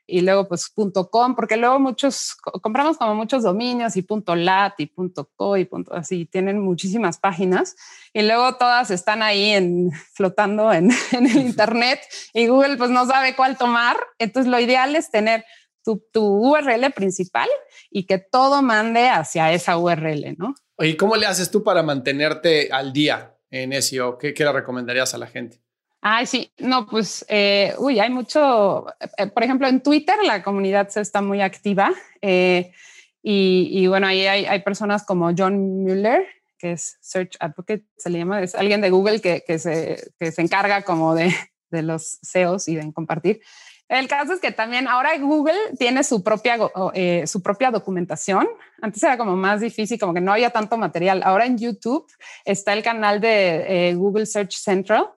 y 0.06 0.20
luego 0.20 0.46
pues 0.46 0.68
.com, 1.10 1.34
porque 1.34 1.56
luego 1.56 1.80
muchos 1.80 2.36
compramos 2.62 2.96
como 2.96 3.14
muchos 3.14 3.42
dominios 3.42 3.96
y 3.96 4.06
.lat 4.36 4.74
y 4.78 4.92
.co 5.36 5.56
y 5.56 5.64
punto 5.64 5.94
así, 5.94 6.26
tienen 6.26 6.60
muchísimas 6.60 7.18
páginas 7.18 7.74
y 8.12 8.22
luego 8.22 8.56
todas 8.56 8.90
están 8.90 9.22
ahí 9.22 9.50
en, 9.50 9.90
flotando 10.14 10.72
en, 10.72 10.90
en, 11.12 11.26
el 11.26 11.38
internet 11.38 12.00
y 12.32 12.46
Google 12.46 12.76
pues 12.76 12.90
no 12.90 13.06
sabe 13.06 13.34
cuál 13.34 13.56
tomar. 13.56 13.96
Entonces 14.18 14.50
lo 14.50 14.60
ideal 14.60 14.94
es 14.94 15.10
tener 15.10 15.44
tu, 15.84 16.04
tu 16.12 16.24
URL 16.24 16.92
principal 16.92 17.48
y 17.90 18.06
que 18.06 18.18
todo 18.18 18.62
mande 18.62 19.08
hacia 19.08 19.52
esa 19.52 19.76
URL, 19.78 20.36
¿no? 20.36 20.54
¿Y 20.78 20.96
cómo 20.96 21.16
le 21.16 21.26
haces 21.26 21.50
tú 21.50 21.62
para 21.62 21.82
mantenerte 21.82 22.70
al 22.70 22.92
día 22.92 23.36
en 23.50 23.72
SEO? 23.82 24.18
¿Qué, 24.18 24.34
qué 24.34 24.44
le 24.44 24.52
recomendarías 24.52 25.14
a 25.14 25.18
la 25.18 25.26
gente? 25.26 25.65
Ay, 26.08 26.24
sí, 26.26 26.52
no, 26.58 26.86
pues, 26.86 27.26
eh, 27.28 27.74
uy, 27.78 27.98
hay 27.98 28.10
mucho, 28.10 28.86
eh, 29.18 29.26
por 29.26 29.42
ejemplo, 29.42 29.66
en 29.66 29.82
Twitter 29.82 30.14
la 30.24 30.40
comunidad 30.40 30.88
se 30.88 31.00
está 31.00 31.20
muy 31.20 31.42
activa 31.42 31.92
eh, 32.22 32.70
y, 33.24 33.70
y, 33.72 33.88
bueno, 33.88 34.06
ahí 34.06 34.24
hay, 34.24 34.44
hay, 34.44 34.62
personas 34.62 35.04
como 35.04 35.32
John 35.36 35.82
Mueller, 35.82 36.24
que 36.58 36.70
es 36.70 36.96
Search 37.00 37.36
Advocate, 37.40 37.82
se 37.96 38.10
le 38.10 38.18
llama, 38.18 38.40
es 38.40 38.54
alguien 38.54 38.82
de 38.82 38.90
Google 38.90 39.20
que, 39.20 39.42
que, 39.44 39.58
se, 39.58 40.12
que 40.16 40.30
se 40.30 40.42
encarga 40.42 40.82
como 40.82 41.12
de, 41.16 41.34
de 41.70 41.82
los 41.82 42.20
SEOs 42.22 42.68
y 42.68 42.76
de 42.76 42.92
compartir. 42.92 43.40
El 43.88 44.06
caso 44.06 44.32
es 44.32 44.40
que 44.40 44.52
también 44.52 44.86
ahora 44.86 45.18
Google 45.18 45.58
tiene 45.76 46.04
su 46.04 46.22
propia, 46.22 46.56
eh, 46.94 47.24
su 47.26 47.42
propia 47.42 47.72
documentación. 47.72 48.46
Antes 48.80 49.02
era 49.02 49.18
como 49.18 49.34
más 49.34 49.60
difícil, 49.60 49.98
como 49.98 50.14
que 50.14 50.20
no 50.20 50.32
había 50.32 50.50
tanto 50.50 50.76
material. 50.76 51.22
Ahora 51.24 51.46
en 51.46 51.58
YouTube 51.58 52.06
está 52.44 52.74
el 52.74 52.84
canal 52.84 53.20
de 53.20 53.88
eh, 53.90 53.94
Google 53.94 54.26
Search 54.26 54.56
Central 54.56 55.08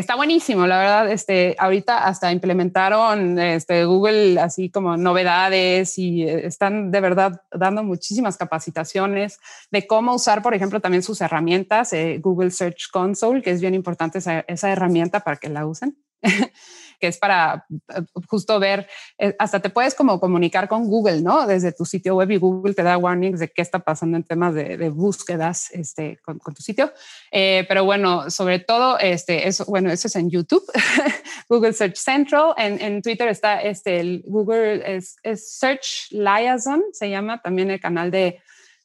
está 0.00 0.14
buenísimo, 0.14 0.66
la 0.66 0.78
verdad. 0.78 1.10
Este, 1.10 1.56
ahorita 1.58 2.06
hasta 2.06 2.32
implementaron 2.32 3.38
este, 3.38 3.84
Google 3.84 4.38
así 4.40 4.70
como 4.70 4.96
novedades 4.96 5.96
y 5.98 6.22
eh, 6.22 6.46
están 6.46 6.90
de 6.90 7.00
verdad 7.00 7.42
dando 7.50 7.82
muchísimas 7.82 8.36
capacitaciones 8.36 9.38
de 9.70 9.86
cómo 9.86 10.14
usar, 10.14 10.42
por 10.42 10.54
ejemplo, 10.54 10.80
también 10.80 11.02
sus 11.02 11.20
herramientas, 11.20 11.92
eh, 11.92 12.18
Google 12.22 12.50
Search 12.50 12.90
Console, 12.92 13.42
que 13.42 13.50
es 13.50 13.60
bien 13.60 13.74
importante 13.74 14.18
esa 14.18 14.70
herramienta 14.70 15.20
para 15.20 15.36
que 15.36 15.48
la 15.48 15.66
usen. 15.66 15.96
que 17.00 17.08
es 17.08 17.18
para 17.18 17.66
eh, 17.94 18.02
justo 18.28 18.58
ver, 18.58 18.88
eh, 19.18 19.34
hasta 19.38 19.60
te 19.60 19.70
puedes 19.70 19.94
como 19.94 20.20
comunicar 20.20 20.68
con 20.68 20.86
Google, 20.86 21.22
¿no? 21.22 21.46
Desde 21.46 21.72
tu 21.72 21.84
sitio 21.84 22.16
web 22.16 22.30
y 22.30 22.36
Google 22.36 22.74
te 22.74 22.82
da 22.82 22.98
warnings 22.98 23.40
de 23.40 23.48
qué 23.48 23.62
está 23.62 23.78
pasando 23.80 24.16
en 24.16 24.24
temas 24.24 24.54
de, 24.54 24.76
de 24.76 24.88
búsquedas 24.88 25.70
este, 25.72 26.18
con, 26.24 26.38
con 26.38 26.54
tu 26.54 26.62
sitio. 26.62 26.92
Eh, 27.30 27.64
pero 27.68 27.84
bueno, 27.84 28.30
sobre 28.30 28.58
todo, 28.58 28.98
este, 28.98 29.48
eso, 29.48 29.64
bueno, 29.66 29.90
eso 29.90 30.08
es 30.08 30.16
en 30.16 30.30
YouTube, 30.30 30.64
Google 31.48 31.72
Search 31.72 31.96
Central, 31.96 32.54
en, 32.56 32.80
en, 32.80 33.02
Twitter 33.02 33.28
está 33.28 33.60
este, 33.60 34.00
el 34.00 34.22
Google 34.26 34.96
es, 34.96 35.16
es 35.22 35.50
Search 35.58 36.08
Liaison, 36.10 36.82
se 36.92 37.10
llama 37.10 37.40
también 37.42 37.70
el 37.70 37.80
canal 37.80 38.10
de 38.10 38.40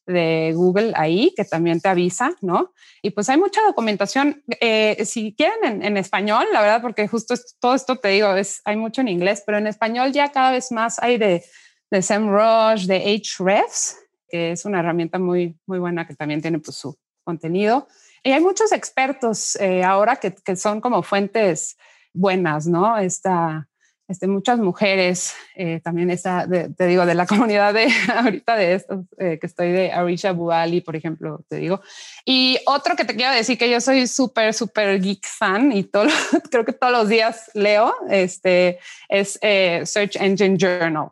de 0.06 0.54
Google 0.56 0.94
ahí, 0.96 1.34
que 1.36 1.46
también 1.46 1.80
te 1.80 1.90
avisa, 1.90 2.36
¿no? 2.42 2.74
Y 3.02 3.12
pues 3.12 3.30
hay 3.30 3.38
mucha 3.38 3.62
documentación. 3.62 4.44
Eh, 4.60 5.04
si 5.06 5.34
quieren 5.36 5.84
en, 5.84 5.98
español, 5.98 6.46
la 6.52 6.62
verdad, 6.62 6.82
porque 6.82 7.08
justo 7.08 7.36
todo 7.60 7.76
esto 7.76 7.98
te 7.98 8.10
digo, 8.10 8.36
es, 8.36 8.62
hay 8.66 8.78
mucho 8.78 9.02
en 9.02 9.08
inglés, 9.08 9.44
pero 9.46 9.58
en 9.58 9.68
español 9.68 10.12
ya 10.12 10.32
cada 10.32 10.52
vez 10.52 10.72
más 10.72 11.00
hay 11.00 11.18
de, 11.18 11.44
de 11.90 12.02
SEMrush, 12.02 12.86
de 12.86 13.22
Hrefs, 13.40 13.98
que 14.28 14.52
es 14.52 14.66
una 14.66 14.80
herramienta 14.80 15.20
muy, 15.20 15.58
muy 15.66 15.80
buena 15.80 16.08
que 16.08 16.16
también 16.16 16.42
tiene 16.42 16.60
pues, 16.60 16.78
su 16.78 16.98
contenido. 17.24 17.88
Y 18.24 18.32
hay 18.32 18.42
muchos 18.42 18.72
expertos 18.72 19.56
eh, 19.58 19.84
ahora 19.84 20.16
que, 20.16 20.34
que, 20.34 20.56
son 20.56 20.80
como 20.80 21.04
fuentes 21.04 21.78
buenas, 22.14 22.68
¿no? 22.68 22.98
Esta 22.98 23.68
este, 24.12 24.28
muchas 24.28 24.60
mujeres, 24.60 25.34
eh, 25.56 25.80
también 25.82 26.12
está, 26.12 26.46
te 26.48 26.86
digo, 26.86 27.06
de 27.06 27.16
la 27.16 27.26
comunidad 27.28 27.74
de 27.74 27.88
ahorita 28.14 28.58
de 28.58 28.74
estos, 28.74 29.06
eh, 29.18 29.38
que 29.40 29.48
estoy 29.48 29.72
de 29.72 29.92
Arisha 29.92 30.34
Buali, 30.34 30.82
por 30.82 30.98
ejemplo, 30.98 31.46
te 31.48 31.56
digo. 31.56 31.80
Y 32.26 32.60
otro 32.66 32.98
que 32.98 33.06
te 33.06 33.16
quiero 33.16 33.34
decir 33.34 33.58
que 33.58 33.70
yo 33.70 33.80
soy 33.80 34.08
súper, 34.08 34.54
súper 34.54 35.02
geek 35.02 35.26
fan 35.26 35.72
y 35.72 35.84
todo, 35.84 36.08
creo 36.52 36.66
que 36.66 36.74
todos 36.74 36.92
los 36.92 37.08
días 37.08 37.50
leo, 37.54 37.96
este, 38.10 38.80
es 39.08 39.40
eh, 39.42 39.84
Search 39.86 40.18
Engine 40.18 40.58
Journal. 40.58 41.12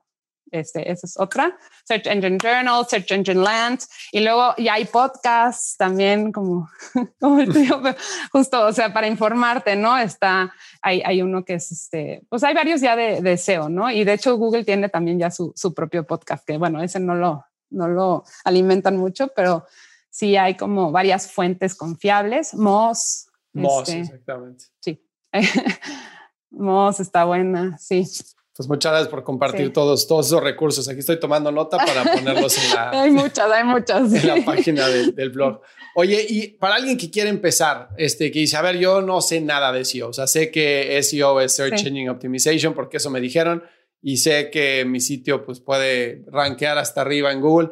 Este, 0.52 0.92
esa 0.92 1.08
es 1.08 1.20
otra. 1.20 1.58
Search 1.86 2.08
Engine 2.08 2.38
Journal, 2.38 2.86
Search 2.88 3.12
Engine 3.12 3.42
Land, 3.42 3.82
y 4.12 4.22
luego 4.22 4.54
ya 4.58 4.74
hay 4.74 4.86
podcasts 4.86 5.76
también 5.78 6.32
como, 6.32 6.70
como 7.20 7.40
el 7.40 7.54
tío, 7.54 7.82
justo, 8.32 8.66
o 8.66 8.74
sea, 8.74 8.94
para 8.94 9.08
informarte, 9.08 9.76
¿no? 9.76 9.98
Está, 9.98 10.54
hay, 10.82 11.02
hay 11.06 11.22
uno 11.22 11.44
que 11.46 11.56
es 11.56 11.72
este, 11.72 12.24
pues 12.30 12.44
hay 12.44 12.54
varios 12.54 12.82
ya 12.82 12.96
de, 12.96 13.22
de 13.22 13.38
SEO, 13.38 13.70
¿no? 13.70 13.90
Y 13.92 14.04
de 14.04 14.14
hecho 14.14 14.38
Google 14.38 14.64
tiene 14.64 14.90
también 14.90 15.20
ya 15.20 15.32
su, 15.32 15.54
su 15.56 15.74
propio 15.74 16.06
podcast, 16.06 16.46
que 16.46 16.58
bueno, 16.58 16.82
ese 16.82 17.00
no 17.00 17.16
lo, 17.16 17.46
no 17.70 17.88
lo 17.88 18.24
alimentan 18.44 18.98
mucho, 18.98 19.30
pero 19.36 19.66
sí 20.10 20.36
hay 20.38 20.56
como 20.56 20.92
varias 20.92 21.32
fuentes 21.32 21.76
confiables. 21.76 22.54
Moz. 22.54 23.28
Moz, 23.54 23.90
este, 23.90 24.02
exactamente. 24.02 24.66
Sí. 24.80 25.06
Moz 26.52 27.00
está 27.00 27.26
buena, 27.26 27.78
sí. 27.78 28.06
Pues 28.60 28.68
muchas 28.68 28.92
gracias 28.92 29.08
por 29.08 29.24
compartir 29.24 29.72
todos, 29.72 30.06
todos 30.06 30.28
esos 30.28 30.44
recursos. 30.44 30.90
Aquí 30.90 31.00
estoy 31.00 31.18
tomando 31.18 31.50
nota 31.50 31.78
para 31.78 32.04
ponerlos 32.14 32.58
en 32.58 32.76
la, 32.76 32.90
hay 32.90 33.10
muchas, 33.10 33.50
hay 33.50 33.64
muchas. 33.64 34.14
En 34.14 34.28
la 34.28 34.44
página 34.44 34.86
del 34.86 35.30
blog. 35.30 35.62
Oye, 35.96 36.26
y 36.28 36.48
para 36.48 36.76
alguien 36.76 36.98
que 36.98 37.10
quiere 37.10 37.30
empezar, 37.30 37.88
este, 37.96 38.30
que 38.30 38.40
dice, 38.40 38.58
a 38.58 38.62
ver, 38.62 38.78
yo 38.78 39.02
no 39.02 39.22
sé 39.22 39.40
nada 39.40 39.72
de 39.72 39.86
SEO, 39.86 40.10
o 40.10 40.14
sea, 40.14 40.28
sé 40.28 40.52
que 40.52 41.02
SEO 41.02 41.40
es 41.40 41.54
Search 41.54 41.86
Engine 41.86 42.10
Optimization 42.10 42.74
porque 42.74 42.98
eso 42.98 43.10
me 43.10 43.22
dijeron 43.22 43.64
y 44.02 44.18
sé 44.18 44.50
que 44.52 44.84
mi 44.84 45.00
sitio 45.00 45.46
pues 45.46 45.62
puede 45.62 46.26
rankear 46.28 46.78
hasta 46.80 47.00
arriba 47.00 47.32
en 47.32 47.40
Google. 47.40 47.70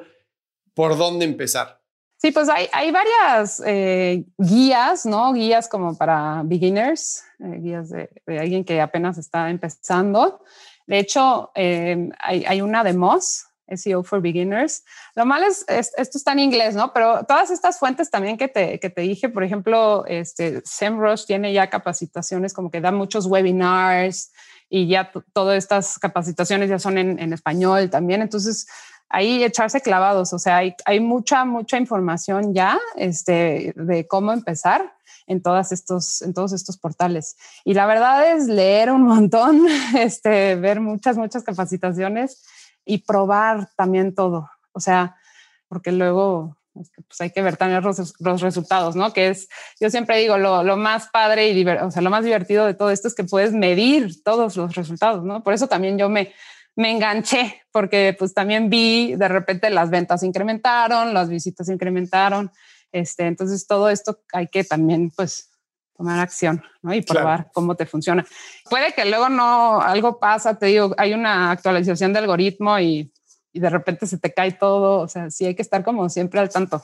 ¿Por 0.73 0.97
dónde 0.97 1.25
empezar? 1.25 1.81
Sí, 2.15 2.31
pues 2.31 2.47
hay, 2.47 2.67
hay 2.71 2.91
varias 2.91 3.61
eh, 3.65 4.23
guías, 4.37 5.05
¿no? 5.05 5.33
Guías 5.33 5.67
como 5.67 5.97
para 5.97 6.43
beginners, 6.45 7.25
eh, 7.39 7.59
guías 7.59 7.89
de, 7.89 8.09
de, 8.25 8.39
alguien 8.39 8.63
que 8.63 8.79
apenas 8.79 9.17
está 9.17 9.49
empezando. 9.49 10.39
De 10.87 10.99
hecho, 10.99 11.51
eh, 11.53 12.09
hay, 12.19 12.61
una 12.61 12.83
de 12.83 12.93
Moz, 12.93 13.45
SEO 13.67 14.03
for 14.03 14.21
Beginners. 14.21 14.83
Lo 15.15 15.25
malo 15.25 15.45
es, 15.45 15.65
esto 15.67 16.17
está 16.17 16.31
en 16.31 16.39
inglés, 16.39 16.75
¿no? 16.75 16.93
Pero 16.93 17.25
todas 17.25 17.51
estas 17.51 17.77
fuentes 17.77 18.09
también 18.09 18.37
que 18.37 18.47
te, 18.47 18.79
que 18.79 18.89
te 18.89 19.01
dije, 19.01 19.27
por 19.27 19.43
ejemplo, 19.43 20.05
este, 20.07 20.61
SEMrush 20.63 21.25
tiene 21.25 21.51
ya 21.51 21.69
capacitaciones 21.69 22.53
como 22.53 22.71
que 22.71 22.79
da 22.79 22.91
muchos 22.91 23.25
webinars 23.25 24.31
y 24.69 24.87
ya 24.87 25.11
todas 25.33 25.57
estas 25.57 25.99
capacitaciones 25.99 26.69
ya 26.69 26.79
son 26.79 26.97
en, 26.97 27.19
en, 27.19 27.33
español 27.33 27.89
también. 27.89 28.21
Entonces, 28.21 28.67
ahí 29.09 29.43
echarse 29.43 29.81
clavados, 29.81 30.31
o 30.31 30.39
sea, 30.39 30.57
hay, 30.57 30.73
hay 30.85 31.01
mucha, 31.01 31.43
mucha 31.43 31.77
información 31.77 32.53
ya 32.53 32.79
este, 32.95 33.73
de 33.75 34.07
cómo 34.07 34.31
empezar 34.31 34.96
en, 35.27 35.41
todas 35.41 35.71
estos, 35.71 36.21
en 36.21 36.33
todos 36.33 36.53
estos 36.53 36.77
portales. 36.77 37.37
Y 37.63 37.73
la 37.73 37.85
verdad 37.85 38.31
es 38.31 38.47
leer 38.47 38.91
un 38.91 39.03
montón, 39.07 39.67
este, 39.97 40.55
ver 40.55 40.79
muchas, 40.79 41.17
muchas 41.17 41.43
capacitaciones 41.43 42.43
y 42.85 42.99
probar 42.99 43.69
también 43.75 44.15
todo. 44.15 44.49
O 44.71 44.79
sea, 44.79 45.15
porque 45.67 45.91
luego 45.91 46.57
pues 47.07 47.21
hay 47.21 47.31
que 47.31 47.41
ver 47.41 47.57
también 47.57 47.81
los, 47.81 48.13
los, 48.19 48.41
resultados, 48.41 48.95
¿no? 48.95 49.11
Que 49.11 49.29
es, 49.29 49.47
yo 49.79 49.89
siempre 49.89 50.17
digo, 50.19 50.37
lo, 50.37 50.63
lo 50.63 50.77
más 50.77 51.09
padre 51.09 51.49
y 51.49 51.67
o 51.67 51.91
sea, 51.91 52.01
lo 52.03 52.11
más 52.11 52.23
divertido 52.23 52.67
de 52.67 52.75
todo 52.75 52.91
esto 52.91 53.07
es 53.07 53.15
que 53.15 53.23
puedes 53.23 53.51
medir 53.51 54.21
todos 54.23 54.55
los 54.57 54.75
resultados, 54.75 55.23
¿no? 55.23 55.43
Por 55.43 55.53
eso 55.53 55.67
también 55.67 55.97
yo 55.97 56.07
me, 56.09 56.33
me 56.75 56.91
enganché, 56.91 57.61
porque 57.71 58.15
pues 58.17 58.33
también 58.33 58.69
vi 58.69 59.15
de 59.15 59.27
repente 59.27 59.69
las 59.69 59.89
ventas 59.89 60.23
incrementaron, 60.23 61.13
las 61.13 61.29
visitas 61.29 61.69
incrementaron, 61.69 62.51
este, 62.99 63.25
entonces 63.27 63.67
todo 63.67 63.89
esto 63.89 64.19
hay 64.33 64.47
que 64.47 64.63
también 64.63 65.11
pues 65.11 65.49
tomar 65.97 66.19
acción 66.19 66.63
¿no? 66.81 66.93
y 66.93 67.01
probar 67.01 67.49
cómo 67.53 67.75
te 67.75 67.85
funciona. 67.85 68.25
Puede 68.69 68.93
que 68.93 69.05
luego 69.05 69.29
no, 69.29 69.81
algo 69.81 70.19
pasa, 70.19 70.57
te 70.57 70.67
digo, 70.67 70.93
hay 70.97 71.13
una 71.13 71.51
actualización 71.51 72.13
de 72.13 72.19
algoritmo 72.19 72.79
y, 72.79 73.11
y 73.51 73.59
de 73.59 73.69
repente 73.69 74.05
se 74.05 74.19
te 74.19 74.33
cae 74.33 74.51
todo, 74.51 75.01
o 75.01 75.07
sea, 75.07 75.31
sí 75.31 75.45
hay 75.45 75.55
que 75.55 75.63
estar 75.63 75.83
como 75.83 76.07
siempre 76.09 76.39
al 76.39 76.49
tanto. 76.49 76.83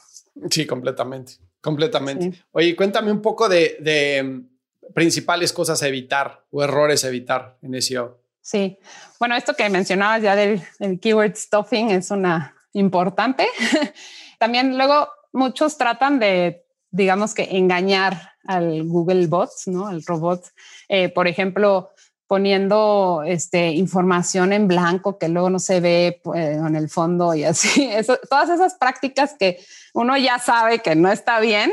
Sí, 0.50 0.66
completamente, 0.66 1.34
completamente. 1.62 2.44
Oye, 2.52 2.76
cuéntame 2.76 3.12
un 3.12 3.22
poco 3.22 3.48
de, 3.48 3.78
de 3.80 4.24
mm, 4.24 4.94
principales 4.94 5.54
cosas 5.54 5.84
a 5.84 5.88
evitar 5.88 6.44
o 6.50 6.64
errores 6.64 7.06
a 7.06 7.10
evitar 7.10 7.58
en 7.62 7.80
SEO. 7.82 8.20
Sí, 8.42 8.78
bueno, 9.20 9.36
esto 9.36 9.54
que 9.54 9.70
mencionabas 9.70 10.22
ya 10.22 10.36
del, 10.36 10.62
del 10.80 11.00
keyword 11.00 11.36
stuffing 11.36 11.92
es 11.92 12.12
una 12.12 12.56
importante. 12.74 13.48
También 14.40 14.78
luego 14.78 15.08
muchos 15.34 15.78
tratan 15.78 16.20
de, 16.20 16.66
digamos 16.92 17.34
que, 17.34 17.58
engañar 17.58 18.34
al 18.46 18.84
Google 18.84 19.28
Bot, 19.28 19.50
¿no? 19.66 19.88
Al 19.88 20.04
robot. 20.06 20.46
Eh, 20.88 21.10
por 21.10 21.28
ejemplo, 21.28 21.90
poniendo 22.28 23.24
este, 23.26 23.72
información 23.72 24.54
en 24.54 24.68
blanco 24.68 25.18
que 25.18 25.30
luego 25.30 25.50
no 25.50 25.60
se 25.60 25.80
ve 25.80 26.22
pues, 26.24 26.58
en 26.58 26.76
el 26.76 26.90
fondo 26.90 27.36
y 27.36 27.44
así. 27.44 27.84
Eso, 27.92 28.18
todas 28.30 28.50
esas 28.50 28.76
prácticas 28.76 29.36
que 29.38 29.60
uno 29.94 30.18
ya 30.18 30.40
sabe 30.40 30.80
que 30.80 30.96
no 30.96 31.12
está 31.12 31.40
bien, 31.40 31.72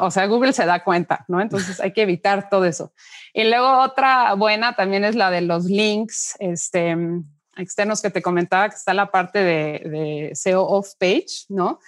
o 0.00 0.10
sea, 0.10 0.26
Google 0.26 0.52
se 0.52 0.66
da 0.66 0.84
cuenta, 0.84 1.24
¿no? 1.28 1.40
Entonces 1.40 1.80
hay 1.80 1.92
que 1.92 2.02
evitar 2.02 2.48
todo 2.50 2.64
eso. 2.64 2.92
Y 3.32 3.44
luego 3.44 3.80
otra 3.80 4.34
buena 4.34 4.76
también 4.76 5.04
es 5.04 5.14
la 5.14 5.30
de 5.30 5.40
los 5.40 5.64
links, 5.64 6.36
este, 6.38 6.96
externos 7.56 8.02
que 8.02 8.10
te 8.10 8.20
comentaba, 8.20 8.68
que 8.68 8.76
está 8.76 8.92
la 8.92 9.10
parte 9.10 9.38
de, 9.38 9.80
de 9.88 10.30
SEO 10.34 10.64
off 10.64 10.94
page, 10.98 11.46
¿no? 11.48 11.78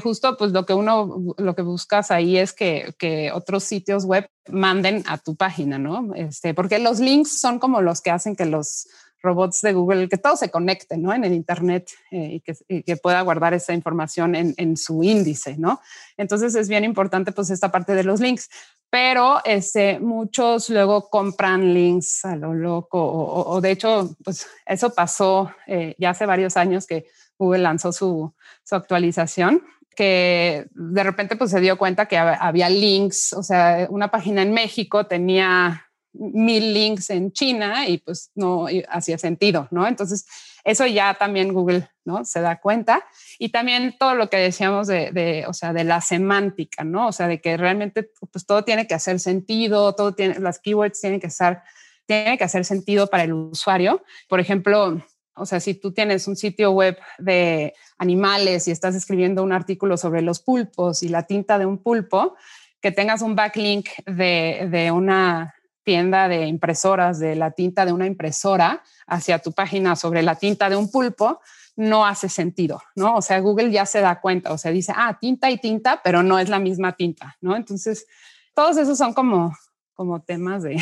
Justo 0.00 0.36
pues 0.36 0.52
lo 0.52 0.66
que 0.66 0.74
uno, 0.74 1.34
lo 1.36 1.54
que 1.54 1.62
buscas 1.62 2.10
ahí 2.10 2.38
es 2.38 2.52
que, 2.52 2.94
que, 2.98 3.32
otros 3.32 3.64
sitios 3.64 4.04
web 4.04 4.28
manden 4.48 5.02
a 5.06 5.18
tu 5.18 5.36
página, 5.36 5.78
¿no? 5.78 6.14
Este, 6.14 6.54
porque 6.54 6.78
los 6.78 7.00
links 7.00 7.40
son 7.40 7.58
como 7.58 7.80
los 7.80 8.00
que 8.00 8.10
hacen 8.10 8.36
que 8.36 8.46
los 8.46 8.88
robots 9.22 9.62
de 9.62 9.72
Google, 9.72 10.08
que 10.08 10.18
todo 10.18 10.36
se 10.36 10.50
conecte, 10.50 10.96
¿no? 10.96 11.14
En 11.14 11.24
el 11.24 11.32
Internet 11.32 11.90
eh, 12.10 12.40
y, 12.68 12.82
que, 12.82 12.96
pueda 12.96 13.20
guardar 13.22 13.54
esa 13.54 13.72
información 13.72 14.34
en, 14.34 14.54
en, 14.56 14.76
su 14.76 15.02
índice, 15.02 15.56
¿no? 15.56 15.80
Entonces 16.16 16.54
es 16.54 16.68
bien 16.68 16.84
importante 16.84 17.32
pues 17.32 17.50
esta 17.50 17.70
parte 17.70 17.94
de 17.94 18.04
los 18.04 18.20
links, 18.20 18.50
pero 18.90 19.40
este, 19.44 20.00
muchos 20.00 20.68
luego 20.70 21.08
compran 21.08 21.72
links 21.72 22.24
a 22.24 22.36
lo 22.36 22.52
loco 22.52 23.02
o, 23.02 23.54
o 23.54 23.60
de 23.60 23.70
hecho 23.70 24.16
pues 24.24 24.46
eso 24.66 24.92
pasó 24.92 25.50
eh, 25.66 25.94
ya 25.98 26.10
hace 26.10 26.26
varios 26.26 26.56
años 26.56 26.86
que 26.86 27.06
Google 27.38 27.62
lanzó 27.62 27.92
su, 27.92 28.34
su 28.64 28.74
actualización 28.74 29.62
que 29.94 30.66
de 30.70 31.02
repente 31.02 31.36
pues 31.36 31.50
se 31.50 31.60
dio 31.60 31.78
cuenta 31.78 32.06
que 32.06 32.16
había 32.18 32.68
links, 32.68 33.32
o 33.32 33.42
sea, 33.42 33.86
una 33.90 34.10
página 34.10 34.42
en 34.42 34.52
México 34.52 35.06
tenía 35.06 35.86
mil 36.12 36.74
links 36.74 37.10
en 37.10 37.32
China 37.32 37.88
y 37.88 37.98
pues 37.98 38.30
no 38.34 38.66
hacía 38.88 39.18
sentido, 39.18 39.68
¿no? 39.70 39.86
Entonces, 39.86 40.26
eso 40.64 40.86
ya 40.86 41.14
también 41.14 41.52
Google, 41.52 41.88
¿no? 42.04 42.24
Se 42.24 42.40
da 42.40 42.60
cuenta. 42.60 43.04
Y 43.38 43.48
también 43.48 43.96
todo 43.98 44.14
lo 44.14 44.28
que 44.28 44.36
decíamos 44.36 44.86
de, 44.86 45.10
de, 45.10 45.44
o 45.46 45.52
sea, 45.52 45.72
de 45.72 45.84
la 45.84 46.00
semántica, 46.00 46.84
¿no? 46.84 47.08
O 47.08 47.12
sea, 47.12 47.28
de 47.28 47.40
que 47.40 47.56
realmente 47.56 48.10
pues 48.30 48.46
todo 48.46 48.64
tiene 48.64 48.86
que 48.86 48.94
hacer 48.94 49.20
sentido, 49.20 49.94
todo 49.94 50.14
tiene, 50.14 50.38
las 50.38 50.58
keywords 50.58 51.00
tienen 51.00 51.20
que 51.20 51.26
estar, 51.28 51.62
tiene 52.06 52.38
que 52.38 52.44
hacer 52.44 52.64
sentido 52.64 53.08
para 53.08 53.24
el 53.24 53.32
usuario. 53.32 54.04
Por 54.28 54.38
ejemplo, 54.38 55.02
o 55.34 55.46
sea, 55.46 55.60
si 55.60 55.74
tú 55.74 55.92
tienes 55.92 56.28
un 56.28 56.36
sitio 56.36 56.72
web 56.72 56.98
de 57.18 57.74
animales 57.98 58.68
y 58.68 58.70
estás 58.70 58.94
escribiendo 58.94 59.42
un 59.42 59.52
artículo 59.52 59.96
sobre 59.96 60.22
los 60.22 60.40
pulpos 60.40 61.02
y 61.02 61.08
la 61.08 61.26
tinta 61.26 61.58
de 61.58 61.66
un 61.66 61.78
pulpo, 61.78 62.36
que 62.80 62.92
tengas 62.92 63.22
un 63.22 63.34
backlink 63.34 63.88
de, 64.06 64.68
de 64.70 64.90
una 64.90 65.54
tienda 65.84 66.28
de 66.28 66.46
impresoras, 66.46 67.18
de 67.18 67.34
la 67.36 67.52
tinta 67.52 67.84
de 67.84 67.92
una 67.92 68.06
impresora 68.06 68.82
hacia 69.06 69.38
tu 69.38 69.52
página 69.52 69.96
sobre 69.96 70.22
la 70.22 70.36
tinta 70.36 70.68
de 70.68 70.76
un 70.76 70.90
pulpo, 70.90 71.40
no 71.76 72.04
hace 72.06 72.28
sentido, 72.28 72.80
¿no? 72.94 73.16
O 73.16 73.22
sea, 73.22 73.40
Google 73.40 73.70
ya 73.70 73.86
se 73.86 74.00
da 74.00 74.20
cuenta, 74.20 74.52
o 74.52 74.58
sea, 74.58 74.70
dice, 74.70 74.92
ah, 74.94 75.16
tinta 75.18 75.50
y 75.50 75.58
tinta, 75.58 76.00
pero 76.04 76.22
no 76.22 76.38
es 76.38 76.48
la 76.48 76.58
misma 76.58 76.92
tinta, 76.92 77.36
¿no? 77.40 77.56
Entonces, 77.56 78.06
todos 78.54 78.76
esos 78.76 78.98
son 78.98 79.14
como, 79.14 79.56
como 79.94 80.20
temas 80.22 80.62
de, 80.62 80.76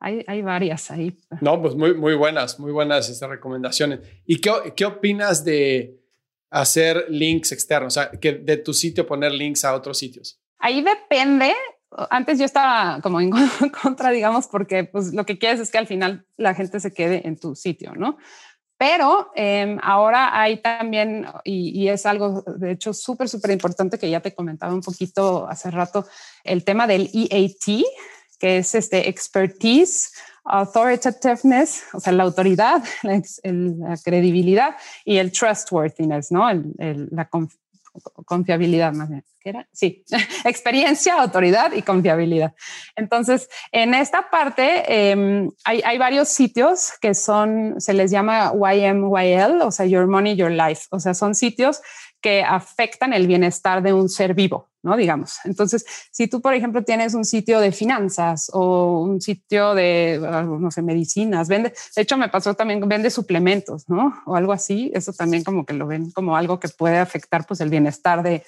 hay, 0.00 0.24
hay, 0.26 0.42
varias 0.42 0.90
ahí. 0.90 1.16
No, 1.40 1.60
pues 1.60 1.74
muy, 1.74 1.94
muy 1.94 2.14
buenas, 2.14 2.58
muy 2.60 2.72
buenas 2.72 3.08
estas 3.08 3.28
recomendaciones. 3.28 4.00
¿Y 4.26 4.40
qué, 4.40 4.52
qué 4.76 4.84
opinas 4.84 5.44
de 5.44 6.00
hacer 6.50 7.06
links 7.08 7.52
externos? 7.52 7.96
O 7.96 8.00
sea, 8.00 8.10
que 8.10 8.32
de 8.32 8.56
tu 8.58 8.72
sitio 8.72 9.06
poner 9.06 9.32
links 9.32 9.64
a 9.64 9.74
otros 9.74 9.98
sitios. 9.98 10.40
Ahí 10.58 10.82
depende. 10.82 11.52
Antes 12.10 12.38
yo 12.38 12.44
estaba 12.44 13.00
como 13.02 13.20
en 13.20 13.30
contra, 13.82 14.10
digamos, 14.10 14.46
porque 14.46 14.84
pues 14.84 15.12
lo 15.12 15.24
que 15.26 15.38
quieres 15.38 15.60
es 15.60 15.70
que 15.70 15.78
al 15.78 15.86
final 15.86 16.26
la 16.36 16.54
gente 16.54 16.80
se 16.80 16.92
quede 16.92 17.26
en 17.26 17.38
tu 17.38 17.54
sitio, 17.54 17.94
¿no? 17.94 18.18
Pero 18.76 19.32
eh, 19.34 19.76
ahora 19.82 20.40
hay 20.40 20.58
también, 20.58 21.26
y, 21.42 21.70
y, 21.82 21.88
es 21.88 22.06
algo 22.06 22.44
de 22.46 22.70
hecho 22.70 22.94
súper, 22.94 23.28
súper 23.28 23.50
importante 23.50 23.98
que 23.98 24.08
ya 24.08 24.20
te 24.20 24.32
comentaba 24.32 24.72
un 24.72 24.82
poquito 24.82 25.48
hace 25.48 25.68
rato, 25.72 26.06
el 26.44 26.62
tema 26.62 26.86
del 26.86 27.10
EAT, 27.12 27.82
que 28.38 28.58
es 28.58 28.74
este 28.74 29.08
expertise, 29.08 30.12
authoritativeness, 30.44 31.84
o 31.92 32.00
sea, 32.00 32.12
la 32.12 32.24
autoridad, 32.24 32.82
la, 33.02 33.96
credibilidad 34.02 34.76
y 35.04 35.18
el 35.18 35.32
trustworthiness, 35.32 36.32
¿no? 36.32 36.48
La 37.10 37.28
conf, 37.28 37.54
confiabilidad 38.24 38.92
más 38.92 39.08
bien. 39.08 39.24
¿Qué 39.40 39.50
era? 39.50 39.68
Sí, 39.72 40.04
experiencia, 40.44 41.20
autoridad 41.20 41.72
y 41.72 41.82
confiabilidad. 41.82 42.54
Entonces, 42.96 43.48
en 43.70 43.94
esta 43.94 44.30
parte 44.30 44.82
eh, 44.88 45.48
hay, 45.64 45.80
hay, 45.84 45.98
varios 45.98 46.28
sitios 46.28 46.92
que 47.00 47.14
son, 47.14 47.80
se 47.80 47.94
les 47.94 48.10
llama 48.10 48.52
YMYL, 48.52 49.62
o 49.62 49.70
sea, 49.70 49.86
Your 49.86 50.06
Money, 50.06 50.34
Your 50.34 50.50
Life. 50.50 50.86
O 50.90 50.98
sea, 50.98 51.14
son 51.14 51.34
sitios 51.34 51.80
que 52.20 52.42
afectan 52.42 53.12
el 53.12 53.26
bienestar 53.26 53.82
de 53.82 53.92
un 53.92 54.08
ser 54.08 54.34
vivo, 54.34 54.68
¿no? 54.82 54.96
Digamos. 54.96 55.38
Entonces, 55.44 55.84
si 56.10 56.26
tú, 56.28 56.40
por 56.40 56.54
ejemplo, 56.54 56.82
tienes 56.82 57.14
un 57.14 57.24
sitio 57.24 57.60
de 57.60 57.72
finanzas 57.72 58.50
o 58.52 59.00
un 59.02 59.20
sitio 59.20 59.74
de, 59.74 60.18
no 60.20 60.70
sé, 60.70 60.82
medicinas, 60.82 61.48
vende, 61.48 61.72
de 61.94 62.02
hecho 62.02 62.16
me 62.16 62.28
pasó 62.28 62.54
también, 62.54 62.86
vende 62.88 63.10
suplementos, 63.10 63.88
¿no? 63.88 64.22
O 64.26 64.34
algo 64.34 64.52
así, 64.52 64.90
eso 64.94 65.12
también 65.12 65.44
como 65.44 65.64
que 65.64 65.74
lo 65.74 65.86
ven 65.86 66.10
como 66.10 66.36
algo 66.36 66.58
que 66.58 66.68
puede 66.68 66.98
afectar 66.98 67.46
pues 67.46 67.60
el 67.60 67.70
bienestar 67.70 68.22
de, 68.22 68.44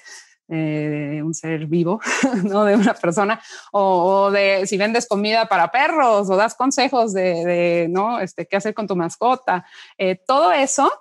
eh, 0.53 1.21
un 1.23 1.33
ser 1.33 1.65
vivo, 1.65 2.01
¿no? 2.43 2.65
De 2.65 2.75
una 2.75 2.93
persona, 2.93 3.41
o, 3.71 4.31
de 4.31 4.67
si 4.67 4.77
vendes 4.77 5.07
comida 5.07 5.45
para 5.45 5.71
perros 5.71 6.29
o 6.29 6.35
das 6.35 6.55
consejos 6.55 7.13
de, 7.13 7.87
¿no? 7.89 8.19
Este, 8.19 8.45
qué 8.45 8.57
hacer 8.57 8.73
con 8.73 8.85
tu 8.85 8.97
mascota. 8.97 9.65
Eh, 9.97 10.19
todo 10.27 10.51
eso 10.51 10.91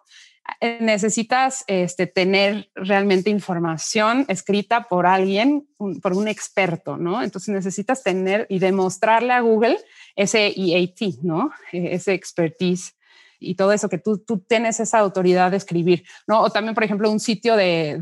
necesitas 0.80 1.64
este, 1.66 2.07
tener 2.07 2.70
realmente 2.74 3.30
información 3.30 4.24
escrita 4.28 4.88
por 4.88 5.07
alguien, 5.07 5.68
por 6.03 6.12
un 6.12 6.28
experto, 6.28 6.97
¿no? 6.97 7.22
Entonces 7.22 7.55
necesitas 7.55 8.03
tener 8.03 8.47
y 8.49 8.59
demostrarle 8.59 9.32
a 9.32 9.41
Google 9.41 9.78
ese 10.16 10.53
EAT, 10.57 11.22
¿no? 11.22 11.51
Ese 11.72 12.14
expertise 12.14 12.95
y 13.41 13.55
todo 13.55 13.72
eso, 13.72 13.88
que 13.88 13.99
tú, 13.99 14.18
tú 14.18 14.38
tienes 14.38 14.78
esa 14.80 14.99
autoridad 14.99 15.51
de 15.51 15.57
escribir, 15.57 16.05
¿no? 16.26 16.43
O 16.43 16.51
también, 16.51 16.74
por 16.74 16.84
ejemplo, 16.84 17.11
un 17.11 17.18
sitio 17.18 17.57
de, 17.57 17.99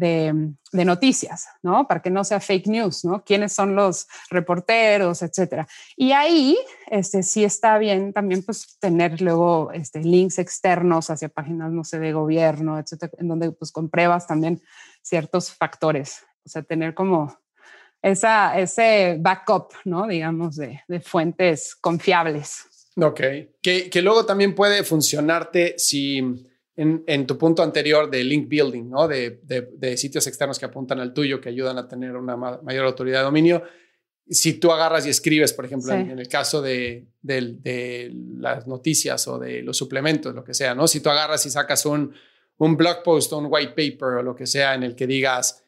de, 0.72 0.84
noticias, 0.84 1.46
¿no? 1.62 1.86
Para 1.86 2.02
que 2.02 2.10
no 2.10 2.24
sea 2.24 2.40
fake 2.40 2.66
news, 2.66 3.04
¿no? 3.04 3.22
¿Quiénes 3.24 3.52
son 3.52 3.74
los 3.74 4.06
reporteros, 4.30 5.22
etcétera? 5.22 5.66
Y 5.96 6.12
ahí, 6.12 6.58
este, 6.90 7.22
sí 7.22 7.44
está 7.44 7.78
bien 7.78 8.12
también, 8.12 8.42
pues, 8.42 8.76
tener 8.80 9.20
luego 9.20 9.70
este, 9.72 10.00
links 10.00 10.38
externos 10.38 11.08
hacia 11.08 11.28
páginas, 11.28 11.70
no 11.70 11.84
sé, 11.84 11.98
de 11.98 12.12
gobierno, 12.12 12.78
etcétera, 12.78 13.12
en 13.18 13.28
donde, 13.28 13.52
pues, 13.52 13.70
compruebas 13.70 14.26
también 14.26 14.60
ciertos 15.02 15.52
factores, 15.52 16.26
o 16.44 16.48
sea, 16.48 16.62
tener 16.62 16.94
como 16.94 17.38
esa, 18.02 18.58
ese 18.58 19.16
backup, 19.20 19.72
¿no? 19.84 20.06
Digamos, 20.06 20.56
de, 20.56 20.82
de 20.88 21.00
fuentes 21.00 21.76
confiables. 21.76 22.66
Ok, 23.00 23.20
que, 23.62 23.90
que 23.90 24.02
luego 24.02 24.26
también 24.26 24.54
puede 24.54 24.82
funcionarte 24.82 25.74
si 25.78 26.18
en, 26.18 27.04
en, 27.06 27.26
tu 27.26 27.38
punto 27.38 27.62
anterior 27.62 28.10
de 28.10 28.24
link 28.24 28.48
building, 28.48 28.88
¿no? 28.88 29.06
De, 29.06 29.40
de, 29.42 29.96
sitios 29.96 30.26
externos 30.26 30.58
que 30.58 30.64
apuntan 30.64 30.98
al 30.98 31.12
tuyo, 31.12 31.40
que 31.40 31.48
ayudan 31.48 31.78
a 31.78 31.86
tener 31.86 32.16
una 32.16 32.36
mayor 32.36 32.86
autoridad 32.86 33.18
de 33.18 33.24
dominio. 33.24 33.62
Si 34.28 34.54
tú 34.54 34.72
agarras 34.72 35.06
y 35.06 35.10
escribes, 35.10 35.52
por 35.52 35.64
ejemplo, 35.64 35.92
en, 35.92 36.18
el 36.18 36.28
caso 36.28 36.60
de, 36.60 37.08
de, 37.22 38.12
las 38.38 38.66
noticias 38.66 39.26
o 39.28 39.38
de 39.38 39.62
los 39.62 39.76
suplementos, 39.76 40.34
lo 40.34 40.44
que 40.44 40.54
sea, 40.54 40.74
¿no? 40.74 40.86
Si 40.86 41.00
tú 41.00 41.08
agarras 41.08 41.46
y 41.46 41.50
sacas 41.50 41.86
un, 41.86 42.12
un 42.58 42.76
blog 42.76 43.02
post 43.02 43.32
o 43.32 43.38
un 43.38 43.46
white 43.48 43.70
paper 43.70 44.18
o 44.18 44.22
lo 44.22 44.34
que 44.34 44.46
sea 44.46 44.74
en 44.74 44.82
el 44.82 44.94
que 44.94 45.06
digas 45.06 45.64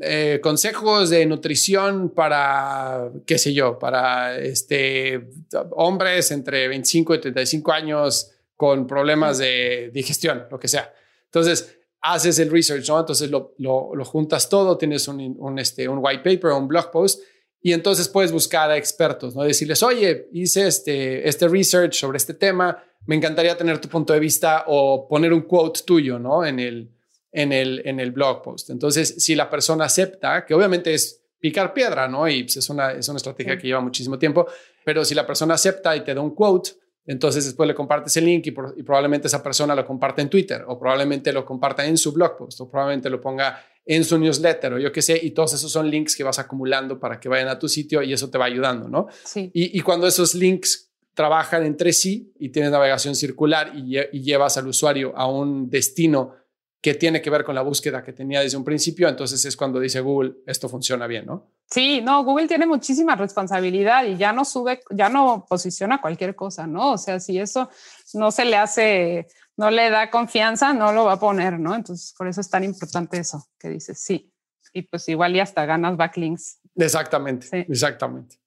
eh, 0.00 0.40
consejos 0.42 1.10
de 1.10 1.26
nutrición 1.26 2.10
para, 2.10 3.10
qué 3.26 3.38
sé 3.38 3.52
yo, 3.52 3.78
para 3.78 4.38
este, 4.38 5.28
hombres 5.72 6.30
entre 6.30 6.68
25 6.68 7.14
y 7.14 7.20
35 7.20 7.72
años 7.72 8.30
con 8.56 8.86
problemas 8.86 9.38
de 9.38 9.90
digestión, 9.92 10.46
lo 10.50 10.58
que 10.58 10.68
sea. 10.68 10.92
Entonces, 11.26 11.76
haces 12.00 12.38
el 12.38 12.50
research, 12.50 12.88
¿no? 12.88 13.00
Entonces 13.00 13.30
lo, 13.30 13.54
lo, 13.58 14.04
juntas 14.04 14.48
todo, 14.48 14.78
tienes 14.78 15.06
un, 15.08 15.36
un, 15.38 15.58
este, 15.58 15.88
un 15.88 15.98
white 16.00 16.22
paper 16.22 16.52
o 16.52 16.58
un 16.58 16.68
blog 16.68 16.90
post 16.90 17.20
y 17.60 17.72
entonces 17.72 18.08
puedes 18.08 18.32
buscar 18.32 18.70
a 18.70 18.76
expertos, 18.76 19.36
¿no? 19.36 19.44
Decirles, 19.44 19.82
oye, 19.82 20.28
hice 20.32 20.66
este, 20.66 21.28
este 21.28 21.46
research 21.46 21.94
sobre 21.94 22.16
este 22.16 22.34
tema, 22.34 22.82
me 23.06 23.16
encantaría 23.16 23.56
tener 23.56 23.78
tu 23.80 23.88
punto 23.88 24.12
de 24.12 24.20
vista 24.20 24.64
o 24.66 25.08
poner 25.08 25.32
un 25.32 25.42
quote 25.42 25.80
tuyo, 25.84 26.18
¿no? 26.18 26.44
En 26.44 26.58
el, 26.58 26.90
en 27.32 27.52
el, 27.52 27.82
en 27.84 27.98
el 28.00 28.12
blog 28.12 28.42
post. 28.42 28.70
Entonces, 28.70 29.16
si 29.18 29.34
la 29.34 29.50
persona 29.50 29.86
acepta, 29.86 30.44
que 30.44 30.54
obviamente 30.54 30.94
es 30.94 31.22
picar 31.40 31.74
piedra, 31.74 32.06
¿no? 32.06 32.28
Y 32.28 32.44
pues, 32.44 32.58
es, 32.58 32.70
una, 32.70 32.92
es 32.92 33.08
una 33.08 33.16
estrategia 33.16 33.58
que 33.58 33.66
lleva 33.66 33.80
muchísimo 33.80 34.18
tiempo, 34.18 34.46
pero 34.84 35.04
si 35.04 35.14
la 35.14 35.26
persona 35.26 35.54
acepta 35.54 35.96
y 35.96 36.04
te 36.04 36.14
da 36.14 36.20
un 36.20 36.34
quote, 36.34 36.70
entonces 37.04 37.44
después 37.44 37.66
le 37.66 37.74
compartes 37.74 38.16
el 38.16 38.26
link 38.26 38.46
y, 38.46 38.52
probablemente 38.52 39.26
esa 39.26 39.42
persona 39.42 39.74
lo 39.74 39.84
comparte 39.84 40.22
en 40.22 40.30
Twitter 40.30 40.64
o 40.68 40.78
probablemente 40.78 41.32
lo 41.32 41.44
comparta 41.44 41.84
en 41.84 41.96
su 41.96 42.12
blog 42.12 42.36
post 42.36 42.60
o 42.60 42.70
probablemente 42.70 43.10
lo 43.10 43.20
ponga 43.20 43.60
en 43.84 44.04
su 44.04 44.16
newsletter 44.16 44.74
o 44.74 44.78
yo 44.78 44.92
qué 44.92 45.02
sé, 45.02 45.18
y 45.20 45.32
todos 45.32 45.52
esos 45.54 45.72
son 45.72 45.90
links 45.90 46.14
que 46.14 46.22
vas 46.22 46.38
acumulando 46.38 47.00
para 47.00 47.18
que 47.18 47.28
vayan 47.28 47.48
a 47.48 47.58
tu 47.58 47.68
sitio 47.68 48.02
y 48.02 48.12
eso 48.12 48.30
te 48.30 48.38
va 48.38 48.44
ayudando, 48.44 48.88
¿no? 48.88 49.08
Sí. 49.24 49.50
Y, 49.52 49.76
y 49.76 49.80
cuando 49.80 50.06
esos 50.06 50.36
links 50.36 50.91
trabajan 51.14 51.64
entre 51.64 51.92
sí 51.92 52.32
y 52.38 52.48
tienes 52.50 52.70
navegación 52.70 53.14
circular 53.14 53.72
y, 53.74 53.98
llevas 54.20 54.56
al 54.56 54.66
usuario 54.66 55.12
a 55.16 55.26
un 55.26 55.68
destino 55.68 56.34
que 56.80 56.94
tiene 56.94 57.22
que 57.22 57.30
ver 57.30 57.44
con 57.44 57.54
la 57.54 57.62
búsqueda 57.62 58.02
que 58.02 58.12
tenía 58.12 58.40
desde 58.40 58.56
un 58.56 58.64
principio, 58.64 59.08
entonces 59.08 59.44
es 59.44 59.56
cuando 59.56 59.78
dice 59.78 60.00
Google, 60.00 60.34
esto 60.46 60.68
funciona 60.68 61.06
bien, 61.06 61.26
¿no? 61.26 61.52
Sí, 61.70 62.00
no, 62.02 62.24
Google 62.24 62.48
tiene 62.48 62.66
muchísima 62.66 63.14
responsabilidad 63.14 64.04
y 64.04 64.16
ya 64.16 64.32
no 64.32 64.44
sube, 64.44 64.80
ya 64.90 65.08
no 65.08 65.46
posiciona 65.48 66.00
cualquier 66.00 66.34
cosa, 66.34 66.66
¿no? 66.66 66.92
O 66.92 66.98
sea, 66.98 67.20
si 67.20 67.38
eso 67.38 67.70
no 68.14 68.32
se 68.32 68.44
le 68.44 68.56
hace, 68.56 69.28
no 69.56 69.70
le 69.70 69.90
da 69.90 70.10
confianza, 70.10 70.72
no 70.72 70.92
lo 70.92 71.04
va 71.04 71.12
a 71.12 71.20
poner, 71.20 71.58
¿no? 71.60 71.74
Entonces, 71.74 72.14
por 72.18 72.26
eso 72.26 72.40
es 72.40 72.50
tan 72.50 72.64
importante 72.64 73.18
eso 73.18 73.46
que 73.60 73.68
dices, 73.68 74.00
sí. 74.00 74.32
Y 74.72 74.82
pues 74.82 75.08
igual 75.08 75.36
y 75.36 75.40
hasta 75.40 75.64
ganas 75.66 75.96
backlinks. 75.96 76.58
Exactamente, 76.74 77.66
exactamente. 77.68 78.41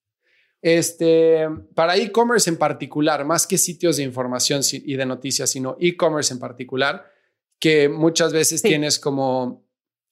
Este, 0.66 1.48
para 1.76 1.96
e-commerce 1.96 2.50
en 2.50 2.58
particular, 2.58 3.24
más 3.24 3.46
que 3.46 3.56
sitios 3.56 3.98
de 3.98 4.04
información 4.04 4.62
y 4.72 4.96
de 4.96 5.06
noticias, 5.06 5.52
sino 5.52 5.78
e-commerce 5.80 6.34
en 6.34 6.40
particular, 6.40 7.06
que 7.60 7.88
muchas 7.88 8.34
veces 8.34 8.64
tienes 8.64 8.98
como, 8.98 9.64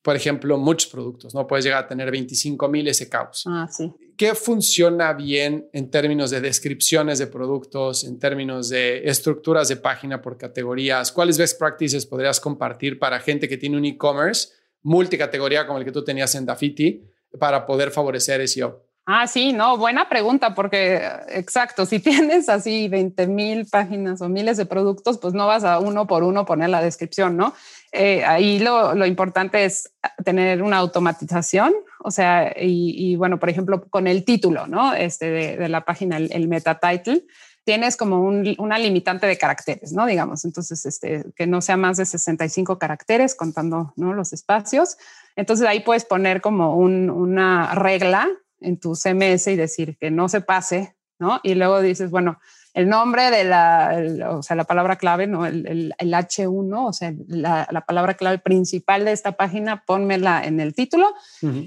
por 0.03 0.15
ejemplo, 0.15 0.59
muchos 0.59 0.91
productos, 0.91 1.33
¿no? 1.33 1.47
Puedes 1.47 1.65
llegar 1.65 1.85
a 1.85 1.87
tener 1.87 2.11
25 2.11 2.67
mil 2.69 2.93
SKUs. 2.93 3.45
Ah, 3.47 3.67
sí. 3.67 3.91
¿Qué 4.15 4.35
funciona 4.35 5.13
bien 5.13 5.71
en 5.73 5.89
términos 5.89 6.29
de 6.29 6.39
descripciones 6.39 7.17
de 7.17 7.25
productos, 7.25 8.03
en 8.03 8.19
términos 8.19 8.69
de 8.69 9.09
estructuras 9.09 9.69
de 9.69 9.77
página 9.77 10.21
por 10.21 10.37
categorías? 10.37 11.11
¿Cuáles 11.11 11.39
best 11.39 11.57
practices 11.57 12.05
podrías 12.05 12.39
compartir 12.39 12.99
para 12.99 13.19
gente 13.19 13.49
que 13.49 13.57
tiene 13.57 13.75
un 13.75 13.85
e-commerce 13.85 14.49
multicategoría 14.83 15.65
como 15.65 15.79
el 15.79 15.85
que 15.85 15.91
tú 15.91 16.03
tenías 16.03 16.35
en 16.35 16.45
Dafiti 16.45 17.01
para 17.39 17.65
poder 17.65 17.89
favorecer 17.89 18.47
SEO? 18.47 18.92
Ah, 19.05 19.27
sí, 19.27 19.51
no, 19.51 19.77
buena 19.77 20.07
pregunta, 20.07 20.55
porque 20.55 21.01
exacto, 21.27 21.85
si 21.85 21.99
tienes 21.99 22.47
así 22.47 22.87
20 22.87 23.27
mil 23.27 23.65
páginas 23.65 24.21
o 24.21 24.29
miles 24.29 24.55
de 24.55 24.65
productos, 24.65 25.17
pues 25.17 25.33
no 25.33 25.45
vas 25.45 25.65
a 25.65 25.79
uno 25.79 26.07
por 26.07 26.23
uno 26.23 26.45
poner 26.45 26.69
la 26.69 26.81
descripción, 26.81 27.35
¿no? 27.35 27.53
Eh, 27.91 28.23
ahí 28.23 28.59
lo, 28.59 28.95
lo, 28.95 29.05
importante 29.05 29.65
es 29.65 29.91
tener 30.23 30.63
una 30.63 30.77
automatización, 30.77 31.73
o 31.99 32.11
sea, 32.11 32.53
y, 32.57 33.15
bueno, 33.17 33.39
por 33.39 33.49
ejemplo, 33.49 33.83
con 33.89 34.07
el 34.07 34.23
título, 34.23 34.67
¿no? 34.67 34.93
Este 34.93 35.29
de, 35.57 35.69
la 35.69 35.85
página, 35.85 36.17
el, 36.17 36.47
meta 36.47 36.79
title, 36.79 37.25
tienes 37.65 37.95
como 37.97 38.21
un, 38.21 38.55
una 38.57 38.79
limitante 38.79 39.27
de 39.27 39.37
caracteres, 39.37 39.93
¿no? 39.93 40.05
Digamos, 40.05 40.43
entonces, 40.45 40.85
este, 40.85 41.25
que 41.35 41.45
no 41.45 41.61
sea 41.61 41.77
más 41.77 41.97
de 41.97 42.05
65 42.05 42.79
caracteres 42.79 43.35
contando, 43.35 43.93
¿no? 43.95 44.13
Los 44.13 44.33
espacios. 44.33 44.97
Entonces 45.35 45.67
ahí 45.67 45.81
puedes 45.81 46.05
poner 46.05 46.41
como 46.41 46.75
un, 46.75 47.09
una 47.09 47.75
regla 47.75 48.27
en 48.63 48.79
tu 48.79 48.95
CMS 48.95 49.47
y 49.47 49.55
decir 49.55 49.97
que 49.97 50.11
no 50.11 50.29
se 50.29 50.41
pase, 50.41 50.95
¿no? 51.19 51.39
Y 51.43 51.55
luego 51.55 51.81
dices, 51.81 52.09
bueno, 52.09 52.39
el 52.73 52.89
nombre 52.89 53.29
de 53.29 53.43
la, 53.43 54.31
o 54.31 54.41
sea, 54.41 54.55
la 54.55 54.63
palabra 54.63 54.95
clave, 54.95 55.27
¿no? 55.27 55.45
El, 55.45 55.93
el, 55.97 56.13
H1, 56.13 56.87
o 56.87 56.91
sea, 56.91 57.13
la, 57.27 57.67
la, 57.69 57.81
palabra 57.81 58.15
clave 58.15 58.39
principal 58.39 59.05
de 59.05 59.11
esta 59.11 59.33
página, 59.33 59.83
pónmela 59.85 60.43
en 60.43 60.59
el 60.59 60.73
título 60.73 61.13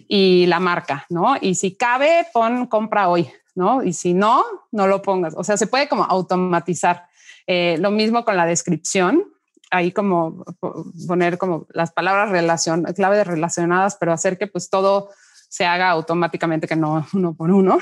y 0.09 0.47
la 0.47 0.59
marca, 0.59 1.07
¿no? 1.09 1.37
Y 1.41 1.55
si 1.55 1.77
cabe, 1.77 2.27
pon 2.33 2.67
compra 2.67 3.09
hoy, 3.09 3.29
¿no? 3.55 3.85
Y 3.85 3.93
si 3.93 4.15
no, 4.15 4.45
no 4.73 4.89
lo 4.89 5.01
pongas. 5.01 5.35
O 5.37 5.45
sea, 5.45 5.57
se 5.57 5.69
puede 5.69 5.89
como 5.89 6.05
automatizar. 6.05 7.07
Eh, 7.47 7.77
lo 7.79 7.93
mismo 7.93 8.25
con 8.25 8.37
la 8.37 8.45
descripción, 8.45 9.23
ahí 9.71 9.93
como 9.93 10.45
poner 11.07 11.39
como 11.39 11.67
las 11.71 11.93
palabras 11.93 12.31
relacion, 12.31 12.83
clave 12.95 13.23
relacionadas, 13.23 13.97
pero 13.97 14.13
hacer 14.13 14.39
que 14.39 14.49
pues 14.49 14.71
todo 14.71 15.11
se 15.49 15.65
haga 15.65 15.91
automáticamente 15.91 16.67
que 16.67 16.77
no 16.77 17.07
uno 17.15 17.35
por 17.35 17.51
uno. 17.51 17.79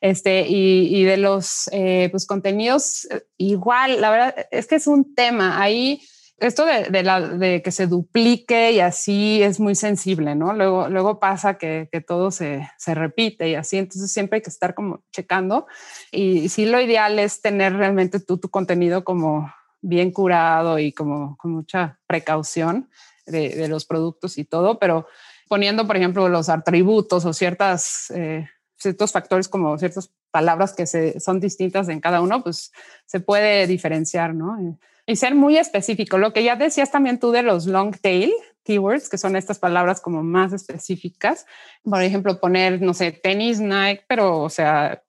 Este, 0.00 0.46
y, 0.48 1.04
de 1.04 1.16
los 1.16 1.68
eh, 1.72 2.08
pues, 2.10 2.26
contenidos, 2.26 3.08
igual, 3.36 4.00
la 4.00 4.10
verdad 4.10 4.34
es 4.50 4.66
que 4.66 4.76
es 4.76 4.86
un 4.86 5.14
tema 5.14 5.60
ahí. 5.60 6.00
Esto 6.38 6.64
de, 6.66 7.02
la, 7.02 7.20
de 7.20 7.62
que 7.62 7.72
se 7.72 7.88
duplique 7.88 8.70
y 8.70 8.78
así 8.78 9.42
es 9.42 9.58
muy 9.58 9.74
sensible, 9.74 10.36
¿no? 10.36 10.52
Luego, 10.52 10.88
luego 10.88 11.18
pasa 11.18 11.58
que, 11.58 11.88
que 11.90 12.00
todo 12.00 12.30
se, 12.30 12.70
se, 12.78 12.94
repite 12.94 13.48
y 13.48 13.56
así, 13.56 13.76
entonces 13.76 14.12
siempre 14.12 14.36
hay 14.36 14.42
que 14.42 14.50
estar 14.50 14.74
como 14.74 15.02
checando. 15.10 15.66
Y 16.12 16.48
sí, 16.48 16.66
lo 16.66 16.80
ideal 16.80 17.18
es 17.18 17.42
tener 17.42 17.74
realmente 17.74 18.20
tú 18.20 18.38
tu 18.38 18.50
contenido 18.50 19.02
como 19.02 19.52
bien 19.80 20.12
curado 20.12 20.78
y 20.78 20.92
como 20.92 21.36
con 21.38 21.50
mucha 21.50 21.98
precaución 22.06 22.88
de, 23.26 23.56
de 23.56 23.66
los 23.66 23.84
productos 23.84 24.38
y 24.38 24.44
todo, 24.44 24.78
pero 24.78 25.08
poniendo, 25.48 25.86
por 25.86 25.96
ejemplo, 25.96 26.28
los 26.28 26.48
atributos 26.48 27.24
o 27.24 27.32
ciertas, 27.32 28.10
eh, 28.10 28.48
ciertos 28.76 29.12
factores 29.12 29.48
como 29.48 29.78
ciertas 29.78 30.12
palabras 30.30 30.74
que 30.74 30.86
se, 30.86 31.18
son 31.20 31.40
distintas 31.40 31.88
en 31.88 32.00
cada 32.00 32.20
uno, 32.20 32.42
pues 32.42 32.72
se 33.06 33.20
puede 33.20 33.66
diferenciar, 33.66 34.34
¿no? 34.34 34.78
Y 35.06 35.16
ser 35.16 35.34
muy 35.34 35.56
específico. 35.56 36.18
Lo 36.18 36.32
que 36.32 36.44
ya 36.44 36.56
decías 36.56 36.90
también 36.90 37.18
tú 37.18 37.30
de 37.30 37.42
los 37.42 37.66
long 37.66 37.96
tail 37.96 38.32
keywords, 38.64 39.08
que 39.08 39.16
son 39.16 39.34
estas 39.36 39.58
palabras 39.58 40.00
como 40.00 40.22
más 40.22 40.52
específicas. 40.52 41.46
Por 41.82 42.02
ejemplo, 42.02 42.38
poner, 42.38 42.82
no 42.82 42.92
sé, 42.92 43.12
tenis, 43.12 43.60
Nike, 43.60 44.04
pero, 44.06 44.42
o 44.42 44.50
sea, 44.50 45.02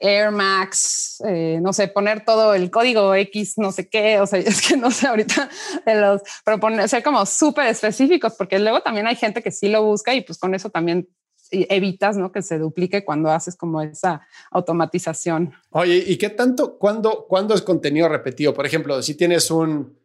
Air 0.00 0.32
Max, 0.32 1.22
eh, 1.26 1.60
no 1.62 1.72
sé, 1.72 1.88
poner 1.88 2.24
todo 2.24 2.54
el 2.54 2.70
código 2.70 3.14
X, 3.14 3.54
no 3.56 3.70
sé 3.70 3.88
qué, 3.88 4.20
o 4.20 4.26
sea, 4.26 4.38
es 4.46 4.66
que 4.66 4.76
no 4.76 4.90
sé 4.90 5.06
ahorita 5.06 5.48
de 5.84 6.20
pero 6.44 6.60
poner, 6.60 6.88
ser 6.88 7.02
como 7.02 7.24
súper 7.26 7.66
específicos, 7.66 8.34
porque 8.34 8.58
luego 8.58 8.80
también 8.80 9.06
hay 9.06 9.16
gente 9.16 9.42
que 9.42 9.50
sí 9.50 9.68
lo 9.68 9.84
busca 9.84 10.14
y 10.14 10.22
pues 10.22 10.38
con 10.38 10.54
eso 10.54 10.70
también 10.70 11.08
evitas 11.50 12.16
¿no? 12.16 12.32
que 12.32 12.42
se 12.42 12.58
duplique 12.58 13.04
cuando 13.04 13.30
haces 13.30 13.56
como 13.56 13.80
esa 13.80 14.26
automatización. 14.50 15.52
Oye, 15.70 16.02
¿y 16.06 16.16
qué 16.16 16.30
tanto, 16.30 16.76
cuándo, 16.76 17.26
cuándo 17.28 17.54
es 17.54 17.62
contenido 17.62 18.08
repetido? 18.08 18.52
Por 18.52 18.66
ejemplo, 18.66 19.00
si 19.02 19.14
tienes 19.14 19.50
un, 19.52 19.96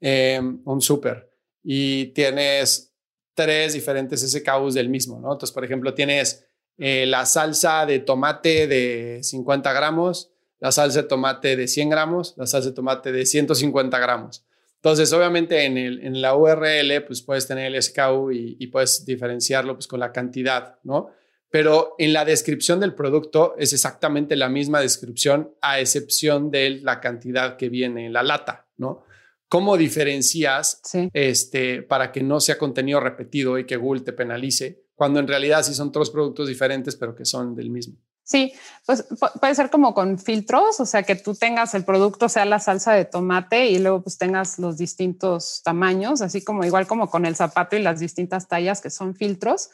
eh, 0.00 0.40
un 0.64 0.80
súper 0.80 1.30
y 1.62 2.06
tienes 2.06 2.94
tres 3.34 3.74
diferentes 3.74 4.22
SKUs 4.22 4.72
del 4.72 4.88
mismo, 4.88 5.20
¿no? 5.20 5.32
Entonces, 5.32 5.52
por 5.52 5.64
ejemplo, 5.64 5.92
tienes 5.92 6.45
eh, 6.78 7.06
la 7.06 7.26
salsa 7.26 7.86
de 7.86 8.00
tomate 8.00 8.66
de 8.66 9.20
50 9.22 9.72
gramos, 9.72 10.30
la 10.58 10.72
salsa 10.72 11.02
de 11.02 11.08
tomate 11.08 11.56
de 11.56 11.68
100 11.68 11.90
gramos, 11.90 12.34
la 12.36 12.46
salsa 12.46 12.70
de 12.70 12.74
tomate 12.74 13.12
de 13.12 13.26
150 13.26 13.98
gramos. 13.98 14.44
Entonces, 14.76 15.12
obviamente 15.12 15.64
en, 15.64 15.78
el, 15.78 16.04
en 16.04 16.20
la 16.20 16.36
URL, 16.36 17.04
pues 17.06 17.22
puedes 17.22 17.46
tener 17.46 17.74
el 17.74 17.82
SKU 17.82 18.30
y, 18.30 18.56
y, 18.58 18.66
puedes 18.68 19.04
diferenciarlo 19.04 19.74
pues, 19.74 19.86
con 19.86 20.00
la 20.00 20.12
cantidad, 20.12 20.78
¿no? 20.84 21.10
Pero 21.50 21.94
en 21.98 22.12
la 22.12 22.24
descripción 22.24 22.80
del 22.80 22.94
producto 22.94 23.54
es 23.58 23.72
exactamente 23.72 24.36
la 24.36 24.48
misma 24.48 24.80
descripción, 24.80 25.54
a 25.60 25.80
excepción 25.80 26.50
de 26.50 26.80
la 26.82 27.00
cantidad 27.00 27.56
que 27.56 27.68
viene 27.68 28.06
en 28.06 28.12
la 28.12 28.22
lata, 28.22 28.66
¿no? 28.76 29.04
¿Cómo 29.48 29.76
diferencias 29.76 30.80
este, 31.12 31.82
para 31.82 32.10
que 32.10 32.22
no 32.22 32.40
sea 32.40 32.58
contenido 32.58 32.98
repetido 32.98 33.58
y 33.58 33.64
que 33.64 33.76
Google 33.76 34.02
te 34.02 34.12
penalice? 34.12 34.85
Cuando 34.96 35.20
en 35.20 35.28
realidad 35.28 35.62
sí 35.62 35.74
son 35.74 35.92
tres 35.92 36.10
productos 36.10 36.48
diferentes, 36.48 36.96
pero 36.96 37.14
que 37.14 37.24
son 37.24 37.54
del 37.54 37.70
mismo. 37.70 37.94
Sí, 38.24 38.52
pues 38.84 39.06
puede 39.40 39.54
ser 39.54 39.70
como 39.70 39.94
con 39.94 40.18
filtros, 40.18 40.80
o 40.80 40.86
sea, 40.86 41.04
que 41.04 41.14
tú 41.14 41.36
tengas 41.36 41.74
el 41.76 41.84
producto, 41.84 42.28
sea 42.28 42.44
la 42.44 42.58
salsa 42.58 42.92
de 42.92 43.04
tomate 43.04 43.68
y 43.68 43.78
luego 43.78 44.02
pues 44.02 44.18
tengas 44.18 44.58
los 44.58 44.78
distintos 44.78 45.62
tamaños, 45.64 46.22
así 46.22 46.42
como 46.42 46.64
igual 46.64 46.88
como 46.88 47.08
con 47.08 47.24
el 47.24 47.36
zapato 47.36 47.76
y 47.76 47.82
las 47.82 48.00
distintas 48.00 48.48
tallas 48.48 48.80
que 48.80 48.90
son 48.90 49.14
filtros. 49.14 49.70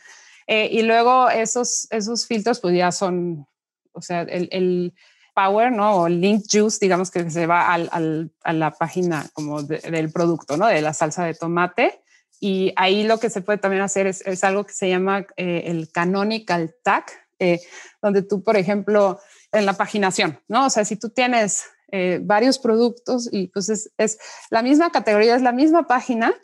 Eh, 0.46 0.68
y 0.70 0.82
luego 0.82 1.30
esos, 1.30 1.86
esos 1.90 2.26
filtros 2.26 2.60
pues 2.60 2.76
ya 2.76 2.92
son, 2.92 3.46
o 3.92 4.02
sea, 4.02 4.20
el, 4.20 4.92
power, 5.34 5.72
¿no? 5.72 5.94
O 5.94 6.06
el 6.08 6.20
link 6.20 6.44
juice, 6.52 6.76
digamos 6.78 7.10
que 7.10 7.30
se 7.30 7.46
va 7.46 7.72
al, 7.72 7.88
al, 7.90 8.30
a 8.44 8.52
la 8.52 8.70
página 8.72 9.30
como 9.32 9.62
del 9.62 10.12
producto, 10.12 10.58
¿no? 10.58 10.66
De 10.66 10.82
la 10.82 10.92
salsa 10.92 11.24
de 11.24 11.32
tomate. 11.32 12.01
Y 12.44 12.72
ahí 12.74 13.04
lo 13.04 13.18
que 13.18 13.30
se 13.30 13.40
puede 13.40 13.58
también 13.58 13.84
hacer 13.84 14.08
es, 14.08 14.20
es 14.26 14.42
algo 14.42 14.66
que 14.66 14.72
se 14.72 14.88
llama 14.88 15.24
eh, 15.36 15.62
el 15.66 15.92
canonical 15.92 16.74
tag, 16.82 17.04
eh, 17.38 17.60
donde 18.02 18.22
tú, 18.22 18.42
por 18.42 18.56
ejemplo, 18.56 19.20
en 19.52 19.64
la 19.64 19.74
paginación, 19.74 20.40
¿no? 20.48 20.66
O 20.66 20.70
sea, 20.70 20.84
si 20.84 20.96
tú 20.96 21.10
tienes 21.10 21.66
eh, 21.92 22.18
varios 22.20 22.58
productos 22.58 23.28
y 23.30 23.46
pues 23.46 23.68
es, 23.68 23.92
es, 23.96 24.18
la 24.50 24.60
misma 24.60 24.90
categoría, 24.90 25.36
es 25.36 25.42
la 25.42 25.52
misma 25.52 25.86
página, 25.86 26.34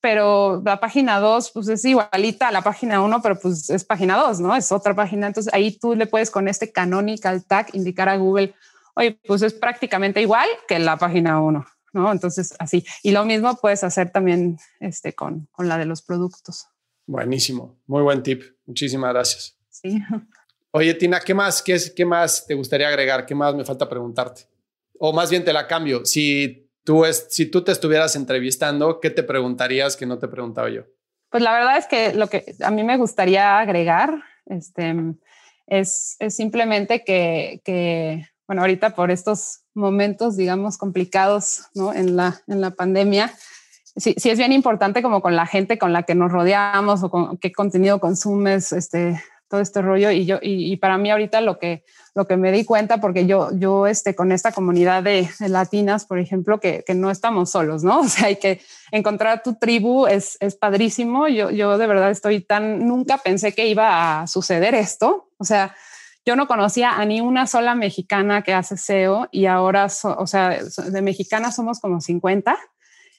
pero 0.00 0.60
la 0.64 0.80
página 0.80 1.20
2 1.20 1.52
pues 1.52 1.68
es 1.68 1.84
igualita 1.84 2.48
a 2.48 2.52
la 2.52 2.62
página 2.62 3.00
1, 3.00 3.22
pero 3.22 3.38
pues 3.38 3.70
es 3.70 3.84
página 3.84 4.16
2, 4.16 4.40
¿no? 4.40 4.56
Es 4.56 4.72
otra 4.72 4.92
página. 4.96 5.28
Entonces 5.28 5.54
ahí 5.54 5.78
tú 5.78 5.94
le 5.94 6.06
puedes 6.06 6.32
con 6.32 6.48
este 6.48 6.72
canonical 6.72 7.44
tag 7.44 7.68
indicar 7.74 8.08
a 8.08 8.16
Google, 8.16 8.56
oye, 8.96 9.20
pues 9.24 9.42
es 9.42 9.54
prácticamente 9.54 10.20
igual 10.20 10.48
que 10.66 10.80
la 10.80 10.96
página 10.96 11.40
1. 11.40 11.64
¿No? 11.94 12.12
Entonces, 12.12 12.54
así. 12.58 12.84
Y 13.02 13.12
lo 13.12 13.24
mismo 13.24 13.56
puedes 13.56 13.84
hacer 13.84 14.10
también 14.10 14.58
este, 14.80 15.14
con, 15.14 15.48
con 15.52 15.68
la 15.68 15.78
de 15.78 15.86
los 15.86 16.02
productos. 16.02 16.68
Buenísimo, 17.06 17.76
muy 17.86 18.02
buen 18.02 18.22
tip. 18.22 18.42
Muchísimas 18.66 19.12
gracias. 19.12 19.56
Sí. 19.70 19.98
Oye, 20.70 20.92
Tina, 20.94 21.20
¿qué 21.20 21.34
más, 21.34 21.62
qué, 21.62 21.78
qué 21.94 22.04
más 22.04 22.46
te 22.46 22.54
gustaría 22.54 22.88
agregar? 22.88 23.26
¿Qué 23.26 23.34
más 23.34 23.54
me 23.54 23.64
falta 23.64 23.88
preguntarte? 23.88 24.42
O 24.98 25.12
más 25.12 25.30
bien 25.30 25.44
te 25.44 25.52
la 25.52 25.68
cambio. 25.68 26.04
Si 26.04 26.68
tú, 26.82 27.04
es, 27.04 27.28
si 27.30 27.46
tú 27.46 27.62
te 27.62 27.70
estuvieras 27.72 28.16
entrevistando, 28.16 29.00
¿qué 29.00 29.10
te 29.10 29.22
preguntarías 29.22 29.96
que 29.96 30.06
no 30.06 30.18
te 30.18 30.26
preguntaba 30.26 30.70
yo? 30.70 30.82
Pues 31.30 31.42
la 31.42 31.52
verdad 31.52 31.78
es 31.78 31.86
que 31.86 32.14
lo 32.14 32.28
que 32.28 32.54
a 32.60 32.70
mí 32.70 32.82
me 32.82 32.96
gustaría 32.96 33.58
agregar 33.58 34.22
este, 34.46 34.94
es, 35.66 36.16
es 36.18 36.36
simplemente 36.36 37.04
que, 37.04 37.60
que, 37.64 38.28
bueno, 38.46 38.62
ahorita 38.62 38.90
por 38.90 39.10
estos 39.10 39.60
momentos, 39.74 40.36
digamos, 40.36 40.76
complicados 40.76 41.64
¿no? 41.74 41.92
en, 41.92 42.16
la, 42.16 42.42
en 42.46 42.60
la 42.60 42.70
pandemia, 42.72 43.32
sí, 43.96 44.14
sí 44.18 44.30
es 44.30 44.38
bien 44.38 44.52
importante 44.52 45.02
como 45.02 45.22
con 45.22 45.36
la 45.36 45.46
gente 45.46 45.78
con 45.78 45.92
la 45.92 46.02
que 46.02 46.14
nos 46.14 46.30
rodeamos 46.30 47.02
o 47.02 47.10
con 47.10 47.38
qué 47.38 47.52
contenido 47.52 48.00
consumes, 48.00 48.72
este, 48.72 49.20
todo 49.48 49.60
este 49.60 49.82
rollo. 49.82 50.10
Y 50.10 50.26
yo, 50.26 50.38
y, 50.42 50.76
para 50.76 50.98
mí 50.98 51.10
ahorita 51.10 51.40
lo 51.40 51.58
que, 51.58 51.84
lo 52.14 52.26
que 52.26 52.36
me 52.36 52.52
di 52.52 52.64
cuenta, 52.64 52.98
porque 52.98 53.26
yo, 53.26 53.50
yo 53.54 53.86
este, 53.86 54.14
con 54.14 54.32
esta 54.32 54.52
comunidad 54.52 55.02
de, 55.02 55.28
latinas, 55.40 56.06
por 56.06 56.18
ejemplo, 56.18 56.60
que, 56.60 56.84
que, 56.86 56.94
no 56.94 57.10
estamos 57.10 57.50
solos, 57.50 57.84
¿no? 57.84 58.00
O 58.04 58.08
sea, 58.08 58.26
hay 58.26 58.36
que 58.36 58.60
encontrar 58.90 59.42
tu 59.42 59.54
tribu, 59.54 60.06
es, 60.06 60.36
es 60.40 60.54
padrísimo. 60.56 61.28
Yo, 61.28 61.50
yo 61.50 61.78
de 61.78 61.86
verdad 61.86 62.10
estoy 62.10 62.40
tan, 62.40 62.86
nunca 62.86 63.18
pensé 63.18 63.52
que 63.52 63.68
iba 63.68 64.20
a 64.20 64.26
suceder 64.26 64.74
esto. 64.74 65.30
O 65.38 65.44
sea, 65.44 65.74
yo 66.26 66.36
no 66.36 66.46
conocía 66.46 66.96
a 66.96 67.04
ni 67.04 67.20
una 67.20 67.46
sola 67.46 67.74
mexicana 67.74 68.42
que 68.42 68.54
hace 68.54 68.76
SEO 68.76 69.28
y 69.30 69.46
ahora, 69.46 69.86
o 69.86 70.26
sea, 70.26 70.58
de 70.58 71.02
mexicanas 71.02 71.56
somos 71.56 71.80
como 71.80 72.00
50 72.00 72.56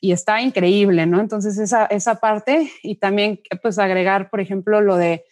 y 0.01 0.11
está 0.11 0.41
increíble, 0.41 1.05
¿no? 1.05 1.19
Entonces 1.19 1.57
esa, 1.57 1.85
esa 1.85 2.15
parte 2.15 2.71
y 2.81 2.95
también 2.95 3.41
pues 3.61 3.77
agregar, 3.77 4.29
por 4.29 4.39
ejemplo, 4.39 4.81
lo 4.81 4.97
de 4.97 5.25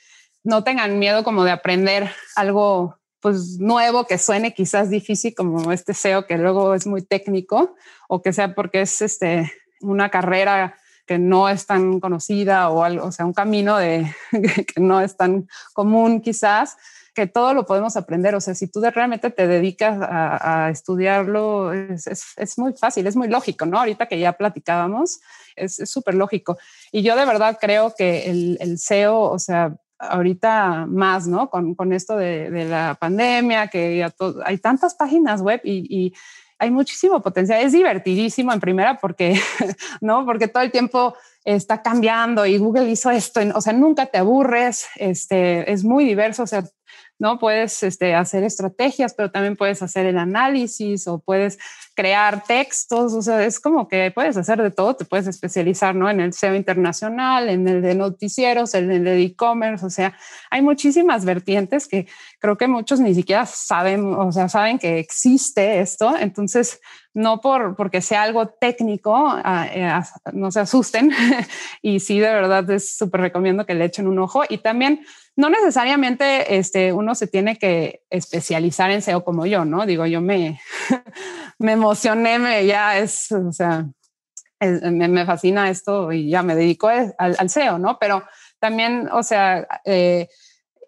no 0.44 0.64
tengan 0.64 1.00
miedo 1.00 1.24
como 1.24 1.44
de 1.44 1.52
aprender 1.52 2.12
algo 2.36 2.98
pues 3.20 3.58
nuevo 3.60 4.06
que 4.06 4.18
suene 4.18 4.54
quizás 4.54 4.90
difícil 4.90 5.34
como 5.34 5.72
este 5.72 5.94
SEO 5.94 6.28
que 6.28 6.38
luego 6.38 6.76
es 6.76 6.86
muy 6.86 7.02
técnico 7.02 7.74
o 8.10 8.22
que 8.22 8.34
sea 8.34 8.54
porque 8.54 8.82
es 8.82 9.02
este 9.02 9.52
una 9.80 10.10
carrera 10.10 10.76
que 11.06 11.18
no 11.18 11.50
es 11.50 11.66
tan 11.66 12.00
conocida 12.00 12.70
o 12.70 12.84
algo, 12.84 13.08
o 13.08 13.12
sea, 13.12 13.26
un 13.26 13.34
camino 13.34 13.78
de 13.78 14.14
que 14.32 14.80
no 14.82 15.02
es 15.02 15.18
tan 15.18 15.48
común 15.74 16.22
quizás 16.22 16.78
que 17.14 17.28
todo 17.28 17.54
lo 17.54 17.66
podemos 17.66 17.96
aprender. 17.96 18.36
O 18.36 18.42
sea, 18.42 18.56
si 18.56 18.68
tú 18.68 18.82
realmente 18.82 19.30
te 19.30 19.48
dedicas 19.48 19.98
a, 20.02 20.70
estudiarlo, 20.72 21.74
es, 21.74 22.58
muy 22.58 22.74
fácil, 22.74 23.08
es 23.08 23.16
muy 23.16 23.28
lógico, 23.28 23.66
¿no? 23.66 23.80
Ahorita 23.80 24.08
que 24.08 24.20
ya 24.20 24.34
platicábamos, 24.34 25.20
es 25.56 25.76
súper 25.86 26.16
lógico. 26.16 26.58
Y 26.92 27.04
yo 27.04 27.16
de 27.16 27.26
verdad 27.26 27.58
creo 27.60 27.94
que 27.96 28.30
el, 28.30 28.78
SEO, 28.78 29.20
o 29.20 29.40
sea, 29.40 29.76
ahorita 30.00 30.86
más, 30.88 31.28
¿no? 31.28 31.50
Con, 31.50 31.94
esto 31.94 32.18
de, 32.18 32.66
la 32.66 32.98
pandemia, 33.00 33.68
que 33.68 34.06
hay 34.46 34.58
tantas 34.58 34.96
páginas 34.96 35.42
web 35.42 35.62
y, 35.64 36.14
hay 36.60 36.72
muchísimo 36.72 37.22
potencial. 37.22 37.62
Es 37.62 37.74
divertidísimo 37.74 38.54
en 38.54 38.62
primera 38.62 38.98
porque, 38.98 39.38
¿no? 40.02 40.26
Porque 40.26 40.48
todo 40.48 40.64
el 40.64 40.72
tiempo 40.72 41.14
está 41.44 41.82
cambiando 41.82 42.46
y 42.46 42.58
Google 42.58 42.90
hizo 42.90 43.12
esto, 43.12 43.42
o 43.54 43.60
sea, 43.60 43.74
nunca 43.74 44.06
te 44.06 44.18
aburres, 44.18 44.88
este, 44.96 45.70
es 45.70 45.84
muy 45.84 46.06
diverso, 46.06 46.44
o 46.44 46.48
sea, 46.48 46.64
¿no? 47.24 47.40
Puedes 47.40 47.84
este, 47.84 48.16
hacer 48.16 48.44
estrategias, 48.44 49.14
pero 49.14 49.32
también 49.32 49.56
puedes 49.56 49.82
hacer 49.82 50.06
el 50.06 50.18
análisis 50.18 51.08
o 51.08 51.20
puedes 51.20 51.58
crear 51.96 52.44
textos, 52.44 53.14
o 53.14 53.22
sea, 53.22 53.46
es 53.46 53.62
como 53.62 53.88
que 53.88 54.12
puedes 54.14 54.36
hacer 54.36 54.62
de 54.62 54.72
todo, 54.72 54.98
te 54.98 55.06
puedes 55.06 55.28
especializar, 55.28 55.96
¿no? 55.96 56.10
En 56.10 56.20
el 56.20 56.34
SEO 56.34 56.54
internacional, 56.54 57.48
en 57.48 57.66
el 57.66 57.82
de 57.82 57.96
noticieros, 57.96 58.74
en 58.74 58.92
el 58.92 59.06
de 59.06 59.22
e-commerce, 59.22 59.86
o 59.86 59.90
sea, 59.90 60.18
hay 60.52 60.62
muchísimas 60.62 61.24
vertientes 61.24 61.88
que 61.88 62.08
creo 62.40 62.58
que 62.58 62.68
muchos 62.68 63.00
ni 63.00 63.16
siquiera 63.16 63.46
saben, 63.46 64.04
o 64.16 64.34
sea, 64.34 64.50
saben 64.50 64.78
que 64.78 65.00
existe 65.00 65.80
esto, 65.80 66.18
entonces 66.18 66.82
no 67.14 67.40
por 67.40 67.78
porque 67.78 68.02
sea 68.02 68.24
algo 68.24 68.48
técnico, 68.48 69.16
ah, 69.16 69.68
eh, 69.72 69.94
no 70.34 70.52
se 70.52 70.60
asusten 70.60 71.12
y 71.82 72.02
sí, 72.02 72.20
de 72.20 72.34
verdad 72.34 72.70
es 72.70 72.98
súper 72.98 73.22
recomiendo 73.22 73.66
que 73.66 73.76
le 73.76 73.86
echen 73.86 74.08
un 74.08 74.20
ojo 74.20 74.44
y 74.50 74.58
también 74.58 75.06
no 75.36 75.50
necesariamente 75.50 76.58
este, 76.58 76.94
uno 76.94 77.16
se 77.16 77.28
tiene 77.28 77.58
que 77.58 78.04
especializar 78.10 78.92
en 78.92 79.02
SEO 79.02 79.24
como 79.24 79.46
yo, 79.46 79.66
¿no? 79.66 79.86
Digo, 79.86 80.06
yo 80.06 80.22
me, 80.22 80.60
me 81.60 81.72
emocioné, 81.72 82.40
me, 82.40 82.66
ya 82.66 82.98
es, 83.00 83.32
o 83.32 83.52
sea, 83.52 83.88
me, 84.60 85.26
fascina 85.26 85.70
esto 85.70 86.12
y 86.12 86.30
ya 86.30 86.44
me 86.44 86.56
dedico 86.56 86.88
al, 86.88 87.50
SEO, 87.50 87.80
¿no? 87.80 87.98
Pero 88.00 88.24
también, 88.60 89.10
o 89.12 89.24
sea, 89.24 89.68
eh, 89.86 90.30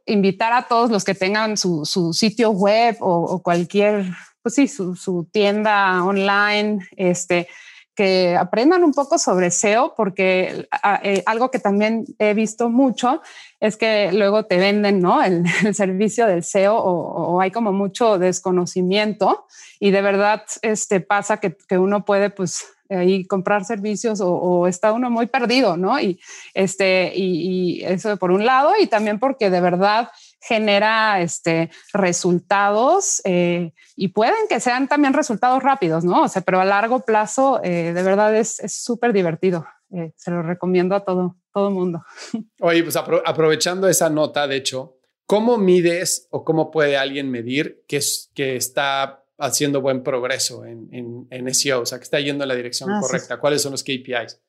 invitar 0.06 0.54
a 0.54 0.68
todos 0.68 0.92
los 0.92 1.04
que 1.04 1.16
tengan 1.16 1.58
su, 1.58 1.86
sitio 2.14 2.52
web 2.52 2.98
o, 3.00 3.42
cualquier, 3.42 4.06
pues 4.42 4.56
sí, 4.56 4.68
su, 4.68 4.96
su 4.96 5.28
tienda 5.32 6.04
online, 6.04 6.88
este, 6.96 7.48
que 7.96 8.36
aprendan 8.36 8.84
un 8.84 8.94
poco 8.94 9.18
sobre 9.18 9.52
SEO, 9.52 9.94
porque 9.96 10.68
eh, 11.04 11.24
algo 11.26 11.50
que 11.50 11.60
también 11.60 12.06
he 12.20 12.34
visto 12.34 12.70
mucho 12.70 13.22
es 13.60 13.78
que 13.78 14.12
luego 14.12 14.46
te 14.46 14.58
venden 14.58 15.00
¿no? 15.00 15.24
el, 15.24 15.46
servicio 15.74 16.28
del 16.28 16.44
SEO 16.44 16.76
o, 16.76 17.40
hay 17.40 17.52
como 17.52 17.72
mucho 17.72 18.20
desconocimiento 18.20 19.46
y 19.80 19.92
de 19.92 20.02
verdad 20.02 20.44
este, 20.62 21.00
pasa 21.00 21.38
que, 21.38 21.56
que, 21.68 21.78
uno 21.78 22.04
puede 22.06 22.30
pues 22.30 22.66
ahí 22.90 23.26
comprar 23.26 23.66
servicios 23.66 24.20
o, 24.22 24.68
está 24.68 24.92
uno 24.92 25.10
muy 25.10 25.28
perdido, 25.28 25.78
¿no? 25.78 26.00
Y, 26.00 26.20
este, 26.54 27.12
y, 27.16 27.84
eso 27.84 28.18
por 28.18 28.32
un 28.32 28.46
lado, 28.46 28.74
y 28.80 28.88
también 28.88 29.20
porque 29.20 29.50
de 29.50 29.62
verdad 29.62 30.10
genera 30.42 31.22
este, 31.22 31.70
resultados 31.94 33.22
eh, 33.26 33.74
y 33.96 34.10
pueden 34.10 34.48
que 34.48 34.60
sean 34.60 34.88
también 34.88 35.14
resultados 35.14 35.62
rápidos, 35.64 36.04
¿no? 36.04 36.24
O 36.24 36.28
sea, 36.28 36.42
pero 36.42 36.60
a 36.60 36.66
largo 36.66 37.02
plazo 37.02 37.60
eh, 37.64 37.94
de 37.94 38.04
verdad 38.04 38.36
es 38.36 38.62
súper 38.68 39.14
divertido. 39.14 39.66
Eh, 39.96 40.14
se 40.18 40.32
lo 40.32 40.42
recomiendo 40.42 40.96
a 40.96 41.06
todo, 41.06 41.38
todo 41.54 41.72
mundo. 41.72 42.04
Oye, 42.62 42.84
pues 42.84 42.96
aprovechando 42.96 43.88
esa 43.88 44.10
nota, 44.10 44.48
de 44.48 44.58
hecho, 44.58 44.98
¿cómo 45.26 45.58
mides 45.58 46.28
o 46.32 46.44
cómo 46.44 46.72
puede 46.72 46.98
alguien 46.98 47.30
medir 47.30 47.84
que, 47.88 47.98
es, 47.98 48.32
que 48.34 48.56
está 48.56 49.24
haciendo 49.38 49.82
buen 49.82 50.02
progreso 50.02 50.66
en, 50.66 51.28
en, 51.30 51.54
SEO, 51.54 51.82
o 51.82 51.86
sea, 51.86 51.98
que 51.98 52.04
está 52.04 52.20
yendo 52.20 52.44
en 52.44 52.48
la 52.48 52.56
dirección 52.56 52.92
ah, 52.92 53.00
correcta? 53.00 53.40
¿Cuáles 53.40 53.62
son 53.62 53.72
los 53.74 53.84
KPIs? 53.84 54.42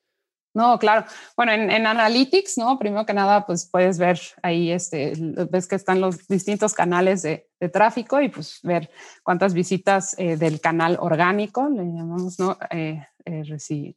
No, 0.57 0.79
claro. 0.79 1.05
Bueno, 1.35 1.51
en, 1.51 1.85
Analytics, 1.85 2.57
¿no? 2.57 2.79
Primero 2.79 3.05
que 3.05 3.13
nada, 3.13 3.45
pues 3.45 3.69
puedes 3.71 3.99
ver 3.99 4.19
ahí, 4.41 4.71
este, 4.71 5.13
ves 5.51 5.67
que 5.67 5.75
están 5.75 6.01
los 6.01 6.27
distintos 6.27 6.73
canales 6.73 7.21
de, 7.21 7.47
tráfico 7.71 8.19
y 8.21 8.29
pues 8.29 8.59
ver 8.63 8.89
cuántas 9.23 9.53
visitas 9.53 10.15
eh, 10.17 10.35
del 10.35 10.59
canal 10.59 10.97
orgánico, 10.99 11.69
le 11.69 11.83
llamamos, 11.83 12.39
¿no? 12.39 12.57
Eh, 12.71 13.05
eh, 13.25 13.43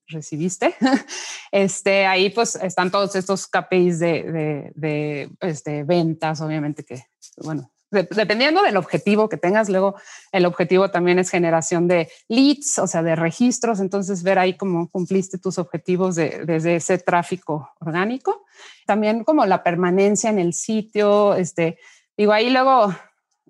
recibiste. 0.06 0.74
este, 1.50 2.06
ahí 2.06 2.28
pues 2.28 2.56
están 2.56 2.90
todos 2.90 3.16
estos 3.16 3.46
KPIs 3.46 3.98
de, 3.98 4.72
de, 4.74 5.30
este, 5.40 5.84
ventas, 5.84 6.42
obviamente 6.42 6.84
que, 6.84 7.06
bueno, 7.38 7.72
dependiendo 7.90 8.62
del 8.62 8.76
objetivo 8.76 9.28
que 9.28 9.36
tengas, 9.36 9.68
luego 9.68 9.96
el 10.32 10.46
objetivo 10.46 10.90
también 10.90 11.18
es 11.18 11.30
generación 11.30 11.88
de 11.88 12.10
leads, 12.28 12.78
o 12.78 12.86
sea, 12.86 13.02
de 13.02 13.16
registros, 13.16 13.80
entonces 13.80 14.22
ver 14.22 14.38
ahí 14.38 14.56
cómo 14.56 14.88
cumpliste 14.88 15.38
tus 15.38 15.58
objetivos 15.58 16.14
de, 16.16 16.44
desde 16.44 16.76
ese 16.76 16.98
tráfico 16.98 17.70
orgánico. 17.80 18.44
También 18.86 19.24
como 19.24 19.44
la 19.46 19.62
permanencia 19.62 20.30
en 20.30 20.38
el 20.38 20.54
sitio, 20.54 21.34
este, 21.34 21.78
digo, 22.16 22.32
ahí 22.32 22.50
luego 22.50 22.94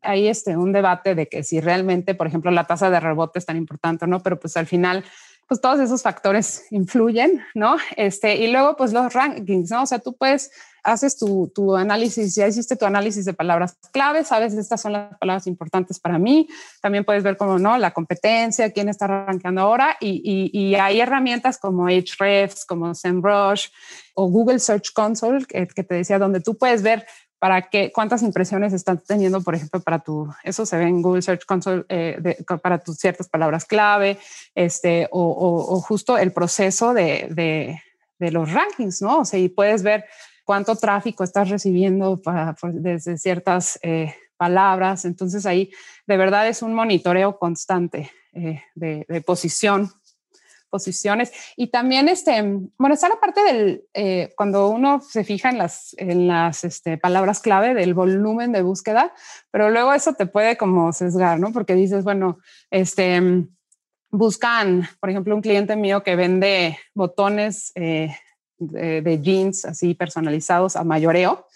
hay 0.02 0.28
este, 0.28 0.56
un 0.56 0.72
debate 0.72 1.14
de 1.14 1.28
que 1.28 1.42
si 1.42 1.60
realmente, 1.60 2.14
por 2.14 2.26
ejemplo, 2.26 2.50
la 2.50 2.66
tasa 2.66 2.90
de 2.90 3.00
rebote 3.00 3.38
es 3.38 3.46
tan 3.46 3.56
importante 3.56 4.06
o 4.06 4.08
no, 4.08 4.22
pero 4.22 4.38
pues 4.38 4.56
al 4.56 4.66
final 4.66 5.04
pues 5.50 5.60
todos 5.60 5.80
esos 5.80 6.02
factores 6.02 6.64
influyen, 6.70 7.42
¿no? 7.54 7.76
Este, 7.96 8.36
y 8.36 8.52
luego 8.52 8.76
pues 8.76 8.92
los 8.92 9.12
rankings, 9.12 9.72
¿no? 9.72 9.82
O 9.82 9.86
sea, 9.86 9.98
tú 9.98 10.16
puedes 10.16 10.52
haces 10.82 11.18
tu, 11.18 11.50
tu, 11.54 11.76
análisis, 11.76 12.34
ya 12.34 12.46
hiciste 12.46 12.76
tu 12.76 12.84
análisis 12.84 13.24
de 13.24 13.32
palabras 13.32 13.76
clave, 13.92 14.24
sabes, 14.24 14.54
estas 14.54 14.80
son 14.80 14.92
las 14.92 15.16
palabras 15.18 15.46
importantes 15.46 15.98
para 15.98 16.18
mí. 16.18 16.48
También 16.80 17.04
puedes 17.04 17.22
ver 17.22 17.36
cómo, 17.36 17.58
¿no? 17.58 17.78
La 17.78 17.92
competencia, 17.92 18.72
quién 18.72 18.88
está 18.88 19.06
arrancando 19.06 19.60
ahora. 19.60 19.96
Y, 20.00 20.20
y, 20.24 20.58
y, 20.58 20.74
hay 20.74 21.00
herramientas 21.00 21.58
como 21.58 21.86
Ahrefs, 21.86 22.64
como 22.64 22.94
SEMrush 22.94 23.68
o 24.14 24.28
Google 24.28 24.58
Search 24.58 24.92
Console, 24.92 25.44
que, 25.46 25.66
que, 25.66 25.84
te 25.84 25.94
decía, 25.94 26.18
donde 26.18 26.40
tú 26.40 26.56
puedes 26.56 26.82
ver 26.82 27.06
para 27.40 27.62
qué, 27.62 27.90
cuántas 27.90 28.22
impresiones 28.22 28.74
están 28.74 28.98
teniendo, 28.98 29.40
por 29.40 29.54
ejemplo, 29.54 29.80
para 29.80 30.00
tu, 30.00 30.30
eso 30.44 30.66
se 30.66 30.76
ve 30.76 30.84
en 30.84 31.00
Google 31.00 31.22
Search 31.22 31.46
Console, 31.46 31.84
eh, 31.88 32.36
para 32.62 32.78
tus 32.78 32.98
ciertas 32.98 33.28
palabras 33.28 33.64
clave, 33.64 34.18
este, 34.54 35.08
o, 35.10 35.22
o, 35.22 35.74
o 35.74 35.80
justo 35.80 36.18
el 36.18 36.32
proceso 36.32 36.92
de, 36.92 37.28
de, 37.30 37.80
de 38.18 38.30
los 38.30 38.52
rankings, 38.52 39.00
¿no? 39.00 39.20
O 39.20 39.24
sea, 39.24 39.40
y 39.40 39.48
puedes 39.48 39.82
ver 39.82 40.04
cuánto 40.50 40.74
tráfico 40.74 41.22
estás 41.22 41.48
recibiendo 41.48 42.20
desde 42.72 43.16
ciertas 43.18 43.78
eh, 43.84 44.16
palabras. 44.36 45.04
Entonces 45.04 45.46
ahí 45.46 45.70
de 46.08 46.16
verdad 46.16 46.48
es 46.48 46.60
un 46.60 46.74
monitoreo 46.74 47.38
constante 47.38 48.10
eh, 48.32 48.60
de, 48.74 49.22
posición, 49.24 49.92
posiciones. 50.68 51.30
Y 51.56 51.68
también, 51.68 52.08
este, 52.08 52.42
bueno, 52.76 52.94
está 52.94 53.08
la 53.08 53.20
parte 53.20 53.44
del, 53.44 53.84
eh, 53.94 54.32
cuando 54.36 54.70
uno 54.70 55.00
se 55.00 55.22
fija 55.22 55.50
en 55.50 55.58
las, 55.58 55.94
en 55.98 56.26
las 56.26 56.64
este, 56.64 56.98
palabras 56.98 57.38
clave 57.38 57.72
del 57.72 57.94
volumen 57.94 58.50
de 58.50 58.62
búsqueda, 58.62 59.14
pero 59.52 59.70
luego 59.70 59.94
eso 59.94 60.14
te 60.14 60.26
puede 60.26 60.56
como 60.56 60.92
sesgar, 60.92 61.38
¿no? 61.38 61.52
Porque 61.52 61.76
dices, 61.76 62.02
bueno, 62.02 62.38
este 62.72 63.46
buscan, 64.12 64.88
por 64.98 65.10
ejemplo, 65.10 65.36
un 65.36 65.42
cliente 65.42 65.76
mío 65.76 66.02
que 66.02 66.16
vende 66.16 66.76
botones 66.92 67.72
de, 68.60 69.20
jeans 69.20 69.64
así 69.64 69.94
personalizados 69.94 70.76
a 70.76 70.84
mayoreo, 70.84 71.46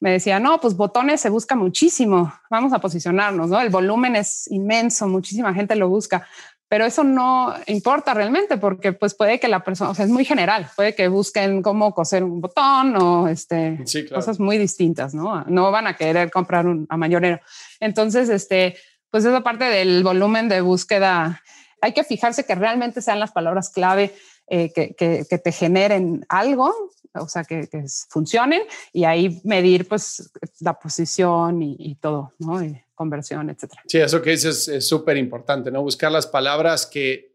me 0.00 0.12
decía, 0.12 0.38
no, 0.38 0.60
pues 0.60 0.76
botones 0.76 1.20
se 1.20 1.30
busca 1.30 1.54
muchísimo, 1.54 2.32
vamos 2.50 2.72
a 2.72 2.78
posicionarnos, 2.78 3.48
¿no? 3.48 3.60
El 3.60 3.70
volumen 3.70 4.16
es 4.16 4.50
inmenso, 4.50 5.08
muchísima 5.08 5.54
gente 5.54 5.76
lo 5.76 5.88
busca, 5.88 6.26
pero 6.68 6.84
eso 6.84 7.04
no 7.04 7.54
importa 7.66 8.14
realmente 8.14 8.56
porque 8.56 8.92
pues 8.92 9.14
puede 9.14 9.38
que 9.38 9.48
la 9.48 9.60
persona, 9.60 9.90
o 9.90 9.94
sea, 9.94 10.04
es 10.04 10.10
muy 10.10 10.24
general, 10.24 10.68
puede 10.76 10.94
que 10.94 11.08
busquen 11.08 11.62
cómo 11.62 11.94
coser 11.94 12.24
un 12.24 12.40
botón 12.40 12.96
o 12.96 13.28
este, 13.28 13.84
cosas 14.12 14.40
muy 14.40 14.58
distintas, 14.58 15.14
¿no? 15.14 15.44
No 15.46 15.70
van 15.70 15.86
a 15.86 15.96
querer 15.96 16.30
comprar 16.30 16.66
un 16.66 16.86
a 16.88 16.96
mayorero. 16.96 17.40
Entonces, 17.80 18.28
este, 18.28 18.76
pues 19.10 19.24
esa 19.24 19.42
parte 19.42 19.64
del 19.64 20.02
volumen 20.02 20.48
de 20.48 20.60
búsqueda, 20.60 21.42
hay 21.80 21.92
que 21.92 22.02
fijarse 22.02 22.44
que 22.44 22.54
realmente 22.54 23.02
sean 23.02 23.20
las 23.20 23.32
palabras 23.32 23.70
clave 23.70 24.14
eh, 24.46 24.72
que, 24.72 25.38
te 25.38 25.52
generen 25.52 26.24
algo, 26.28 26.72
o 27.14 27.28
sea, 27.28 27.44
que, 27.44 27.66
que, 27.68 27.84
funcionen 28.10 28.62
y 28.92 29.04
ahí 29.04 29.40
medir 29.44 29.88
pues 29.88 30.30
la 30.60 30.78
posición 30.78 31.62
y, 31.62 31.94
todo, 31.96 32.34
¿no? 32.38 32.60
Conversión, 32.94 33.50
etcétera. 33.50 33.82
Sí, 33.86 33.98
eso 33.98 34.22
que 34.22 34.30
dices 34.30 34.68
es 34.68 34.86
súper 34.86 35.16
importante, 35.16 35.70
¿no? 35.70 35.82
Buscar 35.82 36.12
las 36.12 36.26
palabras 36.26 36.86
que 36.86 37.34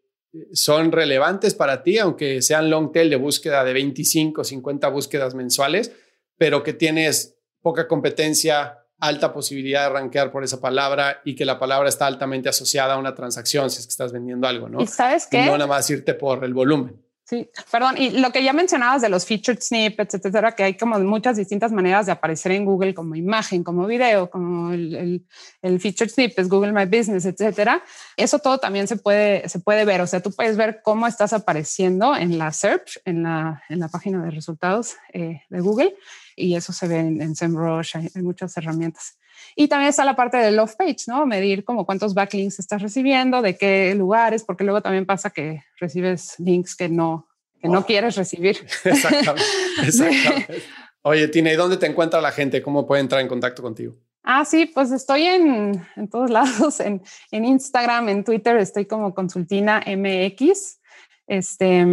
son 0.54 0.92
relevantes 0.92 1.56
para 1.56 1.82
ti, 1.82 1.98
aunque 1.98 2.42
sean 2.42 2.70
long 2.70 2.92
tail 2.92 3.10
de 3.10 3.16
búsqueda 3.16 3.64
de 3.64 3.74
25, 3.74 4.44
50 4.44 4.88
búsquedas 4.90 5.34
mensuales, 5.34 5.92
pero 6.38 6.64
que 6.64 6.74
tienes 6.74 7.38
poca 7.62 7.88
competencia, 7.88 8.86
alta 9.00 9.34
posibilidad 9.34 9.84
de 9.84 9.90
rankear 9.90 10.32
por 10.32 10.44
esa 10.44 10.60
palabra 10.60 11.22
y 11.24 11.36
que 11.36 11.46
la 11.46 11.58
palabra 11.58 11.90
está 11.90 12.06
altamente 12.06 12.50
asociada 12.50 12.96
a 12.96 12.98
una 12.98 13.16
transacción 13.16 13.70
si 13.70 13.80
es 13.80 13.86
que 13.86 13.92
estás 13.92 14.12
vendiendo 14.12 14.48
algo, 14.48 14.70
¿no? 14.70 14.82
¿Y 14.82 14.88
sabes 14.88 15.28
qué? 15.28 15.46
no 15.46 15.54
nada 15.54 15.68
más 15.68 15.90
irte 15.90 16.14
por 16.14 16.44
el 16.44 16.54
volumen. 16.54 17.02
Sí, 17.30 17.48
perdón. 17.72 17.96
Y 17.96 18.10
lo 18.10 18.32
que 18.32 18.44
ya 18.44 18.54
mencionabas 18.54 19.04
de 19.04 19.10
los 19.10 19.24
featured 19.24 19.60
snippets, 19.62 20.16
etcétera, 20.16 20.56
que 20.56 20.64
hay 20.64 20.76
como 20.76 20.98
muchas 20.98 21.38
distintas 21.38 21.72
maneras 21.72 22.08
de 22.08 22.12
aparecer 22.12 22.54
en 22.54 22.66
Google 22.66 22.96
como 22.96 23.14
imagen, 23.14 23.64
como 23.64 23.86
video, 23.86 24.32
como 24.32 24.74
el, 24.74 25.28
el, 25.62 25.80
featured 25.80 26.10
snippets, 26.10 26.50
Google 26.50 26.72
My 26.72 26.86
Business, 26.86 27.26
etcétera. 27.26 27.84
Eso 28.18 28.40
todo 28.40 28.58
también 28.58 28.88
se 28.88 28.96
puede, 28.96 29.48
se 29.48 29.60
puede 29.60 29.86
ver. 29.86 30.02
O 30.02 30.08
sea, 30.08 30.22
tú 30.22 30.32
puedes 30.32 30.58
ver 30.58 30.82
cómo 30.84 31.06
estás 31.06 31.32
apareciendo 31.32 32.16
en 32.16 32.40
la 32.40 32.52
search, 32.52 33.00
en 33.06 33.22
la, 33.22 33.62
en 33.70 33.78
la 33.78 33.90
página 33.90 34.24
de 34.26 34.32
resultados 34.32 34.96
eh, 35.14 35.44
de 35.52 35.60
Google. 35.60 35.96
Y 36.36 36.56
eso 36.56 36.74
se 36.74 36.88
ve 36.88 36.98
en, 36.98 37.22
en 37.22 37.36
SEMrush, 37.36 37.96
hay, 37.96 38.10
hay 38.16 38.24
muchas 38.24 38.58
herramientas. 38.58 39.20
Y 39.56 39.68
también 39.68 39.90
está 39.90 40.06
la 40.06 40.16
parte 40.16 40.38
del 40.38 40.56
love 40.56 40.76
page, 40.76 41.06
¿no? 41.08 41.26
Medir 41.26 41.64
como 41.64 41.86
cuántos 41.86 42.14
backlinks 42.14 42.60
estás 42.60 42.82
recibiendo, 42.82 43.42
de 43.42 43.58
qué 43.58 43.94
lugares, 43.96 44.44
porque 44.44 44.64
luego 44.64 44.82
también 44.82 45.06
pasa 45.06 45.30
que 45.30 45.64
recibes 45.80 46.36
links 46.40 46.76
que 46.76 46.90
no, 46.90 47.28
que 47.62 47.68
no 47.68 47.86
quieres 47.86 48.16
recibir. 48.16 48.58
Exactamente. 48.84 49.44
exactamente. 49.84 50.64
Oye, 51.02 51.28
Tina, 51.30 51.52
¿y 51.52 51.56
dónde 51.56 51.78
te 51.78 51.86
encuentra 51.86 52.20
la 52.22 52.32
gente? 52.32 52.62
¿Cómo 52.62 52.86
puede 52.86 53.02
entrar 53.02 53.22
en 53.22 53.28
contacto 53.28 53.62
contigo? 53.62 53.96
Ah, 54.24 54.44
sí, 54.46 54.66
pues 54.66 54.92
estoy 54.92 55.24
en, 55.24 55.82
en 55.96 56.10
todos 56.10 56.30
lados, 56.30 56.80
en, 56.80 57.02
en, 57.32 57.46
Instagram, 57.46 58.10
en 58.10 58.24
Twitter, 58.24 58.58
estoy 58.58 58.86
como 58.86 59.14
Consultina 59.14 59.84
MX. 59.86 60.80
Este, 61.28 61.86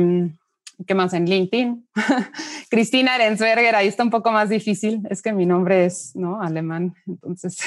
¿qué 0.87 0.95
más? 0.95 1.13
En 1.13 1.27
LinkedIn. 1.27 1.89
Cristina 2.69 3.17
Erensberger, 3.17 3.75
ahí 3.75 3.89
está 3.89 4.03
un 4.03 4.11
poco 4.11 4.31
más 4.31 4.49
difícil, 4.49 5.03
es 5.11 5.23
que 5.23 5.33
mi 5.33 5.47
nombre 5.47 5.87
es 5.87 6.15
¿no? 6.15 6.43
alemán, 6.43 6.95
entonces 7.07 7.59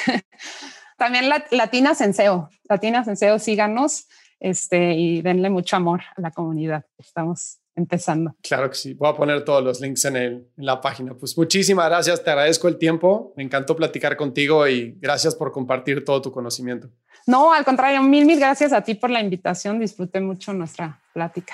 también 0.97 1.29
la, 1.29 1.45
Latina 1.51 1.95
Senseo, 1.95 2.49
Latina 2.67 3.03
Senseo, 3.03 3.39
síganos 3.39 4.07
este, 4.39 4.93
y 4.93 5.21
denle 5.21 5.49
mucho 5.49 5.75
amor 5.75 6.01
a 6.15 6.21
la 6.21 6.31
comunidad, 6.31 6.85
estamos 6.97 7.59
empezando. 7.75 8.35
Claro 8.41 8.69
que 8.69 8.75
sí, 8.75 8.93
voy 8.93 9.09
a 9.09 9.15
poner 9.15 9.43
todos 9.45 9.63
los 9.63 9.79
links 9.79 10.03
en, 10.05 10.15
el, 10.17 10.47
en 10.57 10.65
la 10.65 10.81
página. 10.81 11.13
Pues 11.13 11.37
muchísimas 11.37 11.87
gracias, 11.87 12.23
te 12.23 12.29
agradezco 12.29 12.67
el 12.67 12.77
tiempo, 12.77 13.33
me 13.37 13.43
encantó 13.43 13.75
platicar 13.75 14.17
contigo 14.17 14.67
y 14.67 14.97
gracias 14.99 15.33
por 15.33 15.51
compartir 15.51 16.03
todo 16.03 16.21
tu 16.21 16.31
conocimiento. 16.31 16.89
No, 17.25 17.53
al 17.53 17.63
contrario, 17.63 18.01
mil, 18.01 18.25
mil 18.25 18.39
gracias 18.39 18.73
a 18.73 18.81
ti 18.81 18.95
por 18.95 19.09
la 19.09 19.21
invitación, 19.21 19.79
disfruté 19.79 20.19
mucho 20.19 20.53
nuestra 20.53 21.01
plática. 21.13 21.53